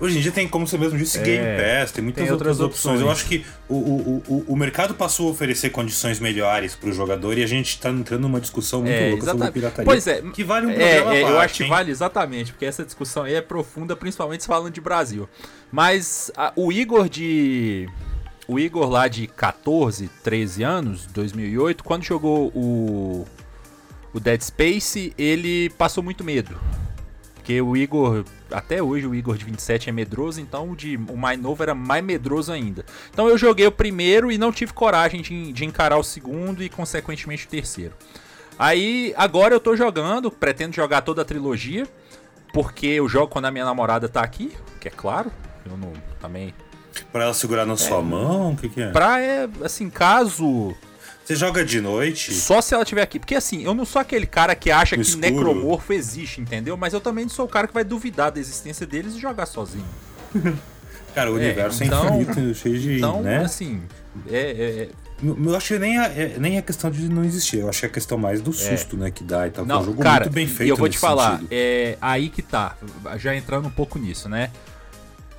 Hoje 0.00 0.18
em 0.18 0.20
dia 0.20 0.32
tem, 0.32 0.48
como 0.48 0.66
você 0.66 0.76
mesmo 0.76 0.98
disse, 0.98 1.18
é, 1.18 1.22
Game 1.22 1.44
Pass, 1.56 1.92
tem 1.92 2.02
muitas 2.02 2.24
tem 2.24 2.32
outras, 2.32 2.58
outras 2.58 2.76
opções. 2.76 3.00
opções. 3.00 3.00
Eu 3.00 3.10
acho 3.10 3.26
que 3.26 3.46
o, 3.68 3.74
o, 3.76 4.22
o, 4.26 4.44
o 4.48 4.56
mercado 4.56 4.94
passou 4.94 5.28
a 5.28 5.30
oferecer 5.30 5.70
condições 5.70 6.18
melhores 6.18 6.74
para 6.74 6.90
o 6.90 6.92
jogador 6.92 7.38
e 7.38 7.44
a 7.44 7.46
gente 7.46 7.68
está 7.68 7.88
entrando 7.90 8.22
numa 8.22 8.40
discussão 8.40 8.80
muito 8.80 8.92
é, 8.92 9.10
louca 9.10 9.26
sobre 9.26 9.52
pirataria. 9.52 9.84
Pois 9.84 10.06
é, 10.08 10.20
que 10.20 10.42
vale 10.42 10.66
um 10.66 10.70
é, 10.70 10.96
programa 10.96 11.14
é, 11.14 11.22
Eu 11.22 11.38
acho 11.38 11.62
que 11.62 11.68
vale 11.68 11.92
exatamente, 11.92 12.52
porque 12.52 12.64
essa 12.64 12.84
discussão 12.84 13.22
aí 13.22 13.34
é 13.34 13.40
profunda, 13.40 13.94
principalmente 13.94 14.44
falando 14.44 14.72
de 14.72 14.80
Brasil. 14.80 15.28
Mas 15.70 16.32
a, 16.36 16.52
o 16.56 16.72
Igor 16.72 17.08
de 17.08 17.88
o 18.46 18.58
Igor 18.58 18.88
lá 18.88 19.08
de 19.08 19.26
14, 19.26 20.08
13 20.22 20.62
anos, 20.62 21.06
2008, 21.06 21.84
quando 21.84 22.02
jogou 22.02 22.48
o, 22.48 23.26
o 24.12 24.20
Dead 24.20 24.40
Space, 24.40 25.14
ele 25.16 25.70
passou 25.70 26.02
muito 26.02 26.24
medo. 26.24 26.58
Porque 27.34 27.60
o 27.60 27.76
Igor, 27.76 28.24
até 28.52 28.80
hoje 28.80 29.06
o 29.06 29.14
Igor 29.14 29.36
de 29.36 29.44
27 29.44 29.88
é 29.88 29.92
medroso, 29.92 30.40
então 30.40 30.70
o, 30.70 30.76
de, 30.76 30.96
o 30.96 31.16
mais 31.16 31.40
novo 31.40 31.60
era 31.62 31.74
mais 31.74 32.04
medroso 32.04 32.52
ainda. 32.52 32.84
Então 33.12 33.28
eu 33.28 33.36
joguei 33.36 33.66
o 33.66 33.72
primeiro 33.72 34.30
e 34.30 34.38
não 34.38 34.52
tive 34.52 34.72
coragem 34.72 35.22
de, 35.22 35.52
de 35.52 35.64
encarar 35.64 35.98
o 35.98 36.04
segundo 36.04 36.62
e 36.62 36.68
consequentemente 36.68 37.46
o 37.46 37.48
terceiro. 37.48 37.94
Aí 38.56 39.12
agora 39.16 39.54
eu 39.54 39.60
tô 39.60 39.74
jogando, 39.74 40.30
pretendo 40.30 40.76
jogar 40.76 41.02
toda 41.02 41.22
a 41.22 41.24
trilogia, 41.24 41.84
porque 42.52 42.86
eu 42.86 43.08
jogo 43.08 43.26
quando 43.26 43.46
a 43.46 43.50
minha 43.50 43.64
namorada 43.64 44.08
tá 44.08 44.20
aqui, 44.20 44.52
que 44.80 44.86
é 44.86 44.90
claro, 44.90 45.32
eu 45.68 45.76
não 45.76 45.92
também 46.20 46.54
Pra 47.12 47.24
ela 47.24 47.34
segurar 47.34 47.66
na 47.66 47.74
é. 47.74 47.76
sua 47.76 48.02
mão? 48.02 48.52
O 48.52 48.56
que, 48.56 48.68
que 48.68 48.82
é? 48.82 48.90
Pra, 48.90 49.20
é, 49.20 49.48
assim, 49.62 49.88
caso. 49.90 50.74
Você 51.24 51.36
joga 51.36 51.64
de 51.64 51.80
noite? 51.80 52.34
Só 52.34 52.60
se 52.60 52.74
ela 52.74 52.82
estiver 52.82 53.02
aqui. 53.02 53.18
Porque 53.18 53.34
assim, 53.34 53.62
eu 53.62 53.74
não 53.74 53.84
sou 53.84 54.00
aquele 54.00 54.26
cara 54.26 54.54
que 54.54 54.70
acha 54.70 54.96
no 54.96 55.02
que 55.02 55.08
escuro. 55.08 55.30
necromorfo 55.30 55.92
existe, 55.92 56.40
entendeu? 56.40 56.76
Mas 56.76 56.92
eu 56.92 57.00
também 57.00 57.24
não 57.24 57.30
sou 57.30 57.44
o 57.44 57.48
cara 57.48 57.68
que 57.68 57.74
vai 57.74 57.84
duvidar 57.84 58.32
da 58.32 58.40
existência 58.40 58.86
deles 58.86 59.14
e 59.14 59.20
jogar 59.20 59.46
sozinho. 59.46 59.86
cara, 61.14 61.30
o 61.30 61.38
é, 61.38 61.44
universo 61.44 61.82
é 61.82 61.86
então, 61.86 62.08
é 62.08 62.20
infinito, 62.22 62.54
cheio 62.54 62.78
de. 62.78 62.96
Então, 62.96 63.22
né? 63.22 63.38
assim. 63.38 63.82
É, 64.28 64.38
é, 64.38 64.82
é 64.82 64.88
eu 65.22 65.56
acho 65.56 65.74
que 65.74 65.78
nem 65.78 65.98
a, 65.98 66.06
é, 66.06 66.36
nem 66.38 66.58
a 66.58 66.62
questão 66.62 66.90
de 66.90 67.08
não 67.08 67.24
existir, 67.24 67.58
eu 67.58 67.68
acho 67.68 67.78
que 67.78 67.86
é 67.86 67.88
a 67.88 67.92
questão 67.92 68.18
mais 68.18 68.42
do 68.42 68.52
susto, 68.52 68.96
né, 68.96 69.08
que 69.08 69.22
dá 69.22 69.46
e 69.46 69.50
tal. 69.52 69.64
Não, 69.64 69.76
é 69.76 69.78
um 69.78 69.84
jogo 69.84 70.02
cara, 70.02 70.24
muito 70.24 70.34
bem 70.34 70.46
feito. 70.48 70.64
E 70.64 70.68
eu 70.68 70.76
vou 70.76 70.88
te 70.88 70.98
falar, 70.98 71.34
sentido. 71.34 71.48
é 71.52 71.96
aí 72.00 72.28
que 72.28 72.42
tá, 72.42 72.76
já 73.18 73.34
entrando 73.34 73.68
um 73.68 73.70
pouco 73.70 74.00
nisso, 74.00 74.28
né? 74.28 74.50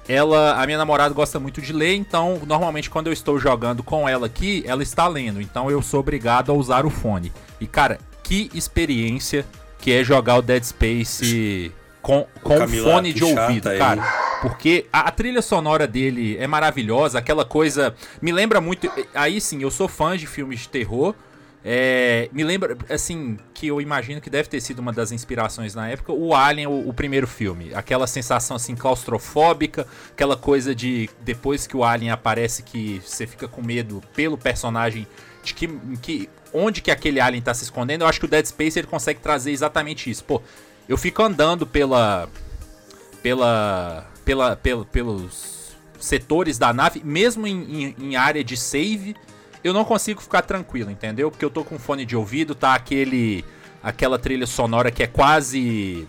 Ela, 0.08 0.62
a 0.62 0.66
minha 0.66 0.78
namorada 0.78 1.13
gosta 1.13 1.39
muito 1.39 1.62
de 1.62 1.72
ler, 1.72 1.96
então 1.96 2.42
normalmente 2.46 2.89
quando 2.89 3.08
eu 3.08 3.13
estou 3.13 3.39
jogando 3.39 3.84
com 3.84 4.08
ela 4.08 4.28
aqui, 4.28 4.63
ela 4.66 4.84
está 4.84 5.08
lendo, 5.08 5.42
então 5.42 5.72
eu 5.72 5.82
sou 5.82 6.00
obrigado 6.00 6.52
a 6.52 6.56
usar 6.56 6.86
o 6.86 6.89
fone. 6.89 7.32
E 7.60 7.68
cara, 7.68 8.00
que 8.22 8.50
experiência 8.54 9.46
que 9.80 9.92
é 9.92 10.04
jogar 10.04 10.38
o 10.38 10.42
Dead 10.42 10.63
Space 10.63 11.72
com, 12.02 12.28
com 12.42 12.68
fone 12.68 13.13
de 13.13 13.24
ouvido, 13.24 13.70
cara. 13.78 14.02
Porque 14.42 14.86
a, 14.92 15.08
a, 15.08 15.12
trilha 15.12 15.42
sonora 15.42 15.88
dele 15.88 16.38
é 16.38 16.46
maravilhosa, 16.46 17.18
aquela 17.18 17.46
coisa. 17.46 17.96
Me 18.22 18.32
lembra 18.32 18.60
muito. 18.60 18.92
Aí 19.13 19.39
sim, 19.39 19.62
eu 19.62 19.72
sou 19.72 19.88
fã 19.88 20.18
de 20.18 20.28
filmes 20.28 20.62
de 20.62 20.70
terror. 20.70 21.16
É, 21.65 22.30
me 22.34 22.43
lembra, 22.43 22.78
assim, 22.89 23.38
que 23.54 23.67
eu 23.67 23.80
imagino 23.80 24.19
que 24.19 24.30
deve 24.30 24.49
ter 24.49 24.60
sido 24.60 24.80
uma 24.80 24.91
das 24.91 25.13
inspirações 25.13 25.73
na 25.73 25.88
época, 25.88 26.12
o 26.12 26.36
Alien, 26.36 26.67
o, 26.67 26.89
o, 26.89 26.93
primeiro 26.93 27.26
filme. 27.26 27.73
Aquela 27.73 28.06
sensação, 28.06 28.58
assim, 28.58 28.76
claustrofóbica, 28.76 29.88
aquela 30.12 30.36
coisa 30.36 30.76
de 30.76 31.10
depois 31.21 31.65
que 31.65 31.78
o 31.78 31.84
Alien 31.84 32.12
aparece 32.12 32.63
que 32.63 33.02
você 33.06 33.26
fica 33.26 33.47
com 33.47 33.62
medo 33.62 34.02
pelo 34.13 34.38
personagem, 34.38 35.08
de 35.41 35.54
que, 35.54 35.67
que 36.02 36.30
onde 36.54 36.82
que 36.82 36.91
aquele 36.91 37.21
Alien 37.21 37.41
tá 37.41 37.54
se 37.54 37.63
escondendo. 37.63 38.04
Eu 38.04 38.08
acho 38.08 38.19
que 38.19 38.26
o 38.26 38.30
Dead 38.30 38.45
Space 38.45 38.78
ele 38.78 38.88
consegue 38.88 39.21
trazer 39.21 39.52
exatamente 39.52 40.10
isso. 40.10 40.23
Pô, 40.26 40.41
eu 40.88 40.97
fico 40.97 41.23
andando 41.23 41.65
pela. 41.65 42.28
pela. 43.21 44.06
pela, 44.26 44.56
pela 44.58 44.86
pelos 44.86 45.63
setores 45.97 46.58
da 46.58 46.73
nave, 46.73 47.02
mesmo 47.06 47.47
em, 47.47 47.86
em, 47.86 47.95
em 47.97 48.15
área 48.17 48.43
de 48.43 48.58
save 48.58 49.15
eu 49.63 49.73
não 49.73 49.86
consigo 49.86 50.21
ficar 50.21 50.41
tranquilo, 50.41 50.91
entendeu? 50.91 51.32
Porque 51.32 51.45
eu 51.45 51.49
tô 51.49 51.63
com 51.63 51.80
fone 51.80 52.06
de 52.06 52.15
ouvido, 52.15 52.54
tá 52.54 52.76
aquele 52.76 53.45
aquela 53.82 54.17
trilha 54.17 54.47
sonora 54.47 54.89
que 54.91 55.04
é 55.04 55.08
quase 55.08 56.08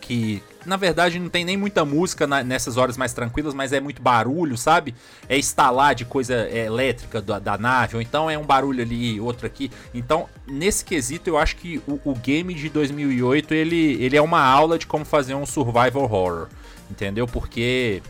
que 0.00 0.42
na 0.66 0.76
verdade 0.76 1.18
não 1.18 1.28
tem 1.28 1.44
nem 1.44 1.56
muita 1.56 1.84
música 1.84 2.26
na, 2.26 2.42
nessas 2.42 2.76
horas 2.76 2.96
mais 2.96 3.12
tranquilas, 3.12 3.54
mas 3.54 3.72
é 3.72 3.80
muito 3.80 4.02
barulho, 4.02 4.56
sabe? 4.56 4.94
É 5.28 5.38
instalar 5.38 5.94
de 5.94 6.04
coisa 6.04 6.34
é, 6.34 6.66
elétrica 6.66 7.20
da, 7.20 7.38
da, 7.38 7.56
nave, 7.56 7.96
ou 7.96 8.02
então 8.02 8.30
é 8.30 8.36
um 8.36 8.44
barulho 8.44 8.82
ali, 8.82 9.20
outro 9.20 9.46
aqui. 9.46 9.70
Então, 9.94 10.28
nesse 10.46 10.84
quesito, 10.84 11.28
eu 11.28 11.38
acho 11.38 11.56
que 11.56 11.80
o, 11.86 12.00
o, 12.04 12.14
game 12.14 12.52
de 12.54 12.68
2008 12.68 13.54
ele, 13.54 14.02
ele 14.02 14.16
é 14.16 14.22
uma 14.22 14.42
aula 14.42 14.78
de 14.78 14.86
como 14.86 15.04
fazer 15.04 15.34
um 15.34 15.46
survival 15.46 16.02
horror, 16.02 16.48
entendeu? 16.90 17.26
Porque 17.26 18.02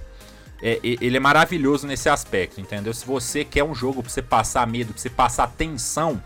é, 0.63 0.79
ele 0.83 1.17
é 1.17 1.21
maravilhoso 1.21 1.87
nesse 1.87 2.09
aspecto, 2.09 2.61
entendeu? 2.61 2.93
Se 2.93 3.07
você 3.07 3.45
quer 3.45 3.65
um 3.65 3.75
jogo 3.75 4.03
pra 4.03 4.11
você 4.11 4.23
passar 4.23 4.67
medo, 4.67 4.93
pra 4.93 5.01
você 5.01 5.11
passar 5.11 5.47
tensão, 5.49 6.23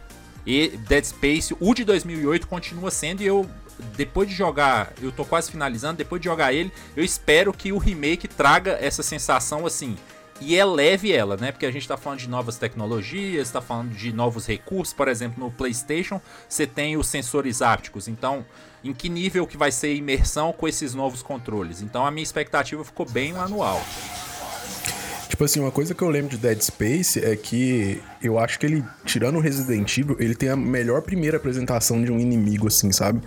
e 0.47 0.69
Dead 0.89 1.05
Space, 1.05 1.57
o 1.59 1.75
de 1.75 1.85
2008 1.85 2.47
continua 2.47 2.91
sendo 2.91 3.23
e 3.23 3.27
eu 3.27 3.49
depois 3.97 4.29
de 4.29 4.35
jogar, 4.35 4.93
eu 5.03 5.11
tô 5.11 5.25
quase 5.25 5.51
finalizando, 5.51 5.97
depois 5.97 6.21
de 6.21 6.27
jogar 6.27 6.53
ele, 6.53 6.73
eu 6.95 7.03
espero 7.03 7.53
que 7.53 7.73
o 7.73 7.79
remake 7.79 8.29
traga 8.29 8.79
essa 8.81 9.03
sensação 9.03 9.67
assim 9.67 9.97
e 10.41 10.57
eleve 10.57 11.13
ela, 11.13 11.37
né? 11.37 11.53
Porque 11.53 11.67
a 11.67 11.71
gente 11.71 11.83
está 11.83 11.97
falando 11.97 12.21
de 12.21 12.29
novas 12.29 12.57
tecnologias, 12.57 13.47
está 13.47 13.61
falando 13.61 13.95
de 13.95 14.13
novos 14.13 14.47
recursos. 14.47 14.93
Por 14.93 15.09
exemplo, 15.09 15.43
no 15.43 15.51
PlayStation 15.51 16.21
você 16.49 16.67
tem 16.67 16.97
os 16.97 17.07
sensores 17.07 17.63
ápticos. 17.63 18.09
Então, 18.09 18.45
em 18.83 18.93
que 18.93 19.09
nível 19.09 19.47
que 19.47 19.57
vai 19.57 19.71
ser 19.71 19.89
a 19.89 19.95
imersão 19.95 20.53
com 20.53 20.69
esses 20.69 20.95
novos 20.95 21.23
controles? 21.23 21.81
Então, 21.83 22.05
a 22.05 22.11
minha 22.11 22.23
expectativa 22.23 22.85
ficou 22.85 23.07
bem 23.07 23.33
lá 23.33 23.49
no 23.49 23.63
alto. 23.63 23.87
Tipo 25.29 25.45
assim, 25.45 25.61
uma 25.61 25.73
coisa 25.73 25.95
que 25.95 26.03
eu 26.03 26.09
lembro 26.09 26.31
de 26.31 26.37
Dead 26.37 26.61
Space 26.61 27.25
é 27.25 27.35
que 27.35 28.01
eu 28.25 28.39
acho 28.39 28.59
que 28.59 28.65
ele, 28.65 28.83
tirando 29.05 29.37
o 29.37 29.41
Resident 29.41 29.99
Evil, 29.99 30.17
ele 30.19 30.35
tem 30.35 30.49
a 30.49 30.57
melhor 30.57 31.03
primeira 31.03 31.37
apresentação 31.37 32.03
de 32.03 32.11
um 32.11 32.19
inimigo, 32.19 32.69
assim, 32.69 32.91
sabe? 32.91 33.21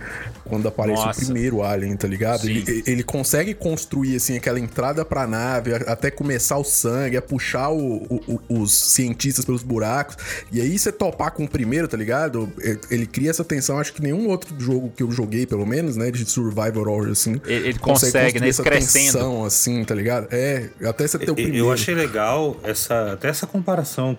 Quando 0.44 0.66
aparece 0.66 1.04
Nossa. 1.04 1.22
o 1.22 1.24
primeiro 1.24 1.62
Alien, 1.62 1.96
tá 1.96 2.08
ligado? 2.08 2.44
Ele, 2.44 2.82
ele, 2.84 3.02
consegue 3.04 3.54
construir, 3.54 4.16
assim, 4.16 4.36
aquela 4.36 4.58
entrada 4.58 5.04
pra 5.04 5.24
nave, 5.24 5.72
até 5.74 6.10
começar 6.10 6.58
o 6.58 6.64
sangue, 6.64 7.16
a 7.16 7.22
puxar 7.22 7.70
o, 7.70 8.20
o, 8.26 8.40
os 8.48 8.72
cientistas 8.72 9.44
pelos 9.44 9.62
buracos. 9.62 10.16
E 10.50 10.60
aí 10.60 10.76
você 10.76 10.90
topar 10.90 11.30
com 11.30 11.44
o 11.44 11.48
primeiro, 11.48 11.86
tá 11.86 11.96
ligado? 11.96 12.52
Ele 12.90 13.06
cria 13.06 13.30
essa 13.30 13.44
tensão, 13.44 13.78
acho 13.78 13.92
que 13.92 14.02
nenhum 14.02 14.28
outro 14.28 14.58
jogo 14.58 14.92
que 14.96 15.02
eu 15.04 15.12
joguei, 15.12 15.46
pelo 15.46 15.64
menos, 15.64 15.96
né, 15.96 16.10
de 16.10 16.28
survival 16.28 16.88
horror, 16.88 17.10
assim. 17.10 17.40
Ele, 17.46 17.68
ele 17.68 17.78
consegue, 17.78 18.40
né? 18.40 18.48
Essa 18.48 18.64
crescendo. 18.64 19.04
tensão, 19.04 19.44
assim, 19.44 19.84
tá 19.84 19.94
ligado? 19.94 20.26
É, 20.32 20.70
até 20.84 21.06
você 21.06 21.18
ter 21.20 21.30
o 21.30 21.34
primeiro. 21.34 21.58
Eu 21.58 21.72
achei 21.72 21.94
legal 21.94 22.56
essa, 22.64 23.12
até 23.12 23.28
essa 23.28 23.46
comparação 23.46 24.18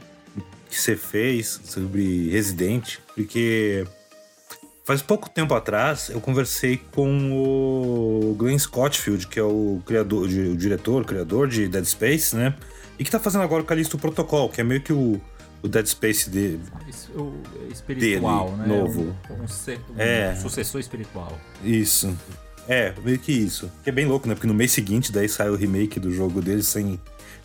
que 0.69 0.79
você 0.79 0.95
fez 0.95 1.59
sobre 1.63 2.29
Resident, 2.29 2.97
porque 3.15 3.85
faz 4.85 5.01
pouco 5.01 5.29
tempo 5.29 5.53
atrás 5.53 6.09
eu 6.09 6.21
conversei 6.21 6.77
com 6.91 7.31
o 7.31 8.35
Glenn 8.37 8.57
Scottfield, 8.57 9.27
que 9.27 9.39
é 9.39 9.43
o 9.43 9.81
criador, 9.85 10.25
o 10.25 10.55
diretor, 10.55 11.01
o 11.01 11.05
criador 11.05 11.47
de 11.47 11.67
Dead 11.67 11.85
Space, 11.85 12.35
né? 12.35 12.55
E 12.97 13.03
que 13.03 13.11
tá 13.11 13.19
fazendo 13.19 13.43
agora 13.43 13.63
o 13.63 13.65
Callisto 13.65 13.97
Protocol, 13.97 14.49
que 14.49 14.61
é 14.61 14.63
meio 14.63 14.81
que 14.81 14.93
o, 14.93 15.19
o 15.61 15.67
Dead 15.67 15.85
Space 15.85 16.29
de, 16.29 16.59
o 17.15 17.33
espiritual, 17.71 18.51
dele, 18.51 18.61
né? 18.61 18.67
Novo. 18.67 19.01
Um, 19.29 19.33
um, 19.33 19.43
um 19.43 20.01
é. 20.01 20.35
sucessor 20.35 20.79
espiritual. 20.79 21.39
Isso. 21.63 22.15
É, 22.67 22.93
meio 23.03 23.17
que 23.17 23.31
isso. 23.31 23.71
Que 23.83 23.89
é 23.89 23.91
bem 23.91 24.05
louco, 24.05 24.27
né? 24.27 24.35
Porque 24.35 24.47
no 24.47 24.53
mês 24.53 24.71
seguinte 24.71 25.11
daí 25.11 25.27
sai 25.27 25.49
o 25.49 25.55
remake 25.55 25.99
do 25.99 26.11
jogo 26.11 26.39
dele 26.41 26.61
sem, 26.61 26.99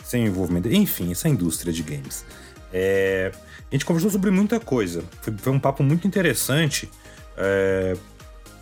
sem 0.04 0.26
envolvimento. 0.26 0.68
Enfim, 0.68 1.12
essa 1.12 1.28
indústria 1.28 1.72
de 1.72 1.82
games. 1.82 2.26
É, 2.76 3.30
a 3.70 3.74
gente 3.74 3.84
conversou 3.84 4.10
sobre 4.10 4.32
muita 4.32 4.58
coisa. 4.58 5.04
Foi, 5.22 5.32
foi 5.38 5.52
um 5.52 5.60
papo 5.60 5.84
muito 5.84 6.08
interessante. 6.08 6.90
É, 7.36 7.96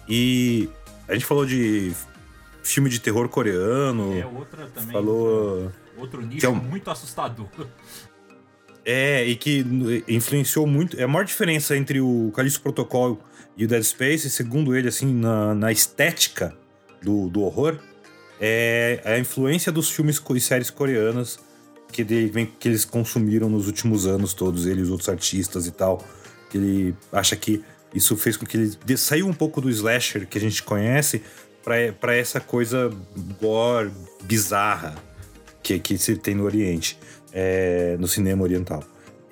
e 0.07 0.69
a 1.09 1.15
gente 1.15 1.25
falou 1.25 1.47
de 1.47 1.93
filme 2.63 2.91
de 2.91 3.01
terror 3.01 3.27
coreano. 3.31 4.19
É 4.19 4.27
outra 4.27 4.67
também. 4.67 4.93
Falou. 4.93 5.73
Outro 5.97 6.21
nicho 6.21 6.45
é 6.45 6.49
um, 6.51 6.57
muito 6.57 6.91
assustador. 6.91 7.49
É, 8.85 9.25
e 9.25 9.35
que 9.35 9.65
influenciou 10.07 10.67
muito. 10.67 11.01
É 11.01 11.05
a 11.05 11.09
maior 11.09 11.25
diferença 11.25 11.75
entre 11.75 11.99
o 11.99 12.31
Calixto 12.37 12.61
Protocol 12.61 13.19
e 13.57 13.65
o 13.65 13.69
Dead 13.69 13.83
Space, 13.83 14.29
segundo 14.29 14.77
ele, 14.77 14.89
assim, 14.89 15.13
na, 15.15 15.55
na 15.55 15.73
estética 15.73 16.55
do, 17.03 17.31
do 17.31 17.43
horror, 17.43 17.79
é 18.39 19.01
a 19.05 19.19
influência 19.19 19.73
dos 19.73 19.89
filmes 19.89 20.23
e 20.35 20.41
séries 20.41 20.69
coreanas 20.69 21.39
que, 21.93 22.03
ele, 22.03 22.51
que 22.59 22.69
eles 22.69 22.85
consumiram 22.85 23.49
nos 23.49 23.67
últimos 23.67 24.07
anos 24.07 24.33
todos, 24.33 24.67
ele 24.67 24.81
e 24.81 24.83
os 24.83 24.91
outros 24.91 25.09
artistas 25.09 25.67
e 25.67 25.71
tal. 25.71 26.05
Que 26.51 26.59
ele 26.59 26.97
acha 27.13 27.37
que 27.37 27.63
isso 27.95 28.17
fez 28.17 28.37
com 28.37 28.47
que 28.47 28.57
ele 28.57 28.97
saiu 28.97 29.29
um 29.29 29.33
pouco 29.33 29.61
do 29.61 29.71
slasher 29.71 30.27
que 30.27 30.39
a 30.39 30.41
gente 30.41 30.63
conhece 30.63 31.23
para 31.63 32.17
essa 32.17 32.41
coisa 32.41 32.91
gore, 33.41 33.91
bizarra 34.25 34.97
que, 35.63 35.79
que 35.79 35.97
se 35.97 36.17
tem 36.17 36.35
no 36.35 36.45
Oriente, 36.45 36.99
é, 37.33 37.97
no 37.99 38.09
cinema 38.09 38.43
oriental. 38.43 38.83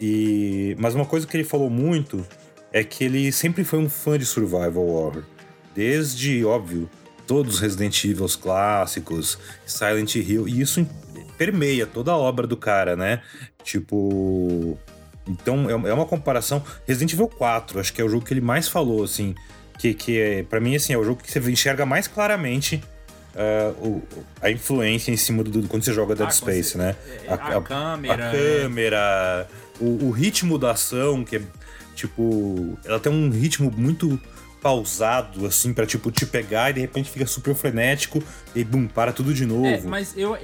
E, 0.01 0.77
mas 0.79 0.95
uma 0.95 1.05
coisa 1.05 1.27
que 1.27 1.37
ele 1.37 1.45
falou 1.45 1.69
muito 1.69 2.25
é 2.73 2.85
que 2.85 3.05
ele 3.05 3.33
sempre 3.33 3.65
foi 3.65 3.79
um 3.79 3.89
fã 3.89 4.17
de 4.17 4.25
survival 4.25 4.87
horror. 4.87 5.25
Desde, 5.75 6.45
óbvio, 6.45 6.89
todos 7.27 7.55
os 7.55 7.61
Resident 7.61 8.05
Evil 8.05 8.27
clássicos, 8.41 9.39
Silent 9.67 10.15
Hill, 10.17 10.49
e 10.49 10.61
isso 10.61 10.87
permeia 11.41 11.87
toda 11.87 12.13
a 12.13 12.17
obra 12.19 12.47
do 12.47 12.55
cara, 12.55 12.95
né? 12.95 13.23
Tipo. 13.65 14.79
Então 15.27 15.71
é, 15.71 15.73
é 15.73 15.95
uma 15.95 16.05
comparação. 16.05 16.63
Resident 16.87 17.15
Evil 17.15 17.29
4, 17.29 17.81
acho 17.81 17.95
que 17.95 18.03
é 18.03 18.05
o 18.05 18.11
jogo 18.11 18.27
que 18.27 18.35
ele 18.35 18.43
mais 18.43 18.69
falou, 18.69 19.03
assim. 19.03 19.35
Que, 19.79 19.95
que 19.95 20.21
é, 20.21 20.43
pra 20.43 20.61
mim, 20.61 20.77
assim, 20.77 20.93
é 20.93 20.99
o 20.99 21.05
jogo 21.05 21.23
que 21.23 21.33
você 21.33 21.39
enxerga 21.51 21.87
mais 21.87 22.07
claramente 22.07 22.83
Uh, 23.31 23.87
o, 23.87 24.03
a 24.43 24.51
influência 24.51 25.13
em 25.13 25.17
cima 25.17 25.45
do, 25.45 25.63
do 25.63 25.69
quando 25.69 25.85
você 25.85 25.93
joga 25.93 26.17
Dead 26.17 26.27
ah, 26.27 26.33
Space, 26.33 26.77
né? 26.77 26.97
A, 27.29 27.35
a, 27.35 27.59
a, 27.59 27.63
câmera. 27.63 28.29
A 28.29 28.33
câmera, 28.33 29.49
o, 29.81 30.07
o, 30.07 30.11
ritmo 30.11 30.59
da 30.59 30.73
ação, 30.73 31.23
que 31.23 31.37
é 31.37 31.43
tipo. 31.95 32.77
Ela 32.85 32.99
tem 32.99 33.13
um 33.13 33.31
ritmo 33.31 33.71
muito 33.71 34.21
pausado, 34.61 35.47
assim, 35.47 35.73
para 35.73 35.87
tipo, 35.87 36.11
te 36.11 36.27
pegar 36.27 36.71
e 36.71 36.73
de 36.73 36.81
repente 36.81 37.09
fica 37.09 37.25
super 37.25 37.55
frenético 37.55 38.21
e 38.53 38.65
bum, 38.65 38.89
para 38.89 39.13
tudo 39.13 39.33
de 39.33 39.47
novo. 39.47 39.67
É, 39.67 39.81
mas 39.81 40.13
eu, 40.17 40.37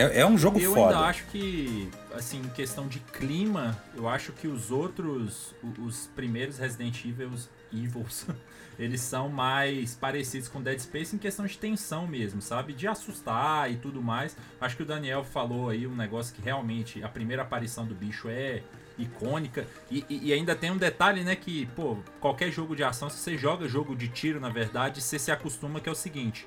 é, 0.00 0.20
é 0.20 0.26
um 0.26 0.38
jogo 0.38 0.58
eu 0.58 0.72
foda. 0.72 0.92
Eu 0.92 0.98
ainda 0.98 1.08
acho 1.08 1.24
que, 1.26 1.90
assim, 2.14 2.38
em 2.38 2.48
questão 2.48 2.88
de 2.88 3.00
clima, 3.00 3.76
eu 3.94 4.08
acho 4.08 4.32
que 4.32 4.48
os 4.48 4.70
outros, 4.70 5.54
os 5.78 6.06
primeiros 6.14 6.58
Resident 6.58 7.04
Evil, 7.04 7.32
Evils, 7.72 8.26
eles 8.78 9.02
são 9.02 9.28
mais 9.28 9.94
parecidos 9.94 10.48
com 10.48 10.62
Dead 10.62 10.78
Space 10.78 11.14
em 11.14 11.18
questão 11.18 11.44
de 11.44 11.58
tensão 11.58 12.06
mesmo, 12.06 12.40
sabe? 12.40 12.72
De 12.72 12.88
assustar 12.88 13.70
e 13.70 13.76
tudo 13.76 14.02
mais. 14.02 14.36
Acho 14.60 14.76
que 14.76 14.82
o 14.82 14.86
Daniel 14.86 15.22
falou 15.22 15.68
aí 15.68 15.86
um 15.86 15.94
negócio 15.94 16.34
que 16.34 16.40
realmente 16.40 17.02
a 17.02 17.08
primeira 17.08 17.42
aparição 17.42 17.84
do 17.84 17.94
bicho 17.94 18.28
é 18.28 18.62
icônica. 18.96 19.66
E, 19.90 20.04
e, 20.08 20.28
e, 20.28 20.32
ainda 20.32 20.54
tem 20.54 20.70
um 20.70 20.78
detalhe, 20.78 21.22
né? 21.22 21.36
Que, 21.36 21.66
pô, 21.76 21.98
qualquer 22.20 22.50
jogo 22.50 22.74
de 22.74 22.82
ação, 22.82 23.10
se 23.10 23.18
você 23.18 23.36
joga 23.36 23.68
jogo 23.68 23.94
de 23.94 24.08
tiro, 24.08 24.40
na 24.40 24.48
verdade, 24.48 25.02
você 25.02 25.18
se 25.18 25.30
acostuma 25.30 25.80
que 25.80 25.88
é 25.88 25.92
o 25.92 25.94
seguinte: 25.96 26.46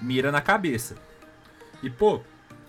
mira 0.00 0.30
na 0.30 0.40
cabeça. 0.40 0.96
E, 1.82 1.88
pô, 1.88 2.20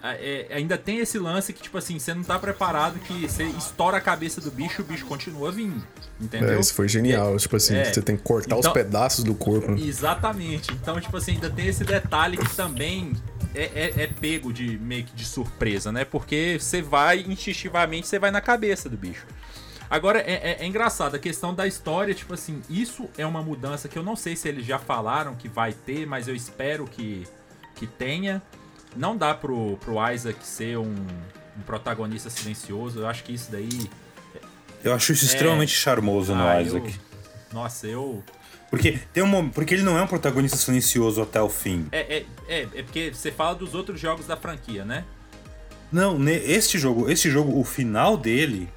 é, 0.04 0.48
ainda 0.52 0.78
tem 0.78 0.98
esse 1.00 1.20
lance 1.20 1.54
que, 1.54 1.62
tipo 1.62 1.78
assim, 1.78 2.00
você 2.00 2.14
não 2.14 2.24
tá 2.24 2.40
preparado 2.40 3.00
que 3.00 3.28
você 3.28 3.44
estoura 3.44 3.98
a 3.98 4.02
cabeça 4.02 4.42
do 4.42 4.50
bicho 4.50 4.82
o 4.82 4.86
bicho 4.86 5.06
continua 5.06 5.52
vindo. 5.52 5.82
Entendeu? 6.20 6.54
É, 6.54 6.60
isso 6.60 6.74
foi 6.74 6.88
genial. 6.88 7.36
É, 7.36 7.38
tipo 7.38 7.56
assim, 7.56 7.76
é, 7.76 7.86
você 7.86 8.02
tem 8.02 8.18
que 8.18 8.24
cortar 8.24 8.58
então, 8.58 8.60
os 8.60 8.74
pedaços 8.74 9.24
do 9.24 9.36
corpo. 9.36 9.74
Exatamente. 9.74 10.72
Então, 10.72 11.00
tipo 11.00 11.16
assim, 11.18 11.34
ainda 11.34 11.50
tem 11.50 11.68
esse 11.68 11.84
detalhe 11.84 12.38
que 12.38 12.56
também 12.56 13.14
é, 13.54 13.64
é, 13.64 14.04
é, 14.04 14.08
pego 14.08 14.52
de 14.52 14.78
meio 14.80 15.04
que 15.04 15.16
de 15.16 15.26
surpresa, 15.26 15.92
né? 15.92 16.06
Porque 16.06 16.58
você 16.60 16.82
vai, 16.82 17.20
instintivamente, 17.28 18.08
você 18.08 18.18
vai 18.18 18.32
na 18.32 18.42
cabeça 18.42 18.90
do 18.90 18.98
bicho. 18.98 19.26
Agora, 19.90 20.20
é, 20.20 20.34
é, 20.34 20.58
é, 20.62 20.66
engraçado, 20.66 21.16
a 21.16 21.20
questão 21.20 21.54
da 21.54 21.68
história, 21.68 22.14
tipo 22.14 22.34
assim, 22.34 22.62
isso 22.70 23.10
é 23.18 23.26
uma 23.26 23.44
mudança 23.44 23.90
que 23.90 24.00
eu 24.00 24.04
não 24.04 24.16
sei 24.16 24.38
se 24.38 24.48
eles 24.48 24.66
já 24.66 24.80
falaram 24.80 25.36
que 25.36 25.50
vai 25.50 25.74
ter, 25.74 26.08
mas 26.08 26.30
eu 26.30 26.36
espero 26.36 26.86
que, 26.86 27.28
que 27.76 27.86
tenha 27.86 28.42
não 28.96 29.16
dá 29.16 29.34
pro, 29.34 29.78
pro 29.78 29.96
Isaac 30.12 30.46
ser 30.46 30.78
um, 30.78 30.96
um 31.58 31.62
protagonista 31.66 32.30
silencioso. 32.30 33.00
Eu 33.00 33.08
acho 33.08 33.24
que 33.24 33.34
isso 33.34 33.52
daí. 33.52 33.90
Eu 34.84 34.94
acho 34.94 35.12
isso 35.12 35.26
é... 35.26 35.28
extremamente 35.28 35.72
charmoso 35.72 36.34
no 36.36 36.44
ah, 36.44 36.62
Isaac. 36.62 36.88
Eu... 36.88 37.54
Nossa, 37.54 37.88
eu. 37.88 38.24
Porque, 38.70 39.00
tem 39.12 39.22
um, 39.22 39.50
porque 39.50 39.74
ele 39.74 39.84
não 39.84 39.98
é 39.98 40.02
um 40.02 40.08
protagonista 40.08 40.56
silencioso 40.56 41.22
até 41.22 41.42
o 41.42 41.50
fim. 41.50 41.88
É, 41.92 42.00
é, 42.18 42.26
é, 42.48 42.62
é 42.62 42.84
porque 42.84 43.14
você 43.14 43.30
fala 43.30 43.54
dos 43.54 43.76
outros 43.76 44.00
jogos 44.00 44.26
da 44.26 44.38
franquia, 44.38 44.86
né? 44.86 45.04
Não, 45.92 46.18
este 46.30 46.80
jogo, 46.80 47.10
este 47.12 47.30
jogo, 47.30 47.60
o 47.60 47.66
final 47.66 48.16
dele 48.16 48.70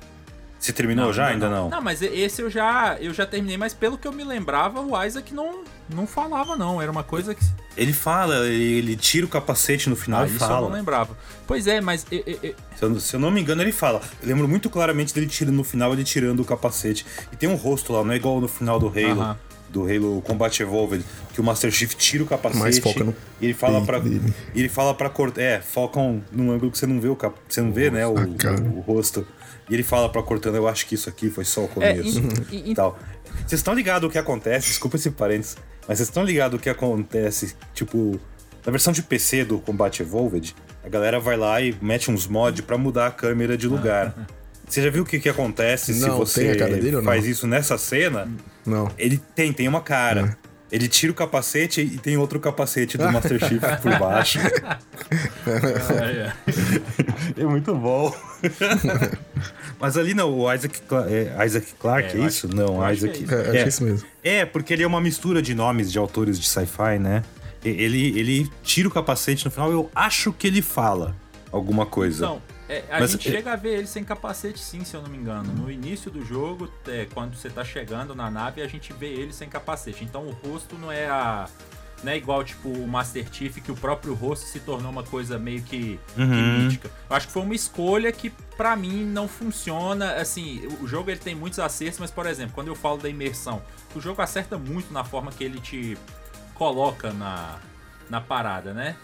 você 0.64 0.72
terminou 0.72 1.07
não, 1.07 1.12
já? 1.12 1.24
Não, 1.24 1.31
Ainda 1.33 1.48
não. 1.50 1.68
não. 1.68 1.83
mas 1.83 2.00
esse 2.00 2.40
eu 2.40 2.48
já, 2.48 2.96
eu 2.98 3.12
já 3.12 3.27
terminei, 3.27 3.59
mas 3.59 3.74
pelo 3.74 3.98
que 3.98 4.09
eu 4.09 4.12
me 4.12 4.24
lembrava, 4.24 4.81
o 4.81 5.05
Isaac 5.05 5.35
não, 5.35 5.62
não 5.90 6.07
falava, 6.07 6.57
não. 6.57 6.81
Era 6.81 6.90
uma 6.90 7.05
coisa 7.05 7.35
que. 7.35 7.44
Ele 7.77 7.92
fala, 7.92 8.46
ele, 8.46 8.79
ele 8.79 8.96
tira 8.96 9.27
o 9.27 9.29
capacete 9.29 9.90
no 9.90 9.96
final 9.96 10.22
ah, 10.22 10.27
e 10.27 10.31
isso 10.31 10.38
fala. 10.38 10.66
eu 10.66 10.70
não 10.70 10.77
lembrava. 10.77 11.18
Pois 11.46 11.66
é, 11.66 11.83
mas. 11.83 12.07
Eu, 12.11 12.22
eu... 12.27 12.55
Se, 12.77 12.83
eu, 12.83 13.00
se, 13.00 13.14
eu, 13.14 13.20
não 13.20 13.31
me 13.31 13.42
engano, 13.42 13.61
ele 13.61 13.72
fala. 13.72 14.00
Eu 14.22 14.29
lembro 14.29 14.48
muito 14.48 14.70
claramente 14.70 15.12
dele 15.12 15.27
tirando 15.27 15.55
no 15.55 15.64
final, 15.64 15.92
ele 15.92 16.03
tirando 16.03 16.40
o 16.40 16.44
capacete. 16.46 17.05
E 17.30 17.36
tem 17.36 17.47
um 17.47 17.57
rosto 17.57 17.93
lá, 17.93 18.03
não 18.03 18.12
é 18.12 18.16
igual 18.16 18.41
no 18.41 18.49
final 18.49 18.78
do 18.78 18.89
Halo. 18.89 19.20
Uh 19.20 19.24
-huh. 19.24 19.36
Do 19.68 19.82
Halo 19.82 20.22
Combat 20.22 20.62
Evolved, 20.62 21.05
que 21.32 21.41
o 21.41 21.45
Master 21.45 21.68
Chief 21.68 21.95
tira 21.95 22.22
o 22.22 22.26
capacete 22.26 22.61
Mas 22.62 22.78
foca 22.78 23.03
no 23.03 23.14
e 23.41 23.47
ele 23.47 23.55
fala 23.55 23.84
para 23.84 24.01
ele 24.55 24.68
fala 24.68 24.95
para 24.95 25.11
cortar, 25.11 25.43
é, 25.43 25.61
focam 25.61 26.22
num 26.30 26.53
ângulo 26.53 26.70
que 26.70 26.78
você 26.78 26.86
não 26.86 27.01
vê 27.01 27.09
o 27.09 27.16
cap, 27.16 27.36
você 27.49 27.61
não 27.61 27.72
vê, 27.72 27.91
né, 27.91 28.07
o, 28.07 28.14
o, 28.14 28.78
o 28.78 28.80
rosto. 28.82 29.26
E 29.69 29.75
ele 29.75 29.83
fala 29.83 30.09
pra 30.09 30.23
Cortana, 30.23 30.57
eu 30.57 30.69
acho 30.69 30.87
que 30.87 30.95
isso 30.95 31.09
aqui 31.09 31.31
foi 31.31 31.45
só 31.45 31.65
o 31.65 31.69
começo. 31.69 32.19
É, 32.19 32.23
e, 32.55 32.71
e, 32.71 32.75
tal. 32.75 32.99
Vocês 33.47 33.61
estão 33.61 33.75
ligados 33.75 34.09
o 34.09 34.12
que 34.12 34.19
acontece? 34.19 34.69
Desculpa 34.69 34.97
esse 34.97 35.11
parênteses. 35.11 35.57
Mas 35.89 35.99
vocês 35.99 36.09
estão 36.09 36.25
ligados 36.25 36.59
o 36.59 36.62
que 36.62 36.71
acontece, 36.71 37.55
tipo, 37.75 38.19
na 38.65 38.71
versão 38.71 38.93
de 38.93 39.03
PC 39.03 39.45
do 39.45 39.59
Combat 39.59 40.01
Evolved, 40.01 40.55
a 40.83 40.89
galera 40.89 41.21
vai 41.21 41.37
lá 41.37 41.61
e 41.61 41.75
mete 41.81 42.11
uns 42.11 42.27
mods 42.27 42.62
para 42.62 42.79
mudar 42.79 43.07
a 43.07 43.11
câmera 43.11 43.57
de 43.57 43.67
lugar. 43.67 44.15
Você 44.67 44.83
já 44.83 44.91
viu 44.91 45.03
o 45.03 45.07
que, 45.07 45.19
que 45.21 45.29
acontece 45.29 45.93
não, 45.95 46.01
se 46.01 46.09
você 46.11 46.55
dele, 46.55 47.03
faz 47.03 47.27
isso 47.27 47.47
nessa 47.47 47.77
cena? 47.77 48.29
Não. 48.65 48.91
Ele 48.97 49.21
tem, 49.35 49.53
tem 49.53 49.69
uma 49.69 49.81
cara. 49.81 50.37
É. 50.75 50.77
ele 50.77 50.89
tira 50.89 51.12
o 51.12 51.14
capacete 51.14 51.81
e 51.81 51.99
tem 51.99 52.16
outro 52.16 52.41
capacete 52.41 52.99
do 52.99 53.11
Master 53.11 53.39
Chief 53.39 53.62
por 53.83 53.99
baixo. 53.99 54.39
é 57.37 57.45
muito 57.45 57.75
bom. 57.75 58.14
Mas 59.79 59.97
ali 59.97 60.14
não, 60.14 60.33
o 60.33 60.53
Isaac, 60.53 60.81
é, 61.09 61.47
Isaac 61.47 61.66
Clarke, 61.79 62.16
é, 62.16 62.20
é 62.20 62.27
isso? 62.27 62.49
Não, 62.49 62.91
Isaac. 62.91 63.27
É, 63.31 63.57
é, 63.57 63.62
é, 63.62 63.68
isso 63.68 63.85
mesmo. 63.85 64.09
É, 64.22 64.45
porque 64.45 64.72
ele 64.72 64.83
é 64.83 64.87
uma 64.87 65.01
mistura 65.01 65.41
de 65.41 65.55
nomes 65.55 65.93
de 65.93 65.99
autores 65.99 66.39
de 66.39 66.49
sci-fi, 66.49 66.99
né? 66.99 67.22
Ele, 67.64 68.18
ele 68.18 68.51
tira 68.62 68.89
o 68.89 68.91
capacete 68.91 69.45
no 69.45 69.51
final, 69.51 69.72
eu 69.72 69.91
acho 69.95 70.33
que 70.33 70.47
ele 70.47 70.61
fala 70.61 71.16
alguma 71.51 71.87
coisa. 71.87 72.25
Então, 72.27 72.43
é, 72.69 72.85
a 72.91 73.01
Mas, 73.01 73.12
gente 73.12 73.29
é... 73.29 73.33
chega 73.33 73.53
a 73.53 73.57
ver 73.57 73.79
ele 73.79 73.87
sem 73.87 74.03
capacete 74.03 74.59
sim, 74.59 74.85
se 74.85 74.95
eu 74.95 75.03
não 75.03 75.11
me 75.11 75.19
engano. 75.19 75.53
No 75.53 75.71
início 75.71 76.11
do 76.11 76.25
jogo, 76.25 76.71
é, 76.87 77.07
quando 77.12 77.37
você 77.37 77.51
tá 77.51 77.65
chegando 77.65 78.15
na 78.15 78.31
nave, 78.31 78.62
a 78.62 78.67
gente 78.67 78.93
vê 78.93 79.09
ele 79.09 79.33
sem 79.33 79.49
capacete. 79.49 80.05
Então 80.05 80.27
o 80.27 80.31
rosto 80.31 80.77
não 80.77 80.91
é 80.91 81.07
a. 81.07 81.49
Não 82.03 82.12
é 82.12 82.19
igual, 82.19 82.45
tipo, 82.45 82.69
o 82.69 82.87
Master 82.87 83.27
Chief, 83.33 83.62
que 83.62 83.73
o 83.73 83.75
próprio 83.75 84.12
rosto 84.12 84.45
se 84.45 84.61
tornou 84.61 84.91
uma 84.91 85.03
coisa 85.03 85.39
meio 85.39 85.62
que, 85.62 85.99
uhum. 86.19 86.29
que 86.29 86.62
mítica. 86.65 86.91
Eu 87.09 87.17
acho 87.17 87.29
que 87.29 87.33
foi 87.33 87.43
uma 87.43 87.55
escolha 87.55 88.12
que, 88.12 88.29
para 88.59 88.77
mim, 88.77 89.07
não 89.07 89.27
funciona. 89.27 90.12
Assim, 90.17 90.67
o 90.83 90.87
jogo 90.87 91.11
ele 91.11 91.21
tem 91.21 91.35
muitos 91.35 91.59
acertos, 91.59 91.99
mas, 91.99 92.11
por 92.11 92.27
exemplo, 92.27 92.53
quando 92.55 92.69
eu 92.69 92.75
falo 92.75 92.99
da 92.99 93.09
imersão, 93.09 93.62
o 93.95 94.03
jogo 94.03 94.21
acerta 94.21 94.59
muito 94.59 94.93
na 94.93 95.03
forma 95.03 95.33
que 95.33 95.43
ele 95.43 95.59
te 95.61 95.97
coloca 96.55 97.11
na, 97.11 97.59
na 98.11 98.21
parada, 98.21 98.75
né? 98.75 98.97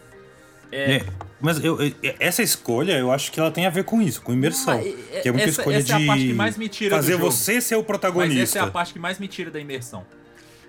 É. 0.72 0.96
é. 0.96 1.06
mas 1.40 1.62
eu, 1.64 1.78
essa 2.18 2.42
escolha, 2.42 2.92
eu 2.92 3.10
acho 3.10 3.32
que 3.32 3.40
ela 3.40 3.50
tem 3.50 3.66
a 3.66 3.70
ver 3.70 3.84
com 3.84 4.00
isso, 4.00 4.22
com 4.22 4.32
imersão. 4.32 4.78
Ah, 4.78 5.20
que 5.20 5.28
é 5.28 5.32
uma 5.32 5.40
essa, 5.40 5.50
escolha 5.50 5.76
essa 5.76 5.98
de 5.98 6.86
é 6.86 6.90
fazer 6.90 7.16
você 7.16 7.60
ser 7.60 7.76
o 7.76 7.82
protagonista. 7.82 8.38
Mas 8.38 8.48
essa 8.50 8.58
é 8.58 8.62
a 8.62 8.70
parte 8.70 8.92
que 8.92 8.98
mais 8.98 9.18
me 9.18 9.28
tira 9.28 9.50
da 9.50 9.58
imersão. 9.58 10.04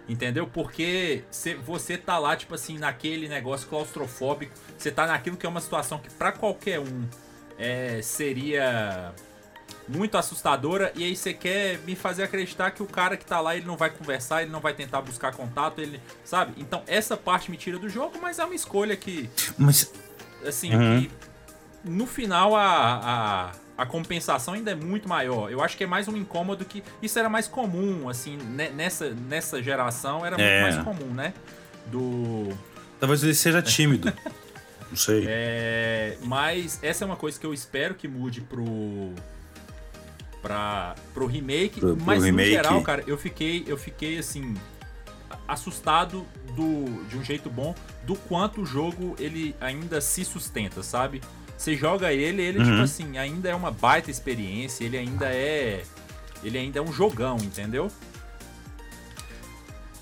Entendeu? 0.10 0.48
Porque 0.48 1.24
você 1.66 1.98
tá 1.98 2.18
lá, 2.18 2.36
tipo 2.36 2.54
assim, 2.56 2.78
naquele 2.78 3.30
negócio 3.30 3.68
claustrofóbico, 3.68 4.52
você 4.78 4.92
tá 4.92 5.06
naquilo 5.06 5.38
que 5.38 5.46
é 5.46 5.50
uma 5.50 5.62
situação 5.62 6.00
que 6.00 6.10
para 6.10 6.32
qualquer 6.32 6.80
um 6.80 7.06
é, 7.58 8.02
seria 8.02 9.14
muito 9.94 10.18
assustadora 10.18 10.92
e 10.96 11.04
aí 11.04 11.16
você 11.16 11.34
quer 11.34 11.80
me 11.80 11.96
fazer 11.96 12.24
acreditar 12.24 12.72
que 12.72 12.82
o 12.82 12.86
cara 12.86 13.18
que 13.18 13.26
tá 13.26 13.40
lá 13.40 13.56
ele 13.56 13.66
não 13.66 13.78
vai 13.78 13.90
conversar, 13.90 14.42
ele 14.42 14.52
não 14.52 14.60
vai 14.60 14.74
tentar 14.74 15.02
buscar 15.02 15.34
contato, 15.34 15.80
ele, 15.80 16.00
sabe? 16.24 16.54
Então 16.58 16.84
essa 16.88 17.18
parte 17.18 17.52
me 17.52 17.58
tira 17.58 17.78
do 17.78 17.90
jogo, 17.90 18.20
mas 18.22 18.40
é 18.40 18.46
uma 18.46 18.56
escolha 18.56 18.96
que 18.96 19.30
mas 19.58 19.92
assim, 20.46 20.74
uhum. 20.74 21.02
que, 21.02 21.12
no 21.84 22.06
final 22.06 22.56
a, 22.56 23.52
a 23.56 23.62
a 23.78 23.86
compensação 23.86 24.54
ainda 24.54 24.70
é 24.70 24.76
muito 24.76 25.10
maior. 25.10 25.52
Eu 25.52 25.60
acho 25.60 25.76
que 25.76 25.84
é 25.84 25.88
mais 25.88 26.08
um 26.08 26.16
incômodo 26.16 26.64
que 26.64 26.84
isso 27.02 27.18
era 27.18 27.28
mais 27.28 27.48
comum, 27.48 28.08
assim, 28.10 28.38
nessa, 28.76 29.10
nessa 29.10 29.64
geração 29.64 30.24
era 30.24 30.40
é. 30.40 30.62
muito 30.62 30.76
mais 30.76 30.86
comum, 30.86 31.12
né? 31.12 31.34
Do 31.88 32.56
Talvez 33.02 33.24
ele 33.24 33.34
seja 33.34 33.64
tímido. 33.64 34.14
Não 34.88 34.96
sei. 34.96 35.26
É, 35.28 36.18
mas 36.22 36.78
essa 36.84 37.04
é 37.04 37.06
uma 37.08 37.16
coisa 37.16 37.40
que 37.40 37.46
eu 37.46 37.52
espero 37.52 37.96
que 37.96 38.08
mude 38.08 38.42
pro 38.42 39.16
para 40.42 40.96
pro 41.14 41.26
remake, 41.26 41.80
pro, 41.80 41.96
pro 41.96 42.06
mas 42.06 42.24
remake. 42.24 42.50
no 42.50 42.56
geral, 42.56 42.82
cara, 42.82 43.04
eu 43.06 43.18
fiquei 43.18 43.64
eu 43.68 43.78
fiquei 43.78 44.18
assim 44.18 44.56
assustado 45.48 46.26
do 46.56 47.06
de 47.08 47.18
um 47.18 47.24
jeito 47.24 47.50
bom 47.50 47.76
do 48.06 48.16
quanto 48.16 48.62
o 48.62 48.66
jogo 48.66 49.16
ele 49.20 49.56
ainda 49.62 50.02
se 50.02 50.26
sustenta, 50.26 50.82
sabe? 50.82 51.22
Você 51.58 51.76
joga 51.76 52.12
ele, 52.12 52.42
ele 52.42 52.58
tipo 52.58 52.64
uhum. 52.64 52.72
tipo 52.72 52.84
assim, 52.84 53.18
ainda 53.18 53.50
é 53.50 53.56
uma 53.56 53.70
baita 53.70 54.10
experiência, 54.10 54.84
ele 54.84 54.98
ainda 54.98 55.28
é 55.28 55.84
ele 56.44 56.58
ainda 56.58 56.80
é 56.80 56.82
um 56.82 56.92
jogão, 56.92 57.38
entendeu? 57.38 57.92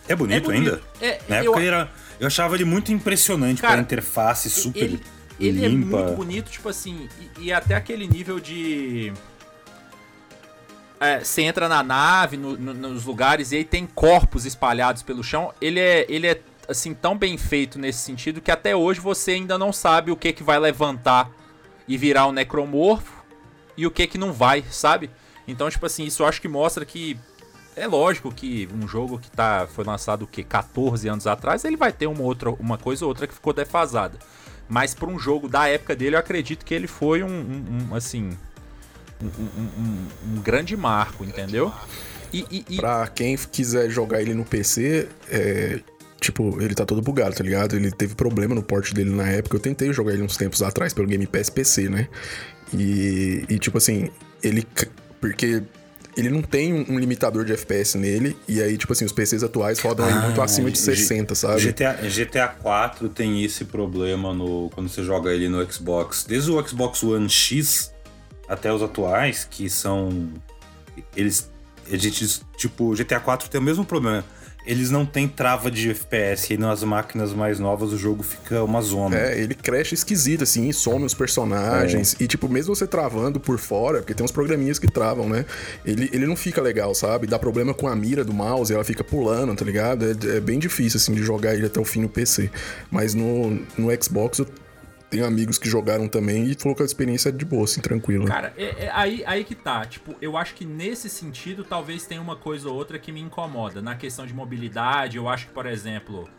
É 0.07 0.15
bonito, 0.15 0.51
é 0.51 0.55
bonito. 0.55 0.69
ainda? 0.69 0.81
É, 1.01 1.21
Na 1.27 1.35
época 1.37 1.59
eu... 1.59 1.67
era 1.67 1.91
eu 2.19 2.27
achava 2.27 2.55
ele 2.55 2.65
muito 2.65 2.91
impressionante 2.91 3.61
cara, 3.61 3.75
a 3.75 3.81
interface 3.81 4.49
super 4.49 4.83
ele, 4.83 5.01
ele 5.39 5.65
é 5.65 5.67
limpa. 5.67 5.97
é 5.97 6.03
muito 6.03 6.15
bonito, 6.15 6.49
tipo 6.49 6.67
assim, 6.67 7.07
e, 7.37 7.45
e 7.45 7.53
até 7.53 7.75
aquele 7.75 8.07
nível 8.07 8.39
de 8.39 9.13
é, 10.99 11.23
você 11.23 11.43
entra 11.43 11.69
na 11.69 11.81
nave, 11.81 12.35
no, 12.35 12.57
no, 12.57 12.73
nos 12.73 13.05
lugares, 13.05 13.51
e 13.51 13.57
aí 13.57 13.63
tem 13.63 13.85
corpos 13.87 14.45
espalhados 14.45 15.01
pelo 15.01 15.23
chão. 15.23 15.53
Ele 15.61 15.79
é, 15.79 16.05
ele 16.09 16.27
é 16.27 16.41
assim 16.67 16.93
tão 16.93 17.17
bem 17.17 17.37
feito 17.37 17.79
nesse 17.79 17.99
sentido 17.99 18.41
que 18.41 18.51
até 18.51 18.75
hoje 18.75 18.99
você 18.99 19.31
ainda 19.31 19.57
não 19.57 19.71
sabe 19.71 20.11
o 20.11 20.17
que 20.17 20.33
que 20.33 20.43
vai 20.43 20.59
levantar 20.59 21.29
e 21.87 21.97
virar 21.97 22.27
um 22.27 22.31
necromorfo 22.31 23.23
e 23.75 23.87
o 23.87 23.91
que 23.91 24.05
que 24.05 24.17
não 24.17 24.33
vai, 24.33 24.63
sabe? 24.69 25.09
Então, 25.47 25.69
tipo 25.69 25.85
assim, 25.85 26.03
isso 26.03 26.21
eu 26.21 26.27
acho 26.27 26.41
que 26.41 26.47
mostra 26.47 26.85
que 26.85 27.17
é 27.75 27.87
lógico 27.87 28.31
que 28.31 28.67
um 28.73 28.87
jogo 28.87 29.17
que 29.17 29.31
tá 29.31 29.67
foi 29.73 29.85
lançado 29.85 30.23
o 30.23 30.27
que 30.27 30.43
14 30.43 31.07
anos 31.07 31.25
atrás, 31.25 31.63
ele 31.63 31.77
vai 31.77 31.93
ter 31.93 32.07
uma 32.07 32.21
outra 32.21 32.51
uma 32.51 32.77
coisa 32.77 33.05
ou 33.05 33.09
outra 33.09 33.25
que 33.25 33.33
ficou 33.33 33.53
defasada. 33.53 34.19
Mas 34.67 34.93
para 34.93 35.09
um 35.09 35.17
jogo 35.17 35.47
da 35.49 35.67
época 35.67 35.95
dele, 35.95 36.15
eu 36.15 36.19
acredito 36.19 36.63
que 36.63 36.73
ele 36.73 36.85
foi 36.85 37.23
um, 37.23 37.27
um, 37.27 37.89
um 37.89 37.95
assim, 37.95 38.37
um, 39.21 39.61
um, 39.61 40.07
um 40.37 40.41
grande 40.41 40.75
marco, 40.77 41.23
entendeu? 41.23 41.73
E, 42.33 42.45
e, 42.49 42.65
e... 42.69 42.75
Pra 42.77 43.07
quem 43.07 43.35
quiser 43.35 43.89
jogar 43.89 44.21
ele 44.21 44.33
no 44.33 44.45
PC, 44.45 45.07
é, 45.29 45.79
tipo, 46.19 46.61
ele 46.61 46.75
tá 46.75 46.85
todo 46.85 47.01
bugado, 47.01 47.35
tá 47.35 47.43
ligado? 47.43 47.75
Ele 47.75 47.91
teve 47.91 48.15
problema 48.15 48.53
no 48.53 48.63
porte 48.63 48.93
dele 48.93 49.09
na 49.09 49.27
época. 49.27 49.55
Eu 49.55 49.59
tentei 49.59 49.91
jogar 49.91 50.13
ele 50.13 50.23
uns 50.23 50.37
tempos 50.37 50.61
atrás 50.61 50.93
pelo 50.93 51.07
Game 51.07 51.25
Pass 51.25 51.49
PC, 51.49 51.89
né? 51.89 52.07
E, 52.73 53.45
e 53.49 53.59
tipo 53.59 53.77
assim, 53.77 54.09
ele. 54.43 54.65
Porque 55.19 55.63
ele 56.15 56.29
não 56.29 56.41
tem 56.41 56.73
um 56.73 56.99
limitador 56.99 57.45
de 57.45 57.53
FPS 57.53 57.97
nele, 57.97 58.35
e 58.47 58.61
aí, 58.61 58.77
tipo 58.77 58.91
assim, 58.91 59.05
os 59.05 59.11
PCs 59.11 59.43
atuais 59.43 59.79
rodam 59.79 60.05
ah, 60.05 60.25
muito 60.25 60.41
acima 60.41 60.69
de 60.69 60.77
60, 60.77 61.33
sabe? 61.33 61.61
GTA, 61.61 61.93
GTA 61.93 62.47
4 62.47 63.07
tem 63.09 63.43
esse 63.43 63.63
problema 63.63 64.33
no 64.33 64.69
quando 64.73 64.89
você 64.89 65.03
joga 65.03 65.31
ele 65.31 65.47
no 65.47 65.71
Xbox. 65.71 66.25
Desde 66.27 66.51
o 66.51 66.67
Xbox 66.67 67.03
One 67.03 67.29
X, 67.29 67.93
até 68.49 68.73
os 68.73 68.81
atuais, 68.81 69.47
que 69.49 69.69
são. 69.69 70.29
Eles. 71.15 71.49
A 71.91 71.95
gente, 71.95 72.41
tipo, 72.57 72.93
GTA 72.93 73.19
4 73.19 73.49
tem 73.49 73.61
o 73.61 73.63
mesmo 73.63 73.85
problema. 73.85 74.23
Eles 74.65 74.91
não 74.91 75.05
têm 75.05 75.27
trava 75.27 75.71
de 75.71 75.89
FPS 75.89 76.53
e 76.53 76.57
nas 76.57 76.83
máquinas 76.83 77.33
mais 77.33 77.59
novas 77.59 77.91
o 77.91 77.97
jogo 77.97 78.21
fica 78.21 78.61
uma 78.63 78.81
zona. 78.81 79.17
É, 79.17 79.39
ele 79.39 79.55
cresce 79.55 79.95
esquisito, 79.95 80.43
assim, 80.43 80.71
some 80.71 81.05
os 81.05 81.13
personagens. 81.13 82.15
É. 82.19 82.23
E, 82.23 82.27
tipo, 82.27 82.47
mesmo 82.47 82.75
você 82.75 82.85
travando 82.85 83.39
por 83.39 83.57
fora, 83.57 83.99
porque 83.99 84.13
tem 84.13 84.23
uns 84.23 84.31
programinhas 84.31 84.77
que 84.77 84.87
travam, 84.87 85.27
né? 85.27 85.45
Ele, 85.83 86.09
ele 86.13 86.27
não 86.27 86.35
fica 86.35 86.61
legal, 86.61 86.93
sabe? 86.93 87.25
Dá 87.25 87.39
problema 87.39 87.73
com 87.73 87.87
a 87.87 87.95
mira 87.95 88.23
do 88.23 88.33
mouse, 88.33 88.71
ela 88.71 88.83
fica 88.83 89.03
pulando, 89.03 89.55
tá 89.55 89.65
ligado? 89.65 90.05
É, 90.05 90.37
é 90.37 90.39
bem 90.39 90.59
difícil, 90.59 90.97
assim, 90.97 91.13
de 91.15 91.23
jogar 91.23 91.55
ele 91.55 91.65
até 91.65 91.79
o 91.79 91.85
fim 91.85 92.01
no 92.01 92.09
PC. 92.09 92.51
Mas 92.91 93.15
no, 93.15 93.59
no 93.75 94.03
Xbox 94.03 94.37
eu 94.37 94.47
tenho 95.09 95.25
amigos 95.25 95.57
que 95.57 95.67
jogaram 95.67 96.07
também 96.07 96.45
e 96.45 96.55
falou 96.55 96.75
que 96.75 96.83
a 96.83 96.85
experiência 96.85 97.29
é 97.29 97.31
de 97.31 97.43
boa, 97.43 97.63
assim, 97.63 97.81
tranquila. 97.81 98.25
Cara, 98.25 98.53
é, 98.55 98.85
é, 98.85 98.91
aí, 98.93 99.23
aí 99.25 99.43
que 99.43 99.55
tá. 99.55 99.85
Tipo, 99.85 100.15
eu 100.21 100.37
acho 100.37 100.53
que 100.53 100.65
nesse 100.65 101.09
sentido 101.09 101.63
talvez 101.63 102.05
tenha 102.05 102.21
uma 102.21 102.35
coisa 102.35 102.69
ou 102.69 102.75
outra 102.75 102.99
que 102.99 103.11
me 103.11 103.19
incomoda. 103.19 103.81
Na 103.81 103.95
questão 103.95 104.25
de 104.25 104.33
mobilidade, 104.33 105.17
eu 105.17 105.27
acho 105.27 105.47
que, 105.47 105.53
por 105.53 105.65
exemplo. 105.65 106.29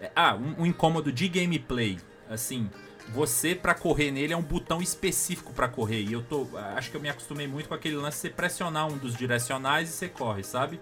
É, 0.00 0.10
ah, 0.16 0.34
um, 0.34 0.62
um, 0.62 0.66
incômodo 0.66 1.12
de 1.12 1.28
gameplay. 1.28 1.98
Assim, 2.28 2.70
você 3.12 3.54
para 3.54 3.74
correr 3.74 4.10
nele 4.10 4.32
é 4.32 4.36
um 4.36 4.42
botão 4.42 4.80
específico 4.80 5.52
para 5.52 5.68
correr. 5.68 6.02
E 6.02 6.12
eu 6.14 6.22
tô. 6.22 6.48
Acho 6.74 6.90
que 6.90 6.96
eu 6.96 7.00
me 7.00 7.10
acostumei 7.10 7.46
muito 7.46 7.68
com 7.68 7.74
aquele 7.74 7.96
lance 7.96 8.16
de 8.16 8.22
você 8.22 8.30
pressionar 8.30 8.90
um 8.90 8.96
dos 8.96 9.14
direcionais 9.14 9.90
e 9.90 9.92
você 9.92 10.08
corre, 10.08 10.42
sabe? 10.42 10.80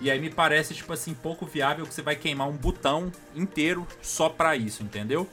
E 0.00 0.10
aí 0.10 0.20
me 0.20 0.28
parece, 0.28 0.74
tipo 0.74 0.92
assim, 0.92 1.14
pouco 1.14 1.46
viável 1.46 1.86
que 1.86 1.94
você 1.94 2.02
vai 2.02 2.16
queimar 2.16 2.48
um 2.48 2.56
botão 2.56 3.10
inteiro 3.34 3.86
só 4.02 4.28
pra 4.28 4.54
isso, 4.54 4.82
entendeu? 4.82 5.26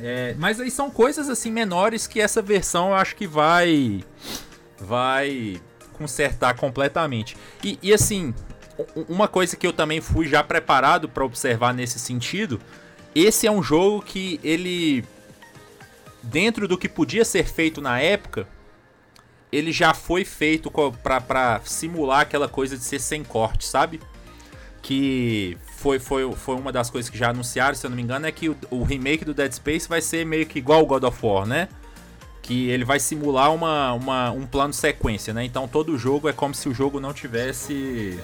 É, 0.00 0.34
mas 0.38 0.60
aí 0.60 0.70
são 0.70 0.90
coisas 0.90 1.28
assim 1.28 1.50
menores 1.50 2.06
que 2.06 2.20
essa 2.20 2.40
versão 2.40 2.88
eu 2.88 2.94
acho 2.94 3.16
que 3.16 3.26
vai 3.26 4.04
vai 4.78 5.60
consertar 5.94 6.54
completamente. 6.56 7.36
E, 7.64 7.78
e 7.82 7.92
assim, 7.92 8.32
uma 9.08 9.26
coisa 9.26 9.56
que 9.56 9.66
eu 9.66 9.72
também 9.72 10.00
fui 10.00 10.28
já 10.28 10.42
preparado 10.42 11.08
para 11.08 11.24
observar 11.24 11.74
nesse 11.74 11.98
sentido, 11.98 12.60
esse 13.14 13.46
é 13.46 13.50
um 13.50 13.62
jogo 13.62 14.02
que 14.02 14.38
ele 14.44 15.04
dentro 16.22 16.68
do 16.68 16.78
que 16.78 16.88
podia 16.88 17.24
ser 17.24 17.44
feito 17.46 17.80
na 17.80 18.00
época, 18.00 18.46
ele 19.50 19.72
já 19.72 19.94
foi 19.94 20.24
feito 20.24 20.70
para 21.02 21.60
simular 21.64 22.20
aquela 22.20 22.48
coisa 22.48 22.76
de 22.76 22.84
ser 22.84 23.00
sem 23.00 23.24
corte, 23.24 23.66
sabe? 23.66 24.00
Que 24.82 25.56
foi, 25.78 26.00
foi, 26.00 26.30
foi 26.32 26.56
uma 26.56 26.72
das 26.72 26.90
coisas 26.90 27.08
que 27.08 27.16
já 27.16 27.30
anunciaram, 27.30 27.74
se 27.74 27.86
eu 27.86 27.90
não 27.90 27.96
me 27.96 28.02
engano, 28.02 28.26
é 28.26 28.32
que 28.32 28.48
o, 28.48 28.56
o, 28.68 28.82
remake 28.82 29.24
do 29.24 29.32
Dead 29.32 29.52
Space 29.52 29.88
vai 29.88 30.00
ser 30.00 30.26
meio 30.26 30.44
que 30.44 30.58
igual 30.58 30.82
o 30.82 30.86
God 30.86 31.04
of 31.04 31.24
War, 31.24 31.46
né? 31.46 31.68
Que 32.42 32.68
ele 32.68 32.84
vai 32.84 32.98
simular 32.98 33.54
uma, 33.54 33.92
uma, 33.92 34.30
um 34.32 34.44
plano 34.44 34.72
sequência, 34.74 35.32
né? 35.32 35.44
Então 35.44 35.68
todo 35.68 35.96
jogo 35.96 36.28
é 36.28 36.32
como 36.32 36.52
se 36.52 36.68
o 36.68 36.74
jogo 36.74 36.98
não 36.98 37.12
tivesse 37.12 38.18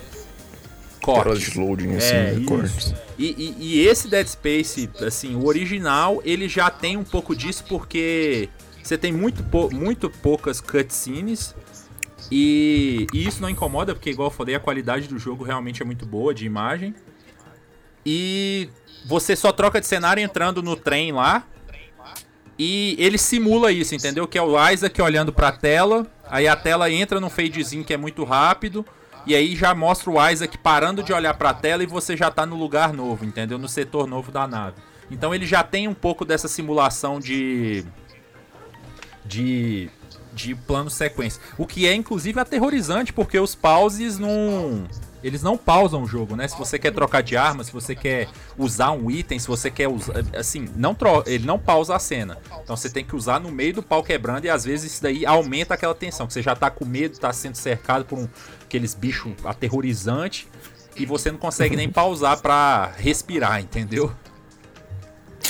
corte. 1.01 1.57
loading, 1.57 1.95
assim, 1.95 2.15
é, 2.15 2.45
cortes. 2.45 2.93
E, 3.17 3.27
e, 3.39 3.57
e, 3.61 3.87
esse 3.87 4.09
Dead 4.09 4.27
Space, 4.27 4.91
assim, 5.07 5.37
o 5.37 5.47
original, 5.47 6.21
ele 6.25 6.49
já 6.49 6.69
tem 6.71 6.97
um 6.97 7.05
pouco 7.05 7.37
disso 7.37 7.65
porque 7.69 8.49
você 8.83 8.99
tem 8.99 9.13
muito, 9.13 9.45
muito 9.73 10.11
poucas 10.11 10.61
cutscenes 10.61 11.55
e, 12.33 13.07
e, 13.13 13.29
isso 13.29 13.41
não 13.41 13.49
incomoda, 13.49 13.95
porque 13.95 14.11
igual 14.11 14.27
eu 14.27 14.35
falei, 14.35 14.57
a 14.57 14.61
qualidade 14.61 15.07
do 15.07 15.21
jogo 15.21 15.45
realmente 15.45 15.83
é 15.83 15.85
muito 15.85 16.05
boa 16.05 16.35
de 16.35 16.45
imagem. 16.45 16.93
E 18.05 18.69
você 19.05 19.37
só 19.37 19.53
troca 19.53 19.81
de 19.81 19.87
cenário 19.87 20.23
entrando 20.23 20.63
no 20.63 20.77
trem 20.77 21.13
lá. 21.13 21.45
E 22.59 22.95
ele 22.99 23.19
simula 23.19 23.73
isso, 23.73 23.95
entendeu? 23.95 24.29
Que 24.29 24.39
é 24.39 24.43
o 24.43 24.71
Isaac 24.71 25.01
olhando 25.03 25.33
pra 25.33 25.51
tela. 25.51 26.07
Aí 26.29 26.47
a 26.47 26.55
tela 26.55 26.91
entra 26.91 27.21
num 27.21 27.31
fadezinho 27.31 27.85
que 27.85 27.93
é 27.93 27.97
muito 27.97 28.25
rápido. 28.25 28.85
E 29.27 29.35
aí 29.35 29.57
já 29.57 29.75
mostra 29.75 30.11
o 30.11 30.31
Isaac 30.31 30.57
parando 30.59 31.03
de 31.03 31.13
olhar 31.13 31.35
pra 31.35 31.55
tela 31.55 31.83
e 31.83 31.87
você 31.87 32.17
já 32.17 32.31
tá 32.31 32.45
no 32.45 32.57
lugar 32.57 32.93
novo, 32.93 33.25
entendeu? 33.25 33.59
No 33.59 33.69
setor 33.69 34.07
novo 34.07 34.31
da 34.31 34.47
nave. 34.47 34.77
Então 35.11 35.35
ele 35.35 35.47
já 35.47 35.63
tem 35.63 35.89
um 35.89 35.95
pouco 35.95 36.25
dessa 36.25 36.47
simulação 36.47 37.19
de. 37.19 37.85
de. 39.25 39.91
de 40.33 40.55
plano 40.55 40.91
sequência. 40.91 41.41
O 41.57 41.67
que 41.67 41.87
é 41.87 41.95
inclusive 41.95 42.39
aterrorizante, 42.39 43.13
porque 43.13 43.39
os 43.39 43.55
pauses 43.55 44.19
não 44.19 44.87
eles 45.25 45.43
não 45.43 45.57
pausam 45.57 46.03
o 46.03 46.07
jogo, 46.07 46.37
né? 46.37 46.47
Se 46.47 46.57
você 46.59 46.79
quer 46.79 46.93
trocar 46.93 47.23
de 47.23 47.35
arma, 47.35 47.65
se 47.65 47.73
você 47.73 47.95
quer 47.95 48.29
usar 48.59 48.91
um 48.93 49.11
item, 49.11 49.39
se 49.39 49.49
você 49.49 49.71
quer 49.71 49.89
usar. 49.89 50.23
Assim, 50.37 50.69
não 50.77 50.95
tro... 50.95 51.25
ele 51.27 51.47
não 51.47 51.59
pausa 51.59 51.97
a 51.97 51.99
cena. 51.99 52.37
Então 52.63 52.77
você 52.77 52.91
tem 52.91 53.03
que 53.03 53.17
usar 53.17 53.41
no 53.41 53.51
meio 53.51 53.73
do 53.73 53.83
pau 53.83 54.03
quebrando 54.03 54.45
e 54.45 54.51
às 54.51 54.65
vezes 54.65 54.93
isso 54.93 55.03
daí 55.03 55.25
aumenta 55.25 55.73
aquela 55.73 55.95
tensão. 55.95 56.27
Que 56.27 56.35
você 56.35 56.43
já 56.43 56.55
tá 56.55 56.71
com 56.71 56.85
medo, 56.85 57.19
tá 57.19 57.33
sendo 57.33 57.55
cercado 57.55 58.05
por 58.05 58.19
um... 58.19 58.29
aqueles 58.65 58.93
bichos 58.93 59.33
aterrorizantes 59.47 60.47
e 60.95 61.07
você 61.07 61.33
não 61.33 61.39
consegue 61.39 61.75
nem 61.75 61.89
pausar 61.89 62.39
para 62.43 62.93
respirar, 62.99 63.63
entendeu? 63.63 64.13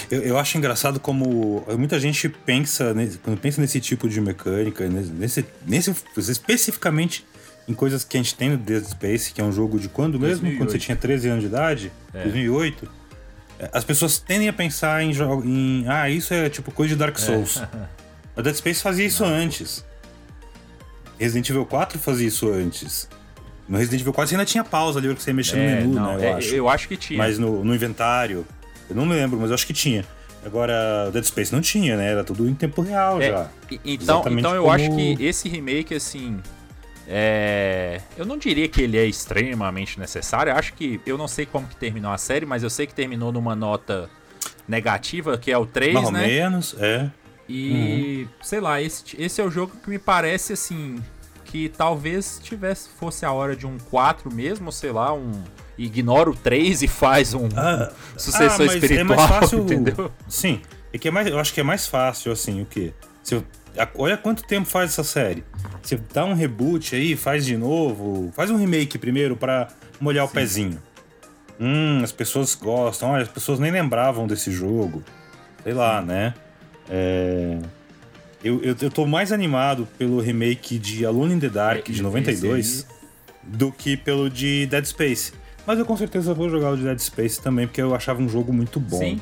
Eu, 0.08 0.20
eu, 0.22 0.38
acho 0.38 0.56
engraçado 0.56 1.00
como 1.00 1.64
muita 1.76 1.98
gente 1.98 2.28
pensa, 2.28 2.94
quando 3.22 3.40
pensa 3.40 3.60
nesse 3.60 3.80
tipo 3.80 4.08
de 4.08 4.20
mecânica, 4.20 4.86
nesse, 4.88 5.44
nesse 5.66 5.94
especificamente 6.16 7.24
em 7.66 7.74
coisas 7.74 8.04
que 8.04 8.16
a 8.16 8.22
gente 8.22 8.34
tem 8.34 8.50
no 8.50 8.56
Dead 8.56 8.84
Space, 8.84 9.32
que 9.32 9.40
é 9.40 9.44
um 9.44 9.52
jogo 9.52 9.78
de 9.78 9.88
quando 9.88 10.18
mesmo? 10.18 10.42
2008. 10.42 10.58
Quando 10.58 10.70
você 10.70 10.78
tinha 10.78 10.96
13 10.96 11.28
anos 11.28 11.40
de 11.42 11.46
idade? 11.48 11.92
É. 12.12 12.22
2008. 12.22 12.90
É, 13.58 13.70
as 13.72 13.84
pessoas 13.84 14.18
tendem 14.18 14.48
a 14.48 14.52
pensar 14.52 15.02
em, 15.02 15.12
em. 15.44 15.84
Ah, 15.88 16.10
isso 16.10 16.34
é 16.34 16.48
tipo 16.48 16.70
coisa 16.70 16.94
de 16.94 16.98
Dark 16.98 17.16
é. 17.16 17.20
Souls. 17.20 17.62
É. 17.74 18.04
A 18.36 18.42
Dead 18.42 18.56
Space 18.56 18.82
fazia 18.82 19.06
isso 19.06 19.24
Não. 19.24 19.32
antes. 19.32 19.84
Resident 21.18 21.48
Evil 21.50 21.64
4 21.64 22.00
fazia 22.00 22.26
isso 22.26 22.50
antes. 22.50 23.08
No 23.68 23.78
Resident 23.78 24.00
Evil 24.00 24.12
4 24.12 24.28
você 24.28 24.34
ainda 24.34 24.44
tinha 24.44 24.64
pausa 24.64 24.98
ali 24.98 25.14
que 25.14 25.22
você 25.22 25.32
mexia 25.32 25.56
é, 25.56 25.80
no 25.80 25.88
menu, 25.88 25.94
não, 25.94 26.16
né? 26.16 26.24
Eu, 26.24 26.28
é, 26.28 26.32
acho. 26.32 26.54
eu 26.54 26.68
acho 26.68 26.88
que 26.88 26.96
tinha. 26.96 27.16
Mas 27.16 27.38
no, 27.38 27.64
no 27.64 27.72
inventário. 27.72 28.44
Eu 28.90 28.96
não 28.96 29.08
lembro, 29.08 29.38
mas 29.38 29.50
eu 29.50 29.54
acho 29.54 29.66
que 29.66 29.72
tinha. 29.72 30.04
Agora, 30.44 31.10
Dead 31.12 31.24
Space 31.24 31.52
não 31.52 31.60
tinha, 31.60 31.96
né? 31.96 32.10
Era 32.10 32.24
tudo 32.24 32.48
em 32.48 32.54
tempo 32.54 32.82
real 32.82 33.22
é, 33.22 33.30
já. 33.30 33.48
Então, 33.84 34.24
então 34.28 34.54
eu 34.54 34.64
como... 34.64 34.74
acho 34.74 34.90
que 34.94 35.16
esse 35.24 35.48
remake, 35.48 35.94
assim, 35.94 36.38
é, 37.06 38.00
eu 38.16 38.24
não 38.24 38.38
diria 38.38 38.68
que 38.68 38.80
ele 38.80 38.96
é 38.96 39.04
extremamente 39.04 39.98
necessário. 39.98 40.50
Eu 40.50 40.56
acho 40.56 40.72
que. 40.74 41.00
Eu 41.04 41.18
não 41.18 41.28
sei 41.28 41.46
como 41.46 41.66
que 41.66 41.76
terminou 41.76 42.10
a 42.10 42.18
série, 42.18 42.46
mas 42.46 42.62
eu 42.62 42.70
sei 42.70 42.86
que 42.86 42.94
terminou 42.94 43.30
numa 43.30 43.54
nota 43.54 44.08
negativa, 44.66 45.36
que 45.36 45.50
é 45.50 45.58
o 45.58 45.66
3, 45.66 45.94
Mais 45.94 46.10
né? 46.10 46.12
Mais 46.12 46.24
ou 46.24 46.28
menos, 46.28 46.76
é. 46.78 47.10
E, 47.46 48.22
uhum. 48.22 48.28
sei 48.42 48.60
lá, 48.60 48.80
esse, 48.80 49.04
esse 49.18 49.40
é 49.40 49.44
o 49.44 49.50
jogo 49.50 49.72
que 49.82 49.90
me 49.90 49.98
parece 49.98 50.52
assim. 50.54 50.98
Que 51.44 51.68
talvez 51.68 52.40
tivesse 52.42 52.88
fosse 52.88 53.24
a 53.24 53.30
hora 53.30 53.54
de 53.54 53.66
um 53.66 53.78
4 53.90 54.32
mesmo, 54.32 54.72
sei 54.72 54.90
lá, 54.90 55.12
um. 55.12 55.32
Ignora 55.76 56.30
o 56.30 56.36
3 56.36 56.82
e 56.82 56.88
faz 56.88 57.34
um 57.34 57.48
ah, 57.56 57.92
sucessor 58.16 58.70
ah, 58.70 58.76
espiritual, 58.76 59.18
é 59.18 59.26
fácil, 59.28 59.58
entendeu? 59.58 60.10
Sim. 60.28 60.62
É 60.92 60.98
que 60.98 61.08
é 61.08 61.10
mais, 61.10 61.26
eu 61.26 61.36
acho 61.36 61.52
que 61.52 61.60
é 61.60 61.64
mais 61.64 61.88
fácil, 61.88 62.30
assim, 62.30 62.62
o 62.62 62.66
quê? 62.66 62.92
Se 63.24 63.34
eu, 63.34 63.44
olha 63.96 64.16
quanto 64.16 64.44
tempo 64.44 64.66
faz 64.68 64.90
essa 64.90 65.04
série. 65.04 65.44
Você 65.82 65.98
dá 66.12 66.24
um 66.24 66.34
reboot 66.34 66.94
aí, 66.94 67.16
faz 67.16 67.44
de 67.44 67.56
novo, 67.56 68.32
faz 68.34 68.50
um 68.50 68.56
remake 68.56 68.98
primeiro 68.98 69.36
para 69.36 69.68
molhar 70.00 70.26
Sim. 70.26 70.30
o 70.30 70.34
pezinho. 70.34 70.82
Hum, 71.60 72.00
as 72.02 72.12
pessoas 72.12 72.54
gostam, 72.54 73.10
olha, 73.10 73.22
as 73.22 73.28
pessoas 73.28 73.58
nem 73.58 73.70
lembravam 73.70 74.26
desse 74.26 74.50
jogo. 74.50 75.02
Sei 75.62 75.72
lá, 75.72 76.02
né? 76.02 76.34
É... 76.88 77.58
Eu, 78.42 78.62
eu, 78.62 78.76
eu 78.78 78.90
tô 78.90 79.06
mais 79.06 79.32
animado 79.32 79.88
pelo 79.96 80.20
remake 80.20 80.78
de 80.78 81.06
Alone 81.06 81.34
in 81.34 81.40
the 81.40 81.48
Dark, 81.48 81.90
de 81.90 82.02
92, 82.02 82.86
do 83.42 83.72
que 83.72 83.96
pelo 83.96 84.28
de 84.28 84.66
Dead 84.66 84.84
Space. 84.84 85.32
Mas 85.66 85.78
eu 85.78 85.86
com 85.86 85.96
certeza 85.96 86.34
vou 86.34 86.50
jogar 86.50 86.72
o 86.72 86.76
de 86.76 86.82
Dead 86.82 86.98
Space 86.98 87.40
também, 87.40 87.66
porque 87.66 87.80
eu 87.80 87.94
achava 87.94 88.20
um 88.20 88.28
jogo 88.28 88.52
muito 88.52 88.78
bom. 88.78 88.98
Sim. 88.98 89.20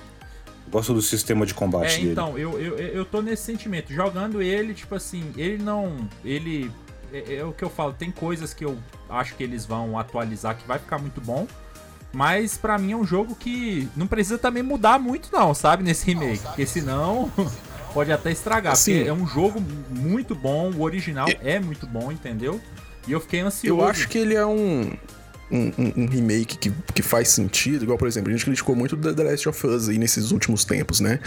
Gosto 0.73 0.95
do 0.95 1.03
sistema 1.03 1.45
de 1.45 1.53
combate 1.53 1.97
é, 1.97 1.99
dele. 1.99 2.13
Então, 2.13 2.39
eu, 2.39 2.59
eu, 2.59 2.79
eu 2.79 3.05
tô 3.05 3.21
nesse 3.21 3.43
sentimento. 3.43 3.93
Jogando 3.93 4.41
ele, 4.41 4.73
tipo 4.73 4.95
assim, 4.95 5.31
ele 5.37 5.63
não. 5.63 6.09
Ele. 6.25 6.73
É, 7.13 7.37
é, 7.37 7.45
o 7.45 7.53
que 7.53 7.63
eu 7.63 7.69
falo, 7.69 7.93
tem 7.93 8.11
coisas 8.11 8.55
que 8.55 8.65
eu 8.65 8.79
acho 9.11 9.35
que 9.37 9.45
eles 9.45 9.67
vão 9.67 9.99
atualizar 9.99 10.57
que 10.57 10.67
vai 10.67 10.79
ficar 10.79 10.99
muito 10.99 11.21
bom. 11.21 11.47
Mas 12.11 12.57
para 12.57 12.79
mim 12.79 12.93
é 12.93 12.97
um 12.97 13.05
jogo 13.05 13.35
que 13.35 13.87
não 13.95 14.07
precisa 14.07 14.39
também 14.39 14.63
mudar 14.63 14.99
muito, 14.99 15.29
não, 15.31 15.55
sabe? 15.55 15.83
Nesse 15.83 16.07
remake. 16.07 16.43
Porque 16.43 16.65
senão 16.65 17.31
pode 17.93 18.11
até 18.11 18.31
estragar. 18.31 18.73
Assim, 18.73 18.97
porque 18.97 19.09
é 19.11 19.13
um 19.13 19.27
jogo 19.27 19.63
muito 19.91 20.35
bom, 20.35 20.71
o 20.71 20.83
original 20.83 21.27
é 21.43 21.61
muito 21.61 21.87
bom, 21.87 22.11
entendeu? 22.11 22.61
E 23.07 23.13
eu 23.13 23.21
fiquei 23.21 23.41
ansioso. 23.41 23.83
Eu 23.83 23.87
acho 23.87 24.09
que 24.09 24.17
ele 24.17 24.35
é 24.35 24.45
um 24.45 24.91
um, 25.53 26.03
um, 26.05 26.07
remake 26.07 26.57
que, 26.57 26.73
que 26.95 27.03
faz 27.03 27.29
sentido, 27.29 27.85
igual, 27.85 27.99
por 27.99 28.09
exemplo, 28.09 28.31
a 28.31 28.33
gente 28.33 28.45
criticou 28.45 28.75
muito 28.75 28.97
The 28.97 29.23
Last 29.23 29.49
of 29.49 29.67
Us 29.67 29.89
aí 29.89 29.99
nesses 29.99 30.31
últimos 30.31 30.65
tempos, 30.65 31.01
né? 31.01 31.21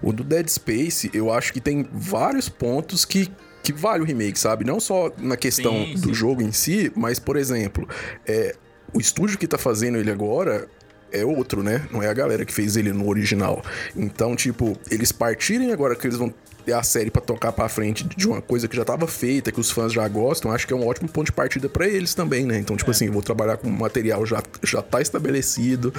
O 0.00 0.12
do 0.12 0.22
Dead 0.22 0.48
Space, 0.48 1.10
eu 1.12 1.32
acho 1.32 1.52
que 1.52 1.60
tem 1.60 1.86
vários 1.92 2.48
pontos 2.48 3.04
que, 3.04 3.28
que 3.62 3.72
vale 3.72 4.02
o 4.02 4.06
remake, 4.06 4.38
sabe? 4.38 4.64
Não 4.64 4.78
só 4.78 5.10
na 5.18 5.36
questão 5.36 5.72
sim, 5.72 5.94
do 5.94 6.08
sim. 6.08 6.14
jogo 6.14 6.42
em 6.42 6.52
si, 6.52 6.92
mas, 6.94 7.18
por 7.18 7.36
exemplo, 7.36 7.88
é, 8.26 8.54
o 8.94 9.00
estúdio 9.00 9.36
que 9.36 9.46
tá 9.46 9.58
fazendo 9.58 9.98
ele 9.98 10.10
agora 10.10 10.68
é 11.12 11.24
outro, 11.24 11.62
né? 11.62 11.86
Não 11.90 12.02
é 12.02 12.08
a 12.08 12.14
galera 12.14 12.44
que 12.44 12.52
fez 12.52 12.76
ele 12.76 12.92
no 12.92 13.08
original. 13.08 13.62
Então, 13.96 14.34
tipo, 14.34 14.76
eles 14.90 15.12
partirem 15.12 15.72
agora 15.72 15.94
que 15.94 16.06
eles 16.06 16.16
vão 16.16 16.32
ter 16.64 16.72
a 16.72 16.82
série 16.82 17.10
para 17.10 17.20
tocar 17.20 17.52
para 17.52 17.68
frente 17.68 18.04
de 18.04 18.26
uma 18.26 18.40
coisa 18.40 18.68
que 18.68 18.76
já 18.76 18.82
estava 18.82 19.06
feita, 19.06 19.50
que 19.50 19.60
os 19.60 19.70
fãs 19.70 19.92
já 19.92 20.06
gostam, 20.08 20.50
acho 20.52 20.66
que 20.66 20.72
é 20.72 20.76
um 20.76 20.86
ótimo 20.86 21.08
ponto 21.08 21.26
de 21.26 21.32
partida 21.32 21.68
para 21.68 21.88
eles 21.88 22.14
também, 22.14 22.46
né? 22.46 22.58
Então, 22.58 22.76
tipo 22.76 22.90
é. 22.90 22.92
assim, 22.92 23.10
vou 23.10 23.22
trabalhar 23.22 23.56
com 23.56 23.68
material 23.68 24.24
já 24.24 24.42
já 24.62 24.80
tá 24.80 25.00
estabelecido, 25.00 25.92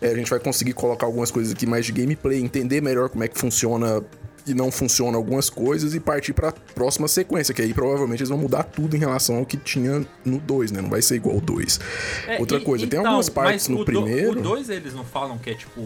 é, 0.00 0.08
a 0.08 0.14
gente 0.14 0.28
vai 0.28 0.40
conseguir 0.40 0.72
colocar 0.72 1.06
algumas 1.06 1.30
coisas 1.30 1.52
aqui 1.52 1.66
mais 1.66 1.86
de 1.86 1.92
gameplay, 1.92 2.40
entender 2.40 2.80
melhor 2.80 3.08
como 3.08 3.24
é 3.24 3.28
que 3.28 3.38
funciona 3.38 4.02
e 4.46 4.54
não 4.54 4.70
funciona 4.70 5.16
algumas 5.16 5.50
coisas 5.50 5.94
e 5.94 6.00
partir 6.00 6.32
para 6.32 6.52
próxima 6.52 7.08
sequência, 7.08 7.54
que 7.54 7.62
aí 7.62 7.74
provavelmente 7.74 8.20
eles 8.20 8.30
vão 8.30 8.38
mudar 8.38 8.62
tudo 8.62 8.96
em 8.96 8.98
relação 8.98 9.36
ao 9.36 9.46
que 9.46 9.56
tinha 9.56 10.06
no 10.24 10.38
2, 10.38 10.72
né? 10.72 10.80
Não 10.80 10.90
vai 10.90 11.02
ser 11.02 11.16
igual 11.16 11.36
o 11.36 11.40
2. 11.40 11.80
É, 12.26 12.38
Outra 12.38 12.58
e, 12.58 12.64
coisa, 12.64 12.84
então, 12.84 13.00
tem 13.00 13.06
algumas 13.06 13.28
partes 13.28 13.68
no 13.68 13.84
primeiro. 13.84 14.34
Do, 14.34 14.40
o 14.40 14.54
2 14.54 14.70
eles 14.70 14.94
não 14.94 15.04
falam 15.04 15.38
que 15.38 15.50
é 15.50 15.54
tipo 15.54 15.80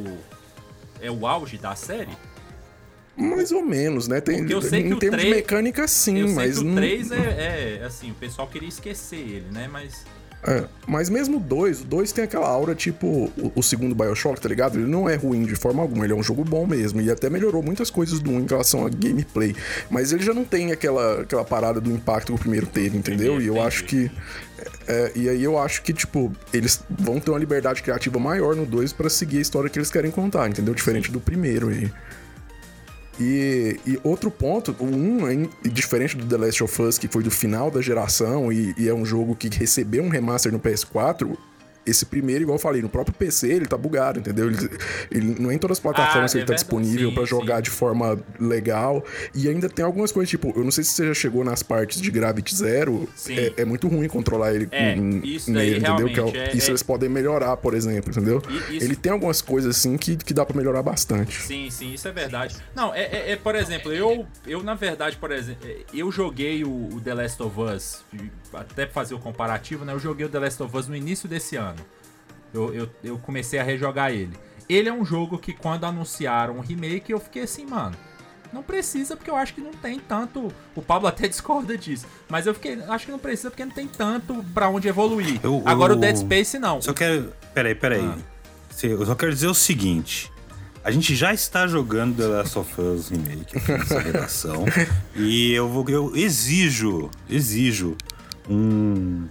é 1.00 1.11
o 1.11 1.26
auge 1.26 1.59
da 1.59 1.74
série? 1.74 2.16
Mais 3.16 3.53
ou 3.53 3.62
menos, 3.62 4.09
né? 4.09 4.20
Tem, 4.20 4.48
eu 4.50 4.62
sei 4.62 4.80
em 4.80 4.98
termos 4.98 5.20
3, 5.20 5.22
de 5.22 5.30
mecânica, 5.30 5.86
sim, 5.86 6.20
eu 6.20 6.28
mas. 6.30 6.57
Sei 6.57 6.64
que 6.64 6.70
o 6.70 6.74
3 6.74 7.11
não... 7.11 7.16
é, 7.16 7.78
é, 7.80 7.84
assim, 7.84 8.11
o 8.11 8.14
pessoal 8.14 8.48
queria 8.48 8.68
esquecer 8.68 9.18
ele, 9.18 9.46
né? 9.50 9.68
Mas. 9.70 10.07
É, 10.45 10.64
mas 10.88 11.09
mesmo 11.09 11.36
o 11.36 11.40
2, 11.40 11.82
o 11.82 11.84
2 11.84 12.11
tem 12.11 12.24
aquela 12.24 12.49
aura 12.49 12.74
tipo 12.74 13.07
o, 13.07 13.53
o, 13.55 13.62
segundo 13.62 13.95
Bioshock, 13.95 14.40
tá 14.40 14.49
ligado? 14.49 14.76
Ele 14.76 14.90
não 14.90 15.09
é 15.09 15.14
ruim 15.14 15.45
de 15.45 15.55
forma 15.55 15.80
alguma, 15.80 16.05
ele 16.05 16.12
é 16.12 16.16
um 16.16 16.22
jogo 16.22 16.45
bom 16.45 16.66
mesmo. 16.66 17.01
E 17.01 17.11
até 17.11 17.30
melhorou 17.30 17.62
muitas 17.62 17.90
coisas 17.90 18.18
do 18.18 18.30
1 18.30 18.40
em 18.40 18.47
relação 18.47 18.84
a 18.84 18.88
gameplay. 18.88 19.55
Mas 19.88 20.12
ele 20.12 20.22
já 20.22 20.34
não 20.34 20.45
tem 20.45 20.72
aquela, 20.72 21.20
aquela 21.20 21.45
parada 21.45 21.80
do 21.80 21.90
impacto 21.93 22.26
que 22.26 22.32
o 22.32 22.38
primeiro 22.38 22.66
teve, 22.66 22.99
entendeu? 22.99 23.40
E 23.40 23.47
eu 23.47 23.62
acho 23.62 23.84
que. 23.84 24.11
É, 24.86 25.12
e 25.14 25.28
aí 25.28 25.43
eu 25.43 25.59
acho 25.59 25.82
que, 25.82 25.93
tipo, 25.93 26.32
eles 26.53 26.82
vão 26.90 27.20
ter 27.20 27.30
uma 27.30 27.38
liberdade 27.38 27.82
criativa 27.82 28.18
maior 28.18 28.57
no 28.57 28.66
2 28.66 28.93
para 28.93 29.09
seguir 29.09 29.38
a 29.38 29.40
história 29.40 29.70
que 29.70 29.78
eles 29.78 29.90
querem 29.90 30.11
contar, 30.11 30.49
entendeu? 30.49 30.74
Diferente 30.74 31.11
do 31.11 31.20
primeiro 31.20 31.68
aí. 31.68 31.84
E, 31.84 31.93
e, 33.23 34.01
outro 34.03 34.31
ponto, 34.31 34.75
1 34.81 35.29
é 35.29 35.68
diferente 35.68 36.16
do 36.16 36.27
The 36.27 36.37
Last 36.45 36.64
of 36.64 36.83
Us, 36.83 36.99
que 36.99 37.09
foi 37.09 37.23
do 37.23 37.31
final 37.31 37.70
da 37.70 37.81
geração 37.81 38.53
e, 38.53 38.75
e 38.77 38.89
é 38.89 38.95
um 38.95 39.05
jogo 39.05 39.37
que 39.37 39.49
recebeu 39.49 40.03
um 40.03 40.09
remaster 40.09 40.53
no 40.53 40.59
PS4, 40.59 41.37
esse 41.85 42.07
primeiro, 42.07 42.43
igual 42.43 42.57
eu 42.57 42.61
falei, 42.61 42.80
no 42.83 42.89
próprio 42.89 43.14
PC 43.14 43.49
ele 43.49 43.66
tá 43.66 43.76
bugado, 43.76 44.20
entendeu? 44.20 44.49
Ele, 44.49 44.70
ele 45.11 45.37
não 45.39 45.51
é 45.51 45.55
em 45.55 45.59
todas 45.59 45.78
as 45.78 45.83
plataformas 45.83 46.35
ah, 46.35 46.39
ele 46.39 46.45
é 46.45 46.47
tá 46.47 46.55
disponível 46.55 47.12
para 47.12 47.24
jogar 47.24 47.57
sim. 47.57 47.62
de 47.62 47.70
forma 47.70 48.18
legal. 48.39 49.05
E 49.35 49.49
ainda 49.49 49.68
tem 49.68 49.85
algumas 49.85 50.12
coisas, 50.12 50.30
tipo, 50.30 50.53
eu 50.57 50.64
não 50.64 50.70
sei 50.70 50.85
se 50.85 50.93
você 50.93 51.07
já 51.09 51.14
chegou 51.14 51.45
nas 51.45 51.62
partes 51.62 52.01
de 52.01 52.11
Gravity 52.11 52.55
Zero. 52.55 53.09
É, 53.28 53.62
é, 53.62 53.64
muito 53.64 53.89
ruim 53.89 54.09
controlar 54.09 54.55
ele 54.55 54.68
é, 54.70 54.95
isso 55.24 55.51
nele, 55.51 55.78
entendeu? 55.78 56.09
Que 56.09 56.39
é, 56.39 56.45
é, 56.51 56.57
isso 56.57 56.70
eles 56.70 56.83
podem 56.83 57.09
melhorar, 57.09 57.57
por 57.57 57.74
exemplo, 57.74 58.11
entendeu? 58.11 58.43
Isso... 58.70 58.85
Ele 58.85 58.97
tem 58.97 59.12
algumas 59.12 59.41
coisas 59.43 59.76
assim 59.76 59.97
que, 59.97 60.16
que 60.16 60.33
dá 60.33 60.45
para 60.45 60.57
melhorar 60.57 60.83
bastante. 60.83 61.43
Sim, 61.43 61.68
sim, 61.70 61.95
isso 61.95 62.07
é 62.07 62.12
verdade. 62.12 62.57
Não, 62.74 62.95
é, 62.95 63.03
é, 63.03 63.33
é, 63.33 63.37
por 63.37 63.55
exemplo, 63.55 63.93
eu, 63.93 64.26
eu 64.47 64.62
na 64.62 64.74
verdade, 64.74 65.16
por 65.16 65.30
exemplo, 65.30 65.68
eu 65.93 66.11
joguei 66.12 66.64
o, 66.64 66.89
o 66.93 67.01
The 67.01 67.14
Last 67.14 67.43
of 67.43 67.61
Us, 67.61 68.05
até 68.53 68.87
fazer 68.87 69.14
o 69.14 69.18
comparativo, 69.18 69.85
né? 69.85 69.93
Eu 69.93 69.99
joguei 69.99 70.26
o 70.26 70.28
The 70.28 70.39
Last 70.39 70.62
of 70.62 70.76
Us 70.76 70.89
no 70.89 70.97
início 70.97 71.28
desse 71.28 71.57
ano. 71.57 71.72
Eu, 72.53 72.74
eu, 72.74 72.90
eu 73.03 73.18
comecei 73.18 73.59
a 73.59 73.62
rejogar 73.62 74.12
ele. 74.12 74.32
Ele 74.68 74.88
é 74.88 74.92
um 74.92 75.05
jogo 75.05 75.38
que 75.38 75.53
quando 75.53 75.84
anunciaram 75.84 76.59
o 76.59 76.61
remake 76.61 77.12
eu 77.12 77.20
fiquei 77.20 77.42
assim, 77.42 77.66
mano. 77.66 77.96
Não 78.53 78.62
precisa, 78.62 79.16
porque 79.16 79.30
eu 79.30 79.36
acho 79.36 79.55
que 79.55 79.61
não 79.62 79.72
tem 79.72 79.98
tanto. 79.98 80.53
O 80.74 80.82
Pablo 80.82 81.09
até 81.09 81.26
discorda 81.28 81.76
disso. 81.76 82.07
Mas 82.28 82.46
eu 82.46 82.55
fiquei. 82.55 82.82
Acho 82.82 83.07
que 83.07 83.12
não 83.12 83.18
precisa, 83.18 83.50
porque 83.50 83.64
não 83.64 83.72
tem 83.72 83.88
tanto 83.88 84.44
para 84.53 84.68
onde 84.68 84.86
evoluir. 84.88 85.40
Eu, 85.42 85.62
Agora 85.64 85.94
o 85.94 85.96
Dead 85.96 86.16
Space 86.16 86.59
não. 86.59 86.80
Só 86.82 86.92
quero. 86.92 87.32
Peraí, 87.55 87.74
peraí. 87.74 88.05
Ah. 88.05 88.18
Eu 88.82 89.05
só 89.07 89.14
quero 89.14 89.32
dizer 89.32 89.46
o 89.46 89.55
seguinte. 89.55 90.30
A 90.84 90.90
gente 90.90 91.14
já 91.14 91.32
está 91.32 91.66
jogando 91.66 92.16
The 92.16 92.26
Last 92.26 92.59
of 92.59 92.80
Us 92.80 93.09
Remake 93.09 93.57
aqui 93.57 93.72
nessa 93.72 94.00
redação. 94.00 94.64
e 95.14 95.53
eu 95.53 95.68
vou. 95.68 95.88
Eu 95.88 96.14
exijo, 96.16 97.11
exijo 97.30 97.96
um. 98.48 99.28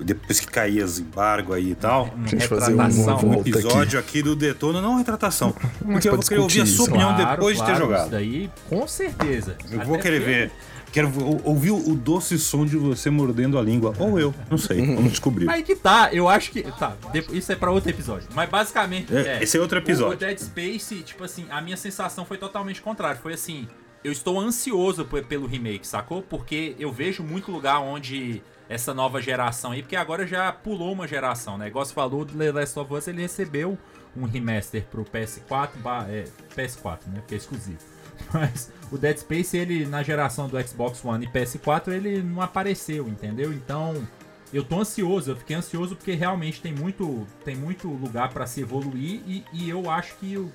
Depois 0.00 0.40
que 0.40 0.58
as 0.80 0.98
embargo 0.98 1.52
aí 1.52 1.70
e 1.70 1.74
tal. 1.74 2.10
A 2.24 2.26
gente 2.26 2.48
fazer 2.48 2.74
uma 2.74 2.88
um 3.24 3.34
episódio 3.40 3.98
aqui. 3.98 4.18
aqui. 4.18 4.22
do 4.22 4.34
Detona, 4.34 4.80
não 4.82 4.96
retratação. 4.96 5.52
Porque 5.84 6.08
eu 6.08 6.14
vou 6.14 6.22
querer 6.22 6.40
ouvir 6.40 6.60
a 6.62 6.66
sua 6.66 6.72
isso. 6.74 6.82
opinião 6.84 7.14
Claro, 7.14 7.30
depois 7.30 7.56
de 7.56 7.62
ter 7.62 7.66
claro, 7.70 7.84
jogado. 7.84 8.02
Isso 8.02 8.10
daí, 8.10 8.50
com 8.68 8.88
certeza. 8.88 9.56
Eu 9.70 9.76
Até 9.80 9.84
vou 9.88 9.98
querer 9.98 10.20
porque- 10.20 10.32
ver. 10.34 10.52
Quero 10.92 11.10
ou- 11.24 11.40
ouvir 11.44 11.72
o 11.72 11.92
doce 11.96 12.38
som 12.38 12.64
de 12.64 12.76
você 12.76 13.10
mordendo 13.10 13.58
a 13.58 13.62
língua. 13.62 13.92
Ou 13.98 14.16
eu, 14.16 14.32
não 14.48 14.56
sei. 14.56 14.78
Vamos 14.94 15.10
descobrir. 15.10 15.48
Aí 15.50 15.62
que 15.64 15.74
tá, 15.74 16.10
eu 16.12 16.28
acho 16.28 16.52
que. 16.52 16.62
Tá, 16.62 16.96
isso 17.32 17.50
é 17.50 17.56
pra 17.56 17.72
outro 17.72 17.90
episódio. 17.90 18.28
Mas 18.32 18.48
basicamente. 18.48 19.12
É, 19.14 19.42
esse 19.42 19.56
é 19.56 19.60
outro 19.60 19.78
episódio. 19.78 20.14
O, 20.14 20.16
Dead 20.16 20.38
Space, 20.38 20.94
tipo 21.02 21.24
assim, 21.24 21.46
a 21.50 21.60
minha 21.60 21.76
sensação 21.76 22.24
foi 22.24 22.38
totalmente 22.38 22.80
contrária. 22.80 23.18
Foi 23.20 23.32
assim. 23.32 23.66
Eu 24.04 24.12
estou 24.12 24.38
ansioso 24.38 25.04
pelo 25.04 25.46
remake, 25.46 25.86
sacou? 25.86 26.20
Porque 26.22 26.76
eu 26.78 26.92
vejo 26.92 27.22
muito 27.24 27.50
lugar 27.50 27.80
onde 27.80 28.40
essa 28.68 28.94
nova 28.94 29.20
geração 29.20 29.72
aí, 29.72 29.82
porque 29.82 29.96
agora 29.96 30.26
já 30.26 30.50
pulou 30.52 30.92
uma 30.92 31.06
geração, 31.06 31.58
né? 31.58 31.68
Igual 31.68 31.84
você 31.84 31.92
falou, 31.94 32.22
o 32.22 32.24
The 32.26 32.52
Last 32.52 32.78
of 32.78 32.92
Us 32.94 33.08
ele 33.08 33.22
recebeu 33.22 33.78
um 34.16 34.24
remaster 34.24 34.84
pro 34.90 35.04
PS4, 35.04 35.70
ba- 35.76 36.06
é, 36.08 36.24
PS4, 36.56 37.00
né? 37.08 37.16
Porque 37.20 37.34
é 37.34 37.38
exclusivo. 37.38 37.78
Mas 38.32 38.72
o 38.92 38.96
Dead 38.96 39.18
Space, 39.18 39.56
ele 39.56 39.84
na 39.86 40.02
geração 40.02 40.48
do 40.48 40.60
Xbox 40.66 41.04
One 41.04 41.26
e 41.26 41.28
PS4, 41.28 41.88
ele 41.92 42.22
não 42.22 42.40
apareceu, 42.40 43.08
entendeu? 43.08 43.52
Então, 43.52 44.06
eu 44.52 44.62
tô 44.64 44.80
ansioso, 44.80 45.32
eu 45.32 45.36
fiquei 45.36 45.56
ansioso 45.56 45.96
porque 45.96 46.12
realmente 46.12 46.60
tem 46.60 46.72
muito, 46.72 47.26
tem 47.44 47.56
muito 47.56 47.88
lugar 47.88 48.28
pra 48.32 48.46
se 48.46 48.60
evoluir 48.60 49.20
e, 49.26 49.44
e 49.52 49.68
eu 49.68 49.90
acho 49.90 50.14
que 50.16 50.48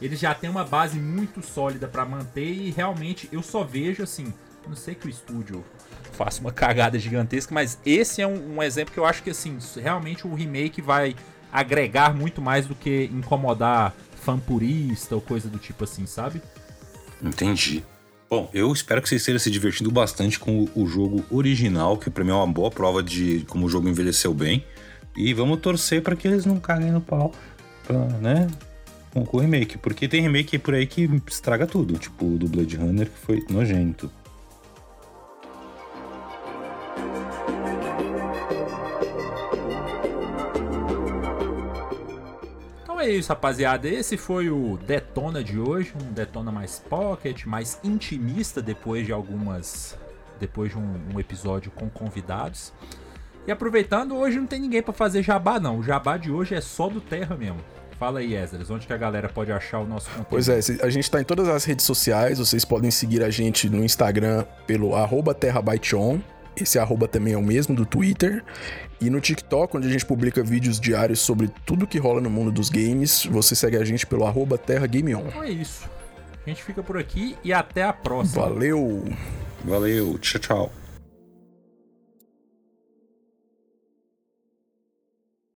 eles 0.00 0.20
já 0.20 0.34
têm 0.34 0.50
uma 0.50 0.62
base 0.64 0.98
muito 0.98 1.40
sólida 1.42 1.88
pra 1.88 2.04
manter 2.04 2.52
e 2.52 2.70
realmente 2.70 3.28
eu 3.32 3.42
só 3.42 3.64
vejo 3.64 4.02
assim, 4.02 4.32
não 4.66 4.76
sei 4.76 4.94
que 4.94 5.06
o 5.06 5.10
estúdio 5.10 5.64
faça 6.12 6.40
uma 6.40 6.52
cagada 6.52 6.98
gigantesca, 6.98 7.54
mas 7.54 7.78
esse 7.84 8.22
é 8.22 8.26
um, 8.26 8.56
um 8.56 8.62
exemplo 8.62 8.92
que 8.92 8.98
eu 8.98 9.04
acho 9.04 9.22
que 9.22 9.30
assim, 9.30 9.58
realmente 9.76 10.26
o 10.26 10.34
remake 10.34 10.80
vai 10.80 11.14
agregar 11.52 12.14
muito 12.14 12.40
mais 12.40 12.66
do 12.66 12.74
que 12.74 13.10
incomodar 13.12 13.94
fã 14.22 14.38
purista 14.38 15.14
ou 15.14 15.20
coisa 15.20 15.48
do 15.48 15.58
tipo 15.58 15.84
assim, 15.84 16.06
sabe? 16.06 16.42
Entendi. 17.22 17.84
Bom, 18.28 18.50
eu 18.52 18.72
espero 18.72 19.00
que 19.00 19.08
vocês 19.08 19.22
estejam 19.22 19.38
se 19.38 19.50
divertindo 19.50 19.90
bastante 19.90 20.38
com 20.38 20.68
o, 20.74 20.86
jogo 20.86 21.24
original, 21.30 21.96
que 21.96 22.10
pra 22.10 22.24
mim 22.24 22.30
é 22.30 22.34
uma 22.34 22.46
boa 22.46 22.70
prova 22.70 23.00
de 23.02 23.44
como 23.48 23.66
o 23.66 23.68
jogo 23.68 23.88
envelheceu 23.88 24.34
bem. 24.34 24.64
E 25.16 25.32
vamos 25.32 25.60
torcer 25.60 26.02
pra 26.02 26.16
que 26.16 26.26
eles 26.26 26.44
não 26.44 26.58
caguem 26.58 26.90
no 26.90 27.00
pau, 27.00 27.32
pra, 27.86 27.98
né? 28.20 28.48
Com, 29.12 29.24
com 29.24 29.36
o 29.36 29.40
remake. 29.40 29.78
Porque 29.78 30.08
tem 30.08 30.20
remake 30.20 30.58
por 30.58 30.74
aí 30.74 30.86
que 30.86 31.08
estraga 31.26 31.66
tudo, 31.66 31.96
tipo 31.98 32.26
o 32.26 32.36
do 32.36 32.48
Blade 32.48 32.76
Runner, 32.76 33.08
que 33.08 33.18
foi 33.18 33.44
nojento. 33.48 34.10
É 43.06 43.10
isso, 43.12 43.28
rapaziada. 43.28 43.88
Esse 43.88 44.16
foi 44.16 44.50
o 44.50 44.78
Detona 44.78 45.42
de 45.42 45.58
hoje, 45.58 45.92
um 46.02 46.12
Detona 46.12 46.50
mais 46.50 46.78
pocket, 46.78 47.44
mais 47.44 47.78
intimista 47.84 48.60
depois 48.60 49.06
de 49.06 49.12
algumas, 49.12 49.96
depois 50.40 50.72
de 50.72 50.78
um, 50.78 51.14
um 51.14 51.20
episódio 51.20 51.70
com 51.70 51.88
convidados. 51.88 52.72
E 53.46 53.52
aproveitando, 53.52 54.16
hoje 54.16 54.38
não 54.38 54.46
tem 54.46 54.60
ninguém 54.60 54.82
pra 54.82 54.92
fazer 54.92 55.22
jabá 55.22 55.60
não. 55.60 55.78
O 55.78 55.82
jabá 55.82 56.16
de 56.16 56.32
hoje 56.32 56.54
é 56.54 56.60
só 56.60 56.88
do 56.88 57.00
Terra 57.00 57.36
mesmo. 57.36 57.60
Fala 57.98 58.18
aí, 58.18 58.34
Esdras, 58.34 58.68
onde 58.70 58.86
que 58.86 58.92
a 58.92 58.96
galera 58.96 59.28
pode 59.28 59.50
achar 59.50 59.78
o 59.78 59.86
nosso 59.86 60.10
conteúdo? 60.10 60.26
Pois 60.28 60.48
é, 60.48 60.58
a 60.82 60.90
gente 60.90 61.10
tá 61.10 61.20
em 61.20 61.24
todas 61.24 61.48
as 61.48 61.64
redes 61.64 61.86
sociais, 61.86 62.38
vocês 62.38 62.62
podem 62.62 62.90
seguir 62.90 63.22
a 63.22 63.30
gente 63.30 63.70
no 63.70 63.82
Instagram 63.82 64.44
pelo 64.66 64.92
TerraByteOn, 65.32 66.20
esse 66.56 66.78
arroba 66.78 67.06
também 67.06 67.34
é 67.34 67.36
o 67.36 67.42
mesmo 67.42 67.74
do 67.74 67.84
Twitter, 67.84 68.42
e 69.00 69.10
no 69.10 69.20
TikTok, 69.20 69.76
onde 69.76 69.88
a 69.88 69.90
gente 69.90 70.06
publica 70.06 70.42
vídeos 70.42 70.80
diários 70.80 71.20
sobre 71.20 71.50
tudo 71.64 71.86
que 71.86 71.98
rola 71.98 72.20
no 72.20 72.30
mundo 72.30 72.50
dos 72.50 72.70
games, 72.70 73.26
você 73.26 73.54
segue 73.54 73.76
a 73.76 73.84
gente 73.84 74.06
pelo 74.06 74.24
arroba 74.24 74.56
TerraGameOn. 74.56 75.24
Então 75.28 75.42
é 75.42 75.50
isso. 75.50 75.88
A 76.46 76.48
gente 76.48 76.62
fica 76.62 76.82
por 76.82 76.96
aqui 76.96 77.36
e 77.42 77.52
até 77.52 77.82
a 77.82 77.92
próxima. 77.92 78.42
Valeu! 78.42 79.04
Valeu, 79.64 80.16
tchau, 80.18 80.40
tchau. 80.40 80.72